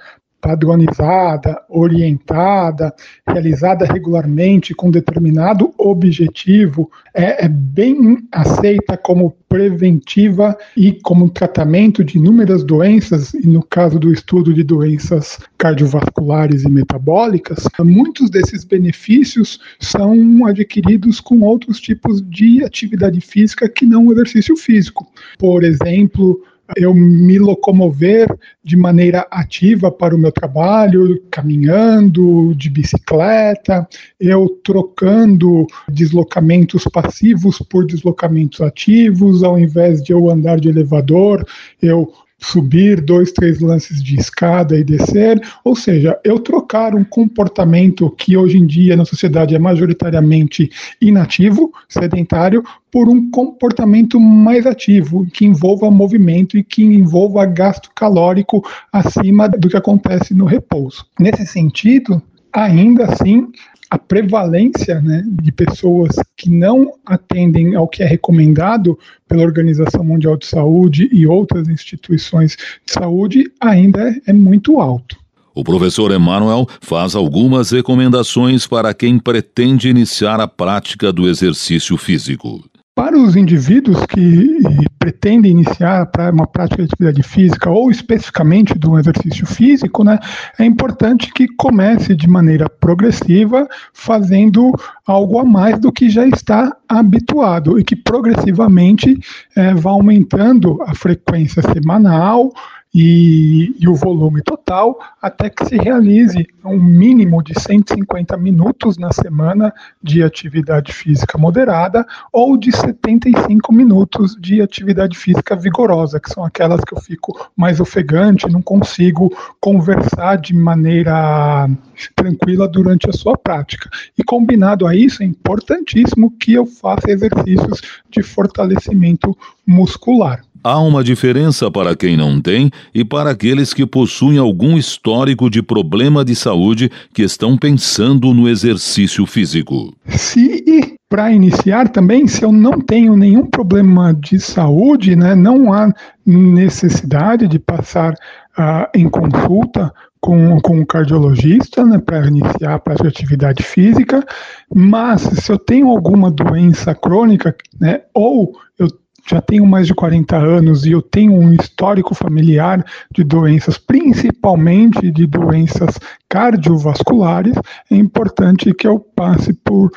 padronizada, 0.45 1.59
orientada, 1.67 2.93
realizada 3.27 3.83
regularmente 3.83 4.75
com 4.75 4.91
determinado 4.91 5.73
objetivo, 5.75 6.91
é, 7.15 7.45
é, 7.45 7.47
bem 7.49 8.19
aceita 8.31 8.95
como 8.95 9.35
preventiva 9.49 10.55
e 10.77 10.91
como 11.01 11.31
tratamento 11.31 12.03
de 12.03 12.19
inúmeras 12.19 12.63
doenças, 12.63 13.33
e 13.33 13.47
no 13.47 13.63
caso 13.63 13.97
do 13.97 14.13
estudo 14.13 14.53
de 14.53 14.63
doenças 14.63 15.39
cardiovasculares 15.57 16.61
e 16.63 16.69
metabólicas, 16.69 17.63
muitos 17.79 18.29
desses 18.29 18.63
benefícios 18.63 19.59
são 19.79 20.45
adquiridos 20.45 21.19
com 21.19 21.41
outros 21.41 21.79
tipos 21.79 22.21
de 22.21 22.63
atividade 22.63 23.19
física 23.19 23.67
que 23.67 23.83
não 23.87 24.05
o 24.05 24.11
exercício 24.11 24.55
físico. 24.55 25.11
Por 25.39 25.63
exemplo, 25.63 26.39
eu 26.75 26.93
me 26.93 27.37
locomover 27.37 28.27
de 28.63 28.75
maneira 28.75 29.27
ativa 29.29 29.91
para 29.91 30.15
o 30.15 30.17
meu 30.17 30.31
trabalho, 30.31 31.21
caminhando, 31.29 32.53
de 32.55 32.69
bicicleta, 32.69 33.87
eu 34.19 34.49
trocando 34.63 35.67
deslocamentos 35.87 36.85
passivos 36.85 37.59
por 37.69 37.85
deslocamentos 37.85 38.61
ativos, 38.61 39.43
ao 39.43 39.59
invés 39.59 40.01
de 40.01 40.11
eu 40.11 40.29
andar 40.29 40.59
de 40.59 40.69
elevador, 40.69 41.45
eu 41.81 42.11
subir 42.39 43.01
dois, 43.01 43.31
três 43.31 43.59
lances 43.59 44.03
de 44.03 44.19
escada 44.19 44.77
e 44.77 44.83
descer, 44.83 45.41
ou 45.63 45.75
seja, 45.75 46.19
eu 46.23 46.39
trocar 46.39 46.93
um 46.93 47.03
comportamento 47.03 48.09
que 48.11 48.35
hoje 48.35 48.57
em 48.57 48.65
dia 48.65 48.95
na 48.95 49.05
sociedade 49.05 49.55
é 49.55 49.59
majoritariamente 49.59 50.69
inativo, 51.01 51.71
sedentário, 51.87 52.63
por 52.91 53.09
um 53.09 53.29
comportamento 53.29 54.19
mais 54.19 54.65
ativo, 54.65 55.25
que 55.33 55.45
envolva 55.45 55.89
movimento 55.89 56.57
e 56.57 56.63
que 56.63 56.83
envolva 56.83 57.45
gasto 57.45 57.89
calórico 57.95 58.63
acima 58.91 59.49
do 59.49 59.69
que 59.69 59.77
acontece 59.77 60.33
no 60.33 60.45
repouso. 60.45 61.05
Nesse 61.19 61.45
sentido, 61.45 62.21
ainda 62.53 63.05
assim, 63.05 63.49
a 63.89 63.97
prevalência 63.97 65.01
né, 65.01 65.23
de 65.25 65.51
pessoas 65.51 66.15
que 66.35 66.49
não 66.49 66.93
atendem 67.05 67.75
ao 67.75 67.87
que 67.87 68.03
é 68.03 68.05
recomendado 68.05 68.97
pela 69.27 69.43
Organização 69.43 70.03
Mundial 70.03 70.37
de 70.37 70.45
Saúde 70.45 71.09
e 71.11 71.27
outras 71.27 71.67
instituições 71.67 72.57
de 72.85 72.91
saúde 72.91 73.51
ainda 73.59 74.09
é, 74.09 74.21
é 74.27 74.33
muito 74.33 74.79
alto. 74.79 75.17
O 75.53 75.63
professor 75.63 76.11
Emanuel 76.11 76.67
faz 76.81 77.15
algumas 77.15 77.71
recomendações 77.71 78.67
para 78.67 78.93
quem 78.93 79.17
pretende 79.17 79.87
iniciar 79.87 80.41
a 80.41 80.47
prática 80.47 81.13
do 81.13 81.29
exercício 81.29 81.95
físico. 81.95 82.61
Para 82.95 83.17
os 83.17 83.35
indivíduos 83.35 84.05
que 84.05 84.57
pretendem 84.97 85.51
iniciar 85.51 86.09
uma 86.31 86.47
prática 86.47 86.77
de 86.77 86.85
atividade 86.85 87.23
física 87.23 87.69
ou 87.69 87.91
especificamente 87.91 88.79
de 88.79 88.87
um 88.87 88.97
exercício 88.97 89.45
físico, 89.45 90.01
né, 90.01 90.17
é 90.57 90.63
importante 90.63 91.29
que 91.33 91.45
comece 91.57 92.15
de 92.15 92.25
maneira 92.25 92.69
progressiva, 92.69 93.67
fazendo 93.93 94.71
algo 95.05 95.39
a 95.39 95.43
mais 95.43 95.77
do 95.77 95.91
que 95.91 96.09
já 96.09 96.25
está 96.25 96.73
habituado 96.87 97.77
e 97.77 97.83
que 97.83 97.97
progressivamente 97.97 99.19
é, 99.57 99.73
vá 99.73 99.91
aumentando 99.91 100.81
a 100.83 100.95
frequência 100.95 101.61
semanal 101.73 102.49
e, 102.97 103.75
e 103.77 103.89
o 103.89 103.93
volume 103.93 104.41
total, 104.41 104.97
até 105.21 105.49
que 105.49 105.65
se 105.65 105.75
realize 105.75 106.47
um 106.63 106.81
mínimo 106.81 107.43
de 107.43 107.53
150 107.59 108.37
minutos 108.37 108.97
na 108.97 109.11
semana 109.11 109.73
de 110.01 110.23
atividade 110.23 110.93
física 110.93 111.37
moderada 111.37 112.05
ou 112.31 112.55
de 112.55 112.71
75 112.71 113.73
minutos 113.73 114.37
de 114.39 114.61
atividade 114.61 115.17
física 115.17 115.57
vigorosa, 115.57 116.21
que 116.21 116.29
são 116.29 116.45
aquelas 116.45 116.79
que 116.85 116.95
eu 116.95 117.01
fico 117.01 117.51
mais 117.53 117.81
ofegante, 117.81 118.49
não 118.49 118.61
consigo 118.61 119.29
conversar 119.59 120.37
de 120.37 120.55
maneira 120.55 121.69
tranquila 122.15 122.65
durante 122.65 123.09
a 123.09 123.13
sua 123.13 123.37
prática. 123.37 123.89
E 124.17 124.23
combinado 124.23 124.87
a 124.87 124.95
isso, 124.95 125.21
é 125.21 125.25
importantíssimo 125.25 126.31
que 126.39 126.53
eu 126.53 126.65
faça 126.65 127.11
exercícios 127.11 127.81
de 128.09 128.23
fortalecimento 128.23 129.37
muscular. 129.67 130.41
Há 130.65 130.79
uma 130.79 131.03
diferença 131.03 131.69
para 131.69 131.95
quem 131.95 132.17
não 132.17 132.41
tem 132.41 132.71
e 132.91 133.05
para 133.05 133.29
aqueles 133.29 133.71
que 133.71 133.85
possuem 133.85 134.39
algum 134.39 134.79
histórico 134.79 135.47
de 135.47 135.61
problema 135.61 136.25
de 136.25 136.35
saúde 136.35 136.91
que 137.13 137.21
estão 137.21 137.55
pensando 137.55 138.33
no 138.33 138.49
exercício 138.49 139.27
físico. 139.27 139.93
Se 140.07 140.97
para 141.07 141.31
iniciar 141.31 141.89
também, 141.89 142.25
se 142.25 142.41
eu 142.41 142.51
não 142.51 142.81
tenho 142.81 143.15
nenhum 143.15 143.45
problema 143.45 144.11
de 144.11 144.39
saúde, 144.39 145.15
né, 145.15 145.35
não 145.35 145.71
há 145.71 145.93
necessidade 146.25 147.47
de 147.47 147.59
passar 147.59 148.13
uh, 148.57 148.87
em 148.95 149.07
consulta 149.07 149.93
com, 150.19 150.59
com 150.61 150.79
um 150.79 150.85
cardiologista 150.85 151.85
né, 151.85 151.99
para 151.99 152.25
iniciar 152.25 152.81
a 152.83 153.07
atividade 153.07 153.61
física, 153.61 154.25
mas 154.73 155.21
se 155.21 155.51
eu 155.51 155.59
tenho 155.59 155.91
alguma 155.91 156.31
doença 156.31 156.95
crônica, 156.95 157.55
né, 157.79 158.01
ou 158.15 158.57
eu 158.79 158.87
já 159.27 159.41
tenho 159.41 159.65
mais 159.65 159.87
de 159.87 159.93
40 159.93 160.37
anos 160.37 160.85
e 160.85 160.91
eu 160.91 161.01
tenho 161.01 161.33
um 161.33 161.51
histórico 161.53 162.13
familiar 162.13 162.85
de 163.11 163.23
doenças, 163.23 163.77
principalmente 163.77 165.11
de 165.11 165.25
doenças 165.25 165.99
cardiovasculares, 166.29 167.55
é 167.89 167.95
importante 167.95 168.73
que 168.73 168.87
eu 168.87 168.99
passe 168.99 169.53
por 169.53 169.91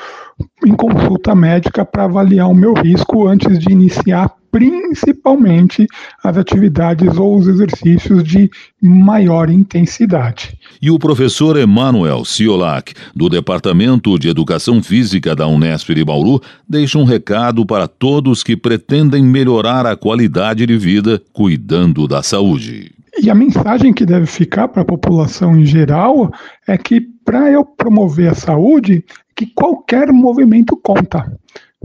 em 0.64 0.74
consulta 0.74 1.34
médica 1.34 1.84
para 1.84 2.04
avaliar 2.04 2.48
o 2.48 2.54
meu 2.54 2.72
risco 2.72 3.26
antes 3.26 3.58
de 3.58 3.72
iniciar 3.72 4.32
principalmente 4.50 5.86
as 6.22 6.36
atividades 6.36 7.16
ou 7.16 7.36
os 7.36 7.46
exercícios 7.46 8.24
de 8.24 8.50
maior 8.80 9.50
intensidade. 9.50 10.58
E 10.80 10.90
o 10.90 10.98
professor 10.98 11.56
Emanuel 11.56 12.24
Ciolac, 12.24 12.94
do 13.14 13.28
Departamento 13.28 14.18
de 14.18 14.28
Educação 14.28 14.82
Física 14.82 15.34
da 15.34 15.46
Unesp 15.46 15.94
de 15.94 16.04
Bauru, 16.04 16.40
deixa 16.68 16.98
um 16.98 17.04
recado 17.04 17.66
para 17.66 17.88
todos 17.88 18.42
que 18.42 18.56
pretendem 18.56 19.22
melhorar 19.24 19.86
a 19.86 19.96
qualidade 19.96 20.64
de 20.66 20.78
vida 20.78 21.20
cuidando 21.32 22.06
da 22.06 22.22
saúde. 22.22 22.92
E 23.20 23.30
a 23.30 23.34
mensagem 23.34 23.92
que 23.92 24.06
deve 24.06 24.26
ficar 24.26 24.68
para 24.68 24.82
a 24.82 24.84
população 24.84 25.58
em 25.58 25.66
geral 25.66 26.32
é 26.66 26.78
que 26.78 27.00
para 27.24 27.50
eu 27.50 27.64
promover 27.64 28.30
a 28.30 28.34
saúde, 28.34 29.04
que 29.34 29.46
qualquer 29.46 30.12
movimento 30.12 30.76
conta. 30.76 31.30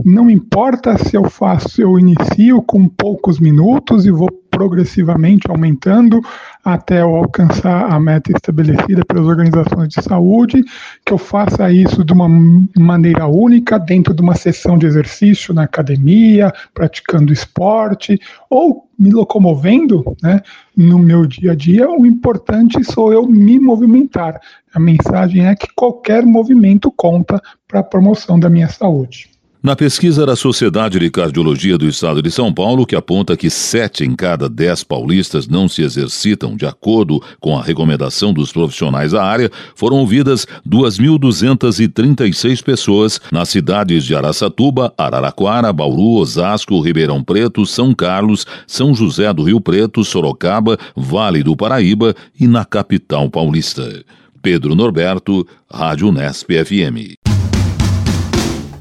Não 0.02 0.28
importa 0.28 0.98
se 0.98 1.16
eu 1.16 1.30
faço, 1.30 1.80
eu 1.80 1.96
inicio 1.98 2.60
com 2.62 2.88
poucos 2.88 3.38
minutos 3.38 4.04
e 4.04 4.10
vou 4.10 4.28
progressivamente 4.50 5.48
aumentando 5.48 6.20
até 6.64 7.00
eu 7.00 7.14
alcançar 7.14 7.92
a 7.92 8.00
meta 8.00 8.32
estabelecida 8.32 9.04
pelas 9.04 9.26
organizações 9.26 9.88
de 9.88 10.02
saúde, 10.02 10.64
que 11.04 11.12
eu 11.12 11.18
faça 11.18 11.70
isso 11.70 12.04
de 12.04 12.12
uma 12.12 12.28
maneira 12.76 13.26
única 13.26 13.78
dentro 13.78 14.12
de 14.12 14.20
uma 14.20 14.34
sessão 14.34 14.76
de 14.76 14.86
exercício 14.86 15.54
na 15.54 15.62
academia, 15.62 16.52
praticando 16.72 17.32
esporte 17.32 18.18
ou 18.50 18.88
me 18.98 19.10
locomovendo, 19.10 20.04
né, 20.20 20.40
no 20.76 20.98
meu 20.98 21.24
dia 21.24 21.52
a 21.52 21.54
dia, 21.54 21.88
o 21.88 22.04
importante 22.04 22.82
sou 22.84 23.12
eu 23.12 23.26
me 23.26 23.60
movimentar. 23.60 24.40
A 24.72 24.80
mensagem 24.80 25.46
é 25.46 25.54
que 25.54 25.68
qualquer 25.74 26.24
movimento 26.26 26.90
conta 26.90 27.40
para 27.66 27.80
a 27.80 27.84
promoção 27.84 28.38
da 28.38 28.50
minha 28.50 28.68
saúde. 28.68 29.33
Na 29.64 29.74
pesquisa 29.74 30.26
da 30.26 30.36
Sociedade 30.36 30.98
de 30.98 31.10
Cardiologia 31.10 31.78
do 31.78 31.88
Estado 31.88 32.20
de 32.20 32.30
São 32.30 32.52
Paulo, 32.52 32.84
que 32.84 32.94
aponta 32.94 33.34
que 33.34 33.48
sete 33.48 34.04
em 34.04 34.14
cada 34.14 34.46
dez 34.46 34.84
paulistas 34.84 35.48
não 35.48 35.68
se 35.68 35.80
exercitam 35.80 36.54
de 36.54 36.66
acordo 36.66 37.18
com 37.40 37.56
a 37.56 37.62
recomendação 37.62 38.30
dos 38.30 38.52
profissionais 38.52 39.12
da 39.12 39.24
área, 39.24 39.50
foram 39.74 39.96
ouvidas 39.96 40.46
2.236 40.68 42.62
pessoas 42.62 43.18
nas 43.32 43.48
cidades 43.48 44.04
de 44.04 44.14
Araçatuba, 44.14 44.92
Araraquara, 44.98 45.72
Bauru, 45.72 46.18
Osasco, 46.18 46.78
Ribeirão 46.82 47.24
Preto, 47.24 47.64
São 47.64 47.94
Carlos, 47.94 48.46
São 48.66 48.94
José 48.94 49.32
do 49.32 49.44
Rio 49.44 49.62
Preto, 49.62 50.04
Sorocaba, 50.04 50.78
Vale 50.94 51.42
do 51.42 51.56
Paraíba 51.56 52.14
e 52.38 52.46
na 52.46 52.66
capital 52.66 53.30
paulista. 53.30 54.04
Pedro 54.42 54.74
Norberto, 54.74 55.46
Rádio 55.72 56.12
Nesp 56.12 56.50
FM. 56.50 57.33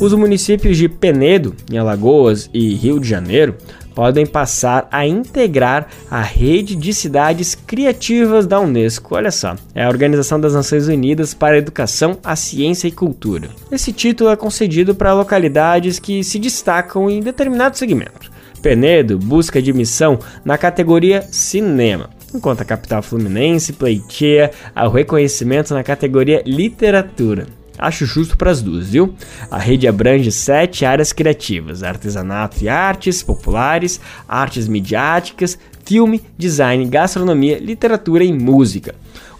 Os 0.00 0.12
municípios 0.12 0.76
de 0.76 0.88
Penedo, 0.88 1.54
em 1.70 1.78
Alagoas, 1.78 2.50
e 2.52 2.74
Rio 2.74 2.98
de 2.98 3.08
Janeiro 3.08 3.54
podem 3.94 4.26
passar 4.26 4.88
a 4.90 5.06
integrar 5.06 5.86
a 6.10 6.20
rede 6.20 6.74
de 6.74 6.92
cidades 6.92 7.54
criativas 7.54 8.44
da 8.44 8.60
Unesco. 8.60 9.14
Olha 9.14 9.30
só, 9.30 9.54
é 9.72 9.84
a 9.84 9.88
Organização 9.88 10.40
das 10.40 10.52
Nações 10.52 10.88
Unidas 10.88 11.32
para 11.32 11.54
a 11.54 11.58
Educação, 11.58 12.18
a 12.24 12.34
Ciência 12.34 12.88
e 12.88 12.92
Cultura. 12.92 13.48
Esse 13.70 13.92
título 13.92 14.30
é 14.30 14.36
concedido 14.36 14.96
para 14.96 15.14
localidades 15.14 16.00
que 16.00 16.24
se 16.24 16.40
destacam 16.40 17.08
em 17.08 17.20
determinado 17.20 17.78
segmento. 17.78 18.32
Penedo 18.60 19.16
busca 19.16 19.60
admissão 19.60 20.18
na 20.44 20.58
categoria 20.58 21.22
Cinema, 21.30 22.10
enquanto 22.34 22.62
a 22.62 22.64
capital 22.64 23.00
fluminense 23.00 23.72
pleiteia 23.72 24.50
o 24.74 24.88
reconhecimento 24.88 25.72
na 25.72 25.84
categoria 25.84 26.42
Literatura. 26.44 27.46
Acho 27.78 28.06
justo 28.06 28.36
para 28.36 28.50
as 28.50 28.62
duas, 28.62 28.88
viu? 28.88 29.14
A 29.50 29.58
rede 29.58 29.88
abrange 29.88 30.30
sete 30.30 30.84
áreas 30.84 31.12
criativas: 31.12 31.82
artesanato 31.82 32.62
e 32.62 32.68
artes 32.68 33.22
populares, 33.22 34.00
artes 34.28 34.68
midiáticas, 34.68 35.58
filme, 35.84 36.22
design, 36.38 36.86
gastronomia, 36.86 37.58
literatura 37.58 38.24
e 38.24 38.32
música 38.32 38.94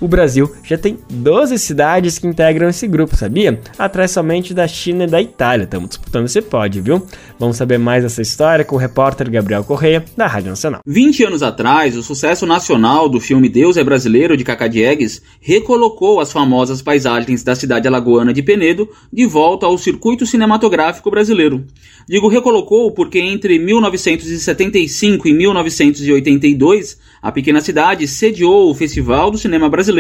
o 0.05 0.09
Brasil 0.09 0.55
já 0.62 0.76
tem 0.76 0.98
12 1.11 1.59
cidades 1.59 2.18
que 2.18 2.26
integram 2.26 2.68
esse 2.68 2.86
grupo, 2.86 3.16
sabia? 3.16 3.59
Atrás 3.78 4.11
somente 4.11 4.52
da 4.52 4.68
China 4.68 5.05
e 5.05 5.07
da 5.07 5.22
Itália. 5.22 5.64
Estamos 5.64 5.88
disputando 5.88 6.26
esse 6.26 6.42
pódio, 6.42 6.82
viu? 6.82 7.07
Vamos 7.38 7.57
saber 7.57 7.78
mais 7.78 8.02
dessa 8.02 8.20
história 8.20 8.66
com 8.66 8.76
o 8.76 8.78
repórter 8.78 9.30
Gabriel 9.30 9.64
Correia, 9.64 10.05
da 10.14 10.26
Rádio 10.26 10.50
Nacional. 10.50 10.80
20 10.86 11.24
anos 11.24 11.42
atrás, 11.42 11.96
o 11.96 12.02
sucesso 12.02 12.44
nacional 12.44 13.09
do 13.09 13.18
filme 13.18 13.48
Deus 13.48 13.78
é 13.78 13.84
Brasileiro, 13.84 14.36
de 14.36 14.44
Cacá 14.44 14.68
Diegues, 14.68 15.22
recolocou 15.40 16.20
as 16.20 16.30
famosas 16.30 16.82
paisagens 16.82 17.42
da 17.42 17.55
cidade 17.55 17.88
alagoana 17.88 18.34
de 18.34 18.42
Penedo 18.42 18.86
de 19.11 19.24
volta 19.24 19.64
ao 19.64 19.78
circuito 19.78 20.26
cinematográfico 20.26 21.11
brasileiro. 21.11 21.64
Digo 22.07 22.28
recolocou 22.28 22.90
porque 22.92 23.18
entre 23.18 23.59
1975 23.59 25.26
e 25.26 25.32
1982, 25.32 26.98
a 27.22 27.32
pequena 27.32 27.62
cidade 27.62 28.07
sediou 28.07 28.70
o 28.70 28.74
Festival 28.74 29.30
do 29.30 29.38
Cinema 29.38 29.66
Brasileiro, 29.70 29.93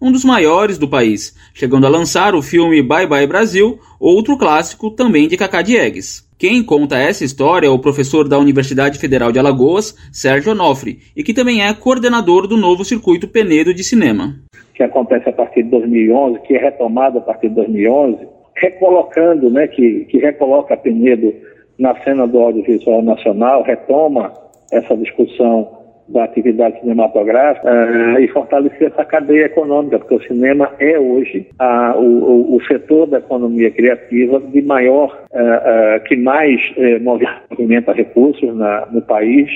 um 0.00 0.12
dos 0.12 0.24
maiores 0.24 0.78
do 0.78 0.88
país, 0.88 1.34
chegando 1.54 1.86
a 1.86 1.90
lançar 1.90 2.34
o 2.34 2.42
filme 2.42 2.82
Bye 2.82 3.06
Bye 3.06 3.26
Brasil, 3.26 3.78
outro 4.00 4.36
clássico 4.36 4.90
também 4.90 5.28
de 5.28 5.36
Cacá 5.36 5.62
Diegues. 5.62 6.26
Quem 6.38 6.62
conta 6.62 6.98
essa 6.98 7.24
história 7.24 7.66
é 7.66 7.70
o 7.70 7.78
professor 7.78 8.28
da 8.28 8.38
Universidade 8.38 8.98
Federal 8.98 9.32
de 9.32 9.38
Alagoas, 9.38 9.96
Sérgio 10.12 10.52
Onofre, 10.52 10.98
e 11.16 11.22
que 11.22 11.32
também 11.32 11.62
é 11.62 11.72
coordenador 11.72 12.46
do 12.46 12.58
novo 12.58 12.84
circuito 12.84 13.26
Penedo 13.26 13.72
de 13.72 13.82
cinema. 13.82 14.34
Que 14.74 14.82
acontece 14.82 15.30
a 15.30 15.32
partir 15.32 15.62
de 15.62 15.70
2011, 15.70 16.40
que 16.40 16.54
é 16.54 16.58
retomado 16.58 17.18
a 17.18 17.22
partir 17.22 17.48
de 17.48 17.54
2011, 17.54 18.18
recolocando, 18.54 19.48
né, 19.48 19.66
que, 19.66 20.04
que 20.10 20.18
recoloca 20.18 20.76
Penedo 20.76 21.32
na 21.78 21.94
cena 22.02 22.26
do 22.26 22.38
audiovisual 22.38 23.02
nacional, 23.02 23.62
retoma 23.62 24.32
essa 24.70 24.96
discussão 24.96 25.75
da 26.08 26.24
atividade 26.24 26.80
cinematográfica 26.80 27.68
uh, 27.68 28.20
e 28.20 28.28
fortalecer 28.28 28.88
essa 28.88 29.04
cadeia 29.04 29.46
econômica, 29.46 29.98
porque 29.98 30.14
o 30.14 30.22
cinema 30.22 30.70
é 30.78 30.98
hoje 30.98 31.48
uh, 31.60 31.98
o, 32.00 32.56
o, 32.56 32.64
setor 32.66 33.06
da 33.06 33.18
economia 33.18 33.70
criativa 33.70 34.40
de 34.40 34.62
maior, 34.62 35.24
uh, 35.32 36.04
que 36.04 36.16
mais 36.16 36.60
movimenta 37.02 37.92
recursos 37.92 38.54
na, 38.56 38.86
no 38.86 39.02
país 39.02 39.50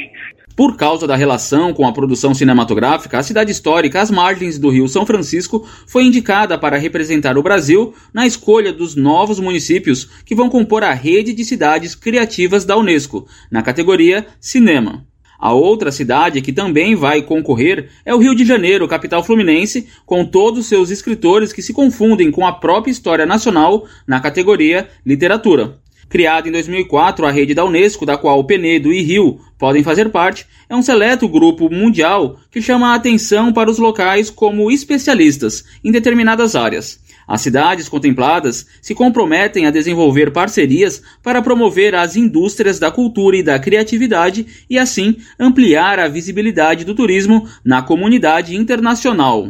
por 0.60 0.76
causa 0.76 1.06
da 1.06 1.16
relação 1.16 1.72
com 1.72 1.86
a 1.86 1.92
produção 1.92 2.34
cinematográfica, 2.34 3.18
a 3.18 3.22
cidade 3.22 3.50
histórica 3.50 3.98
às 3.98 4.10
margens 4.10 4.58
do 4.58 4.68
Rio 4.68 4.86
São 4.88 5.06
Francisco 5.06 5.66
foi 5.86 6.04
indicada 6.04 6.58
para 6.58 6.76
representar 6.76 7.38
o 7.38 7.42
Brasil 7.42 7.94
na 8.12 8.26
escolha 8.26 8.70
dos 8.70 8.94
novos 8.94 9.40
municípios 9.40 10.04
que 10.22 10.34
vão 10.34 10.50
compor 10.50 10.84
a 10.84 10.92
rede 10.92 11.32
de 11.32 11.46
cidades 11.46 11.94
criativas 11.94 12.66
da 12.66 12.76
Unesco, 12.76 13.26
na 13.50 13.62
categoria 13.62 14.26
Cinema. 14.38 15.09
A 15.40 15.54
outra 15.54 15.90
cidade 15.90 16.42
que 16.42 16.52
também 16.52 16.94
vai 16.94 17.22
concorrer 17.22 17.88
é 18.04 18.14
o 18.14 18.18
Rio 18.18 18.34
de 18.34 18.44
Janeiro, 18.44 18.86
capital 18.86 19.24
fluminense, 19.24 19.88
com 20.04 20.22
todos 20.22 20.66
seus 20.66 20.90
escritores 20.90 21.50
que 21.50 21.62
se 21.62 21.72
confundem 21.72 22.30
com 22.30 22.46
a 22.46 22.52
própria 22.52 22.92
história 22.92 23.24
nacional 23.24 23.86
na 24.06 24.20
categoria 24.20 24.88
Literatura. 25.04 25.78
Criada 26.10 26.48
em 26.48 26.52
2004, 26.52 27.24
a 27.24 27.30
rede 27.30 27.54
da 27.54 27.64
Unesco, 27.64 28.04
da 28.04 28.18
qual 28.18 28.44
Penedo 28.44 28.92
e 28.92 29.00
Rio 29.00 29.40
podem 29.56 29.82
fazer 29.82 30.10
parte, 30.10 30.44
é 30.68 30.76
um 30.76 30.82
seleto 30.82 31.26
grupo 31.26 31.70
mundial 31.70 32.38
que 32.50 32.60
chama 32.60 32.88
a 32.88 32.94
atenção 32.96 33.52
para 33.52 33.70
os 33.70 33.78
locais 33.78 34.28
como 34.28 34.70
especialistas 34.70 35.64
em 35.82 35.90
determinadas 35.90 36.54
áreas. 36.54 37.00
As 37.30 37.42
cidades 37.42 37.88
contempladas 37.88 38.66
se 38.82 38.92
comprometem 38.92 39.64
a 39.64 39.70
desenvolver 39.70 40.32
parcerias 40.32 41.00
para 41.22 41.40
promover 41.40 41.94
as 41.94 42.16
indústrias 42.16 42.80
da 42.80 42.90
cultura 42.90 43.36
e 43.36 43.42
da 43.42 43.56
criatividade 43.56 44.64
e, 44.68 44.76
assim, 44.76 45.16
ampliar 45.38 46.00
a 46.00 46.08
visibilidade 46.08 46.84
do 46.84 46.92
turismo 46.92 47.48
na 47.64 47.82
comunidade 47.82 48.56
internacional. 48.56 49.48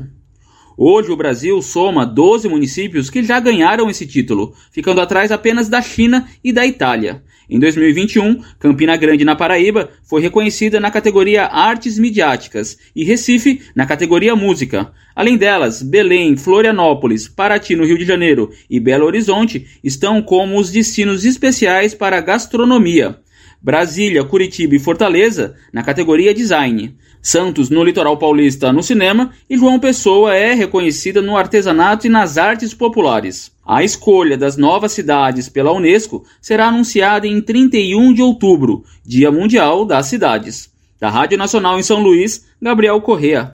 Hoje 0.77 1.11
o 1.11 1.17
Brasil 1.17 1.63
soma 1.63 2.05
12 2.05 2.51
municípios 2.51 3.09
que 3.09 3.23
já 3.23 3.41
ganharam 3.41 3.89
esse 3.89 4.07
título, 4.07 4.53
ficando 4.71 5.01
atrás 5.01 5.33
apenas 5.33 5.67
da 5.67 5.81
China 5.81 6.29
e 6.45 6.53
da 6.53 6.67
Itália. 6.67 7.23
Em 7.51 7.59
2021, 7.59 8.45
Campina 8.61 8.97
Grande, 8.97 9.25
na 9.25 9.35
Paraíba, 9.35 9.91
foi 10.05 10.23
reconhecida 10.23 10.79
na 10.79 10.89
categoria 10.89 11.47
Artes 11.47 11.99
Midiáticas 11.99 12.79
e 12.95 13.03
Recife 13.03 13.61
na 13.75 13.85
categoria 13.85 14.37
Música. 14.37 14.93
Além 15.17 15.37
delas, 15.37 15.83
Belém, 15.83 16.37
Florianópolis, 16.37 17.27
Paraty, 17.27 17.75
no 17.75 17.85
Rio 17.85 17.99
de 17.99 18.05
Janeiro 18.05 18.53
e 18.71 18.79
Belo 18.79 19.05
Horizonte 19.05 19.67
estão 19.83 20.23
como 20.23 20.61
os 20.61 20.71
destinos 20.71 21.25
especiais 21.25 21.93
para 21.93 22.21
gastronomia. 22.21 23.19
Brasília, 23.61 24.23
Curitiba 24.23 24.77
e 24.77 24.79
Fortaleza 24.79 25.57
na 25.73 25.83
categoria 25.83 26.33
Design. 26.33 26.97
Santos 27.23 27.69
no 27.69 27.85
litoral 27.85 28.17
paulista 28.17 28.73
no 28.73 28.83
cinema 28.83 29.31
e 29.49 29.57
João 29.57 29.79
Pessoa 29.79 30.35
é 30.35 30.55
reconhecida 30.55 31.21
no 31.21 31.37
artesanato 31.37 32.07
e 32.07 32.11
nas 32.11 32.39
artes 32.39 32.73
populares. 32.73 33.53
A 33.65 33.85
escolha 33.85 34.37
das 34.37 34.57
novas 34.57 34.93
cidades 34.93 35.49
pela 35.49 35.73
Unesco 35.73 36.25
será 36.41 36.69
anunciada 36.69 37.27
em 37.27 37.41
31 37.41 38.15
de 38.15 38.23
outubro, 38.23 38.85
Dia 39.05 39.31
Mundial 39.31 39.85
das 39.85 40.07
Cidades. 40.07 40.71
Da 40.99 41.09
Rádio 41.09 41.39
Nacional 41.39 41.79
em 41.79 41.83
São 41.83 42.01
Luís, 42.01 42.47
Gabriel 42.61 43.01
Correa. 43.01 43.51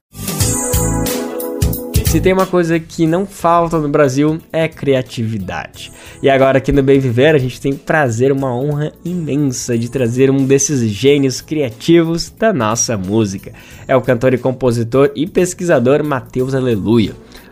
Se 2.07 2.21
tem 2.21 2.31
uma 2.31 2.45
coisa 2.45 2.79
que 2.79 3.05
não 3.05 3.25
falta 3.25 3.77
no 3.79 3.89
Brasil 3.89 4.39
é 4.51 4.65
criatividade. 4.65 5.91
E 6.23 6.29
agora 6.29 6.57
aqui 6.57 6.71
no 6.71 6.81
Bem 6.81 7.01
Viver 7.01 7.35
a 7.35 7.37
gente 7.37 7.59
tem 7.59 7.73
prazer, 7.73 8.31
uma 8.31 8.55
honra 8.55 8.93
imensa 9.03 9.77
de 9.77 9.91
trazer 9.91 10.31
um 10.31 10.45
desses 10.45 10.89
gênios 10.89 11.41
criativos 11.41 12.29
da 12.29 12.53
nossa 12.53 12.97
música. 12.97 13.51
É 13.85 13.93
o 13.93 14.01
cantor 14.01 14.33
e 14.33 14.37
compositor 14.37 15.11
e 15.17 15.27
pesquisador 15.27 16.01
Matheus 16.01 16.55
Aleluia. 16.55 17.11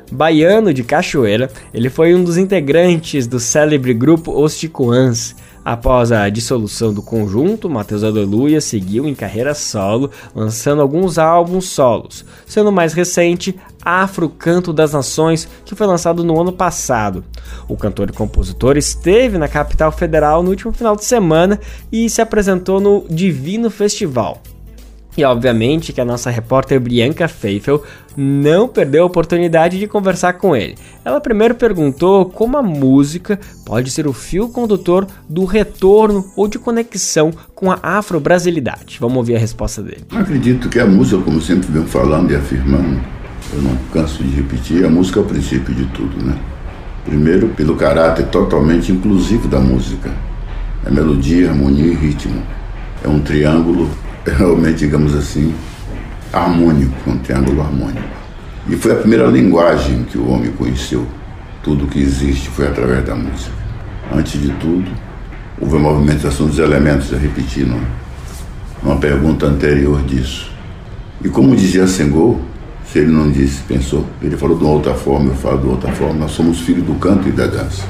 Baiano 0.09 0.73
de 0.73 0.85
Cachoeira, 0.85 1.49
ele 1.73 1.89
foi 1.89 2.15
um 2.15 2.23
dos 2.23 2.37
integrantes 2.37 3.27
do 3.27 3.41
célebre 3.41 3.93
grupo 3.93 4.31
Os 4.31 4.57
Ticoãs. 4.57 5.35
Após 5.65 6.11
a 6.11 6.29
dissolução 6.29 6.93
do 6.93 7.01
conjunto, 7.01 7.67
Matheus 7.67 8.03
Aleluia 8.03 8.61
seguiu 8.61 9.07
em 9.07 9.15
carreira 9.15 9.55
solo, 9.55 10.11
lançando 10.35 10.79
alguns 10.79 11.17
álbuns 11.17 11.69
solos, 11.69 12.23
sendo 12.45 12.69
o 12.69 12.71
mais 12.71 12.93
recente 12.93 13.59
Afro 13.83 14.29
Canto 14.29 14.71
das 14.71 14.93
Nações, 14.93 15.49
que 15.65 15.73
foi 15.73 15.87
lançado 15.87 16.23
no 16.23 16.39
ano 16.39 16.53
passado. 16.53 17.25
O 17.67 17.75
cantor 17.75 18.11
e 18.11 18.13
compositor 18.13 18.77
esteve 18.77 19.39
na 19.39 19.47
capital 19.47 19.91
federal 19.91 20.43
no 20.43 20.51
último 20.51 20.71
final 20.71 20.95
de 20.95 21.03
semana 21.03 21.59
e 21.91 22.07
se 22.11 22.21
apresentou 22.21 22.79
no 22.79 23.03
Divino 23.09 23.71
Festival. 23.71 24.39
E 25.17 25.23
obviamente 25.23 25.93
que 25.93 26.01
a 26.01 26.05
nossa 26.05 26.29
repórter 26.29 26.79
Bianca 26.79 27.27
Feifel 27.27 27.81
não 28.17 28.67
perdeu 28.67 29.03
a 29.03 29.05
oportunidade 29.05 29.79
de 29.79 29.87
conversar 29.87 30.33
com 30.33 30.55
ele. 30.55 30.75
Ela 31.03 31.21
primeiro 31.21 31.55
perguntou 31.55 32.25
como 32.25 32.57
a 32.57 32.63
música 32.63 33.39
pode 33.65 33.91
ser 33.91 34.07
o 34.07 34.13
fio 34.13 34.49
condutor 34.49 35.07
do 35.27 35.45
retorno 35.45 36.31
ou 36.35 36.47
de 36.47 36.59
conexão 36.59 37.31
com 37.53 37.71
a 37.71 37.79
afro-brasilidade. 37.81 38.97
Vamos 38.99 39.17
ouvir 39.17 39.35
a 39.35 39.39
resposta 39.39 39.81
dele. 39.81 40.05
Acredito 40.11 40.69
que 40.69 40.79
a 40.79 40.85
música, 40.85 41.21
como 41.21 41.41
sempre 41.41 41.71
venho 41.71 41.87
falando 41.87 42.31
e 42.31 42.35
afirmando, 42.35 42.99
eu 43.53 43.61
não 43.61 43.75
canso 43.93 44.23
de 44.23 44.35
repetir, 44.35 44.85
a 44.85 44.89
música 44.89 45.19
é 45.19 45.23
o 45.23 45.25
princípio 45.25 45.73
de 45.73 45.85
tudo, 45.87 46.25
né? 46.25 46.37
Primeiro, 47.05 47.49
pelo 47.49 47.75
caráter 47.75 48.25
totalmente 48.27 48.91
inclusivo 48.91 49.47
da 49.47 49.59
música. 49.59 50.11
É 50.85 50.89
melodia, 50.89 51.49
harmonia 51.49 51.85
e 51.85 51.93
ritmo. 51.93 52.41
É 53.03 53.07
um 53.07 53.19
triângulo 53.19 53.89
realmente, 54.31 54.79
digamos 54.79 55.15
assim, 55.15 55.53
harmônico, 56.33 56.93
um 57.07 57.17
triângulo 57.17 57.61
harmônico. 57.61 58.07
E 58.67 58.75
foi 58.75 58.93
a 58.93 58.95
primeira 58.95 59.27
linguagem 59.27 60.03
que 60.03 60.17
o 60.17 60.29
homem 60.29 60.51
conheceu. 60.51 61.05
Tudo 61.63 61.87
que 61.87 61.99
existe 61.99 62.49
foi 62.49 62.67
através 62.67 63.05
da 63.05 63.15
música. 63.15 63.51
Antes 64.11 64.41
de 64.41 64.49
tudo, 64.53 64.89
houve 65.59 65.77
a 65.77 65.79
movimentação 65.79 66.47
dos 66.47 66.59
elementos, 66.59 67.11
eu 67.11 67.19
repeti 67.19 67.65
numa 68.83 68.97
pergunta 68.97 69.45
anterior 69.45 70.01
disso. 70.03 70.51
E 71.23 71.29
como 71.29 71.55
dizia 71.55 71.87
Senghor, 71.87 72.39
se 72.85 72.99
ele 72.99 73.11
não 73.11 73.31
disse, 73.31 73.63
pensou, 73.63 74.05
ele 74.21 74.37
falou 74.37 74.57
de 74.57 74.63
uma 74.63 74.73
outra 74.73 74.93
forma, 74.93 75.29
eu 75.29 75.35
falo 75.35 75.59
de 75.59 75.67
outra 75.67 75.91
forma, 75.91 76.19
nós 76.19 76.31
somos 76.31 76.59
filhos 76.61 76.83
do 76.83 76.93
canto 76.95 77.27
e 77.27 77.31
da 77.31 77.47
dança. 77.47 77.83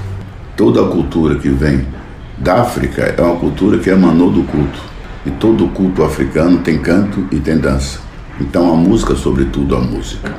Toda 0.56 0.82
a 0.82 0.88
cultura 0.88 1.36
que 1.36 1.50
vem 1.50 1.86
da 2.38 2.62
África 2.62 3.14
é 3.18 3.22
uma 3.22 3.36
cultura 3.36 3.78
que 3.78 3.90
emanou 3.90 4.32
do 4.32 4.44
culto 4.44 4.95
e 5.26 5.32
todo 5.32 5.68
culto 5.70 6.04
africano 6.04 6.60
tem 6.60 6.80
canto 6.80 7.28
e 7.32 7.40
tem 7.40 7.58
dança. 7.58 8.00
Então 8.40 8.72
a 8.72 8.76
música, 8.76 9.16
sobretudo 9.16 9.76
a 9.76 9.80
música. 9.80 10.32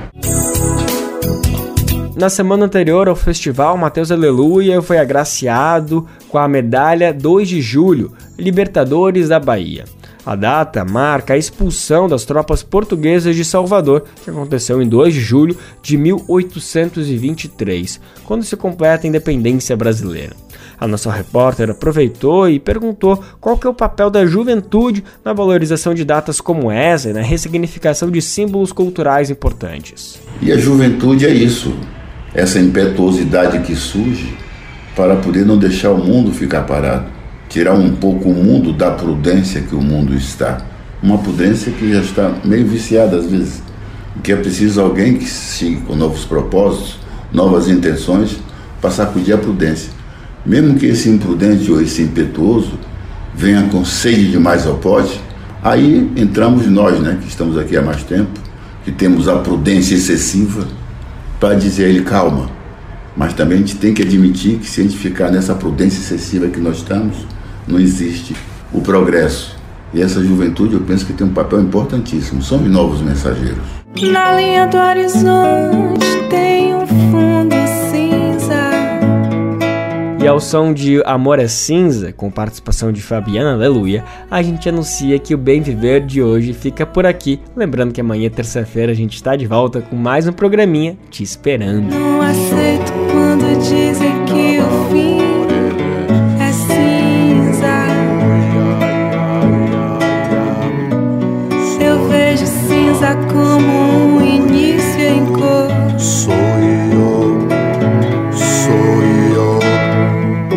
Na 2.16 2.30
semana 2.30 2.64
anterior 2.64 3.08
ao 3.08 3.16
festival, 3.16 3.76
Mateus 3.76 4.10
Aleluia 4.10 4.80
foi 4.80 4.98
agraciado 4.98 6.06
com 6.28 6.38
a 6.38 6.48
medalha 6.48 7.12
2 7.12 7.46
de 7.46 7.60
julho, 7.60 8.12
Libertadores 8.38 9.28
da 9.28 9.38
Bahia. 9.38 9.84
A 10.24 10.34
data 10.34 10.84
marca 10.84 11.34
a 11.34 11.38
expulsão 11.38 12.08
das 12.08 12.24
tropas 12.24 12.62
portuguesas 12.62 13.36
de 13.36 13.44
Salvador, 13.44 14.04
que 14.24 14.30
aconteceu 14.30 14.82
em 14.82 14.88
2 14.88 15.14
de 15.14 15.20
julho 15.20 15.56
de 15.82 15.96
1823, 15.96 18.00
quando 18.24 18.44
se 18.44 18.56
completa 18.56 19.06
a 19.06 19.08
independência 19.08 19.76
brasileira. 19.76 20.34
A 20.78 20.86
nossa 20.86 21.10
repórter 21.10 21.70
aproveitou 21.70 22.48
e 22.48 22.60
perguntou 22.60 23.22
qual 23.40 23.56
que 23.56 23.66
é 23.66 23.70
o 23.70 23.74
papel 23.74 24.10
da 24.10 24.26
juventude 24.26 25.02
na 25.24 25.32
valorização 25.32 25.94
de 25.94 26.04
datas 26.04 26.40
como 26.40 26.70
essa 26.70 27.08
e 27.08 27.12
na 27.12 27.22
ressignificação 27.22 28.10
de 28.10 28.20
símbolos 28.20 28.72
culturais 28.72 29.30
importantes. 29.30 30.20
E 30.42 30.52
a 30.52 30.58
juventude 30.58 31.24
é 31.24 31.30
isso, 31.30 31.74
essa 32.34 32.58
impetuosidade 32.58 33.60
que 33.60 33.74
surge 33.74 34.36
para 34.94 35.16
poder 35.16 35.46
não 35.46 35.56
deixar 35.56 35.90
o 35.90 35.98
mundo 35.98 36.32
ficar 36.32 36.62
parado, 36.62 37.06
tirar 37.48 37.74
um 37.74 37.94
pouco 37.96 38.28
o 38.28 38.34
mundo 38.34 38.72
da 38.72 38.90
prudência 38.90 39.62
que 39.62 39.74
o 39.74 39.80
mundo 39.80 40.14
está. 40.14 40.58
Uma 41.02 41.18
prudência 41.18 41.72
que 41.72 41.92
já 41.92 42.00
está 42.00 42.34
meio 42.44 42.66
viciada 42.66 43.16
às 43.16 43.26
vezes, 43.26 43.62
que 44.22 44.32
é 44.32 44.36
preciso 44.36 44.80
alguém 44.80 45.16
que 45.16 45.26
siga 45.26 45.80
com 45.82 45.94
novos 45.94 46.24
propósitos, 46.24 46.98
novas 47.32 47.68
intenções, 47.68 48.38
para 48.80 48.90
sacudir 48.90 49.34
a 49.34 49.38
prudência. 49.38 49.95
Mesmo 50.46 50.76
que 50.76 50.86
esse 50.86 51.08
imprudente 51.08 51.70
ou 51.72 51.82
esse 51.82 52.02
impetuoso 52.02 52.78
venha 53.34 53.64
com 53.64 53.84
sede 53.84 54.30
demais 54.30 54.64
ao 54.66 54.76
pote, 54.76 55.20
aí 55.62 56.10
entramos 56.16 56.66
nós, 56.68 57.00
né, 57.00 57.18
que 57.20 57.28
estamos 57.28 57.58
aqui 57.58 57.76
há 57.76 57.82
mais 57.82 58.04
tempo, 58.04 58.40
que 58.84 58.92
temos 58.92 59.28
a 59.28 59.36
prudência 59.36 59.96
excessiva, 59.96 60.66
para 61.40 61.54
dizer 61.54 61.86
a 61.86 61.88
ele 61.88 62.02
calma. 62.02 62.48
Mas 63.16 63.32
também 63.34 63.58
a 63.58 63.60
gente 63.60 63.76
tem 63.76 63.92
que 63.92 64.02
admitir 64.02 64.58
que 64.58 64.70
se 64.70 64.80
a 64.80 64.84
gente 64.84 64.96
ficar 64.96 65.30
nessa 65.30 65.54
prudência 65.54 65.98
excessiva 65.98 66.46
que 66.46 66.60
nós 66.60 66.76
estamos, 66.76 67.16
não 67.66 67.80
existe 67.80 68.36
o 68.72 68.80
progresso. 68.80 69.56
E 69.92 70.00
essa 70.00 70.22
juventude 70.22 70.74
eu 70.74 70.80
penso 70.80 71.04
que 71.06 71.12
tem 71.12 71.26
um 71.26 71.32
papel 71.32 71.60
importantíssimo. 71.60 72.42
São 72.42 72.58
os 72.58 72.70
novos 72.70 73.00
mensageiros. 73.00 73.64
Na 74.00 74.32
linha 74.36 74.66
do 74.66 74.76
horizonte 74.76 76.15
ao 80.36 80.40
som 80.40 80.70
de 80.70 81.02
Amor 81.06 81.38
é 81.38 81.48
Cinza, 81.48 82.12
com 82.12 82.30
participação 82.30 82.92
de 82.92 83.00
Fabiana 83.00 83.54
Aleluia, 83.54 84.04
a 84.30 84.42
gente 84.42 84.68
anuncia 84.68 85.18
que 85.18 85.34
o 85.34 85.38
Bem 85.38 85.62
Viver 85.62 86.04
de 86.04 86.22
hoje 86.22 86.52
fica 86.52 86.84
por 86.84 87.06
aqui. 87.06 87.40
Lembrando 87.56 87.94
que 87.94 88.02
amanhã, 88.02 88.28
terça-feira, 88.28 88.92
a 88.92 88.94
gente 88.94 89.14
está 89.14 89.34
de 89.34 89.46
volta 89.46 89.80
com 89.80 89.96
mais 89.96 90.28
um 90.28 90.32
programinha 90.34 90.98
te 91.10 91.22
esperando. 91.22 91.90
Não 91.90 92.20
aceito 92.20 92.92
quando 93.10 93.58
dizem 93.60 94.12
que 94.26 94.60
o 94.60 94.90
fim 94.90 95.15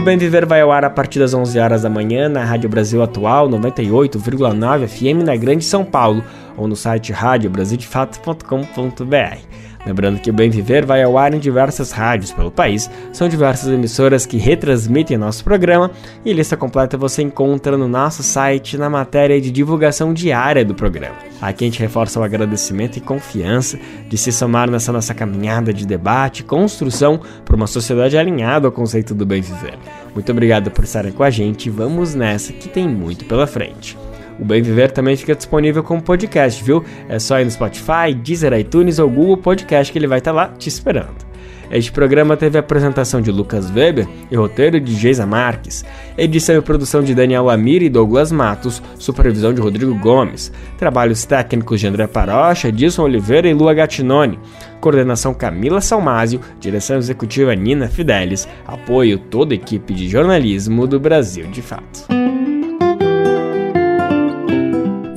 Bem 0.10 0.18
Viver 0.18 0.44
vai 0.44 0.60
ao 0.60 0.72
ar 0.72 0.84
a 0.84 0.90
partir 0.90 1.20
das 1.20 1.36
11 1.36 1.60
horas 1.60 1.84
da 1.84 1.90
manhã 1.90 2.28
na 2.28 2.44
Rádio 2.44 2.68
Brasil 2.68 3.04
Atual 3.04 3.48
98,9 3.48 4.88
FM 4.88 5.24
na 5.24 5.36
Grande 5.36 5.64
São 5.64 5.86
Paulo 5.86 6.24
ou 6.58 6.68
no 6.68 6.76
site 6.76 7.12
radiobrasildefato.com.br. 7.12 9.69
Lembrando 9.86 10.20
que 10.20 10.30
o 10.30 10.34
Bem 10.34 10.50
Viver 10.50 10.86
vai 10.86 11.02
ao 11.02 11.18
ar 11.18 11.34
em 11.34 11.40
diversas 11.40 11.92
rádios 11.92 12.32
pelo 12.32 12.52
país, 12.52 12.90
são 13.14 13.30
diversas 13.30 13.72
emissoras 13.72 14.26
que 14.26 14.38
retransmitem 14.38 15.18
nosso 15.18 15.44
programa 15.44 15.90
e 16.26 16.34
lista 16.34 16.58
completa 16.58 16.98
você 16.98 17.22
encontra 17.22 17.78
no 17.78 17.88
nosso 17.88 18.22
site 18.22 18.78
na 18.78 18.90
matéria 18.90 19.40
de 19.40 19.50
divulgação 19.50 20.14
diária 20.14 20.66
do 20.66 20.76
programa. 20.76 21.16
Aqui 21.42 21.64
a 21.64 21.68
gente 21.68 21.80
reforça 21.80 22.20
o 22.20 22.24
agradecimento 22.24 22.98
e 22.98 23.02
confiança 23.02 23.80
de 24.08 24.18
se 24.18 24.32
somar 24.32 24.70
nessa 24.70 24.92
nossa 24.92 25.14
caminhada 25.14 25.74
de 25.74 25.88
debate 25.88 26.42
e 26.42 26.44
construção 26.44 27.22
para 27.46 27.56
uma 27.56 27.68
sociedade 27.68 28.18
alinhada 28.18 28.68
ao 28.68 28.72
conceito 28.72 29.16
do 29.16 29.26
bem 29.26 29.42
viver. 29.42 29.78
Muito 30.14 30.32
obrigado 30.32 30.70
por 30.72 30.84
estarem 30.84 31.12
com 31.12 31.24
a 31.24 31.30
gente, 31.30 31.70
vamos 31.70 32.14
nessa 32.14 32.52
que 32.52 32.68
tem 32.68 32.88
muito 32.88 33.26
pela 33.26 33.48
frente. 33.48 33.98
O 34.40 34.46
Bem 34.46 34.62
Viver 34.62 34.92
também 34.92 35.16
fica 35.16 35.36
disponível 35.36 35.84
como 35.84 36.02
podcast, 36.02 36.64
viu? 36.64 36.84
É 37.08 37.20
só 37.20 37.40
ir 37.40 37.46
no 37.46 37.52
Spotify, 37.52 38.14
Deezer, 38.16 38.54
iTunes 38.54 39.00
ou 39.00 39.10
Google 39.10 39.38
Podcast 39.38 39.92
que 39.92 40.00
ele 40.00 40.08
vai 40.08 40.20
estar 40.20 40.32
tá 40.32 40.36
lá 40.36 40.48
te 40.48 40.70
esperando. 40.70 41.30
Este 41.72 41.92
programa 41.92 42.36
teve 42.36 42.58
a 42.58 42.62
apresentação 42.62 43.22
de 43.22 43.32
Lucas 43.32 43.70
Weber 43.70 44.08
e 44.32 44.36
roteiro 44.36 44.80
de 44.80 44.96
Geisa 44.96 45.26
Marques, 45.26 45.86
edição 46.18 46.56
e 46.56 46.62
produção 46.62 47.04
de 47.04 47.14
Daniel 47.14 47.48
Amir 47.48 47.84
e 47.84 47.90
Douglas 47.90 48.32
Matos, 48.32 48.82
supervisão 48.98 49.54
de 49.54 49.62
Rodrigo 49.62 49.94
Gomes, 49.94 50.52
trabalhos 50.80 51.26
técnicos 51.26 51.80
de 51.80 51.86
André 51.86 52.08
Parocha, 52.08 52.70
Edson 52.70 53.04
Oliveira 53.04 53.48
e 53.48 53.54
Lua 53.54 53.76
Gattinoni, 53.76 54.40
coordenação 54.82 55.32
Camila 55.32 55.80
Salmásio, 55.80 56.42
direção 56.60 56.98
executiva 56.98 57.56
Nina 57.56 57.88
Fidelis, 57.88 58.48
apoio 58.66 59.20
toda 59.20 59.54
a 59.54 59.56
equipe 59.56 59.94
de 59.94 60.10
jornalismo 60.10 60.88
do 60.88 61.00
Brasil 61.00 61.46
de 61.52 61.62
Fato. 61.62 62.19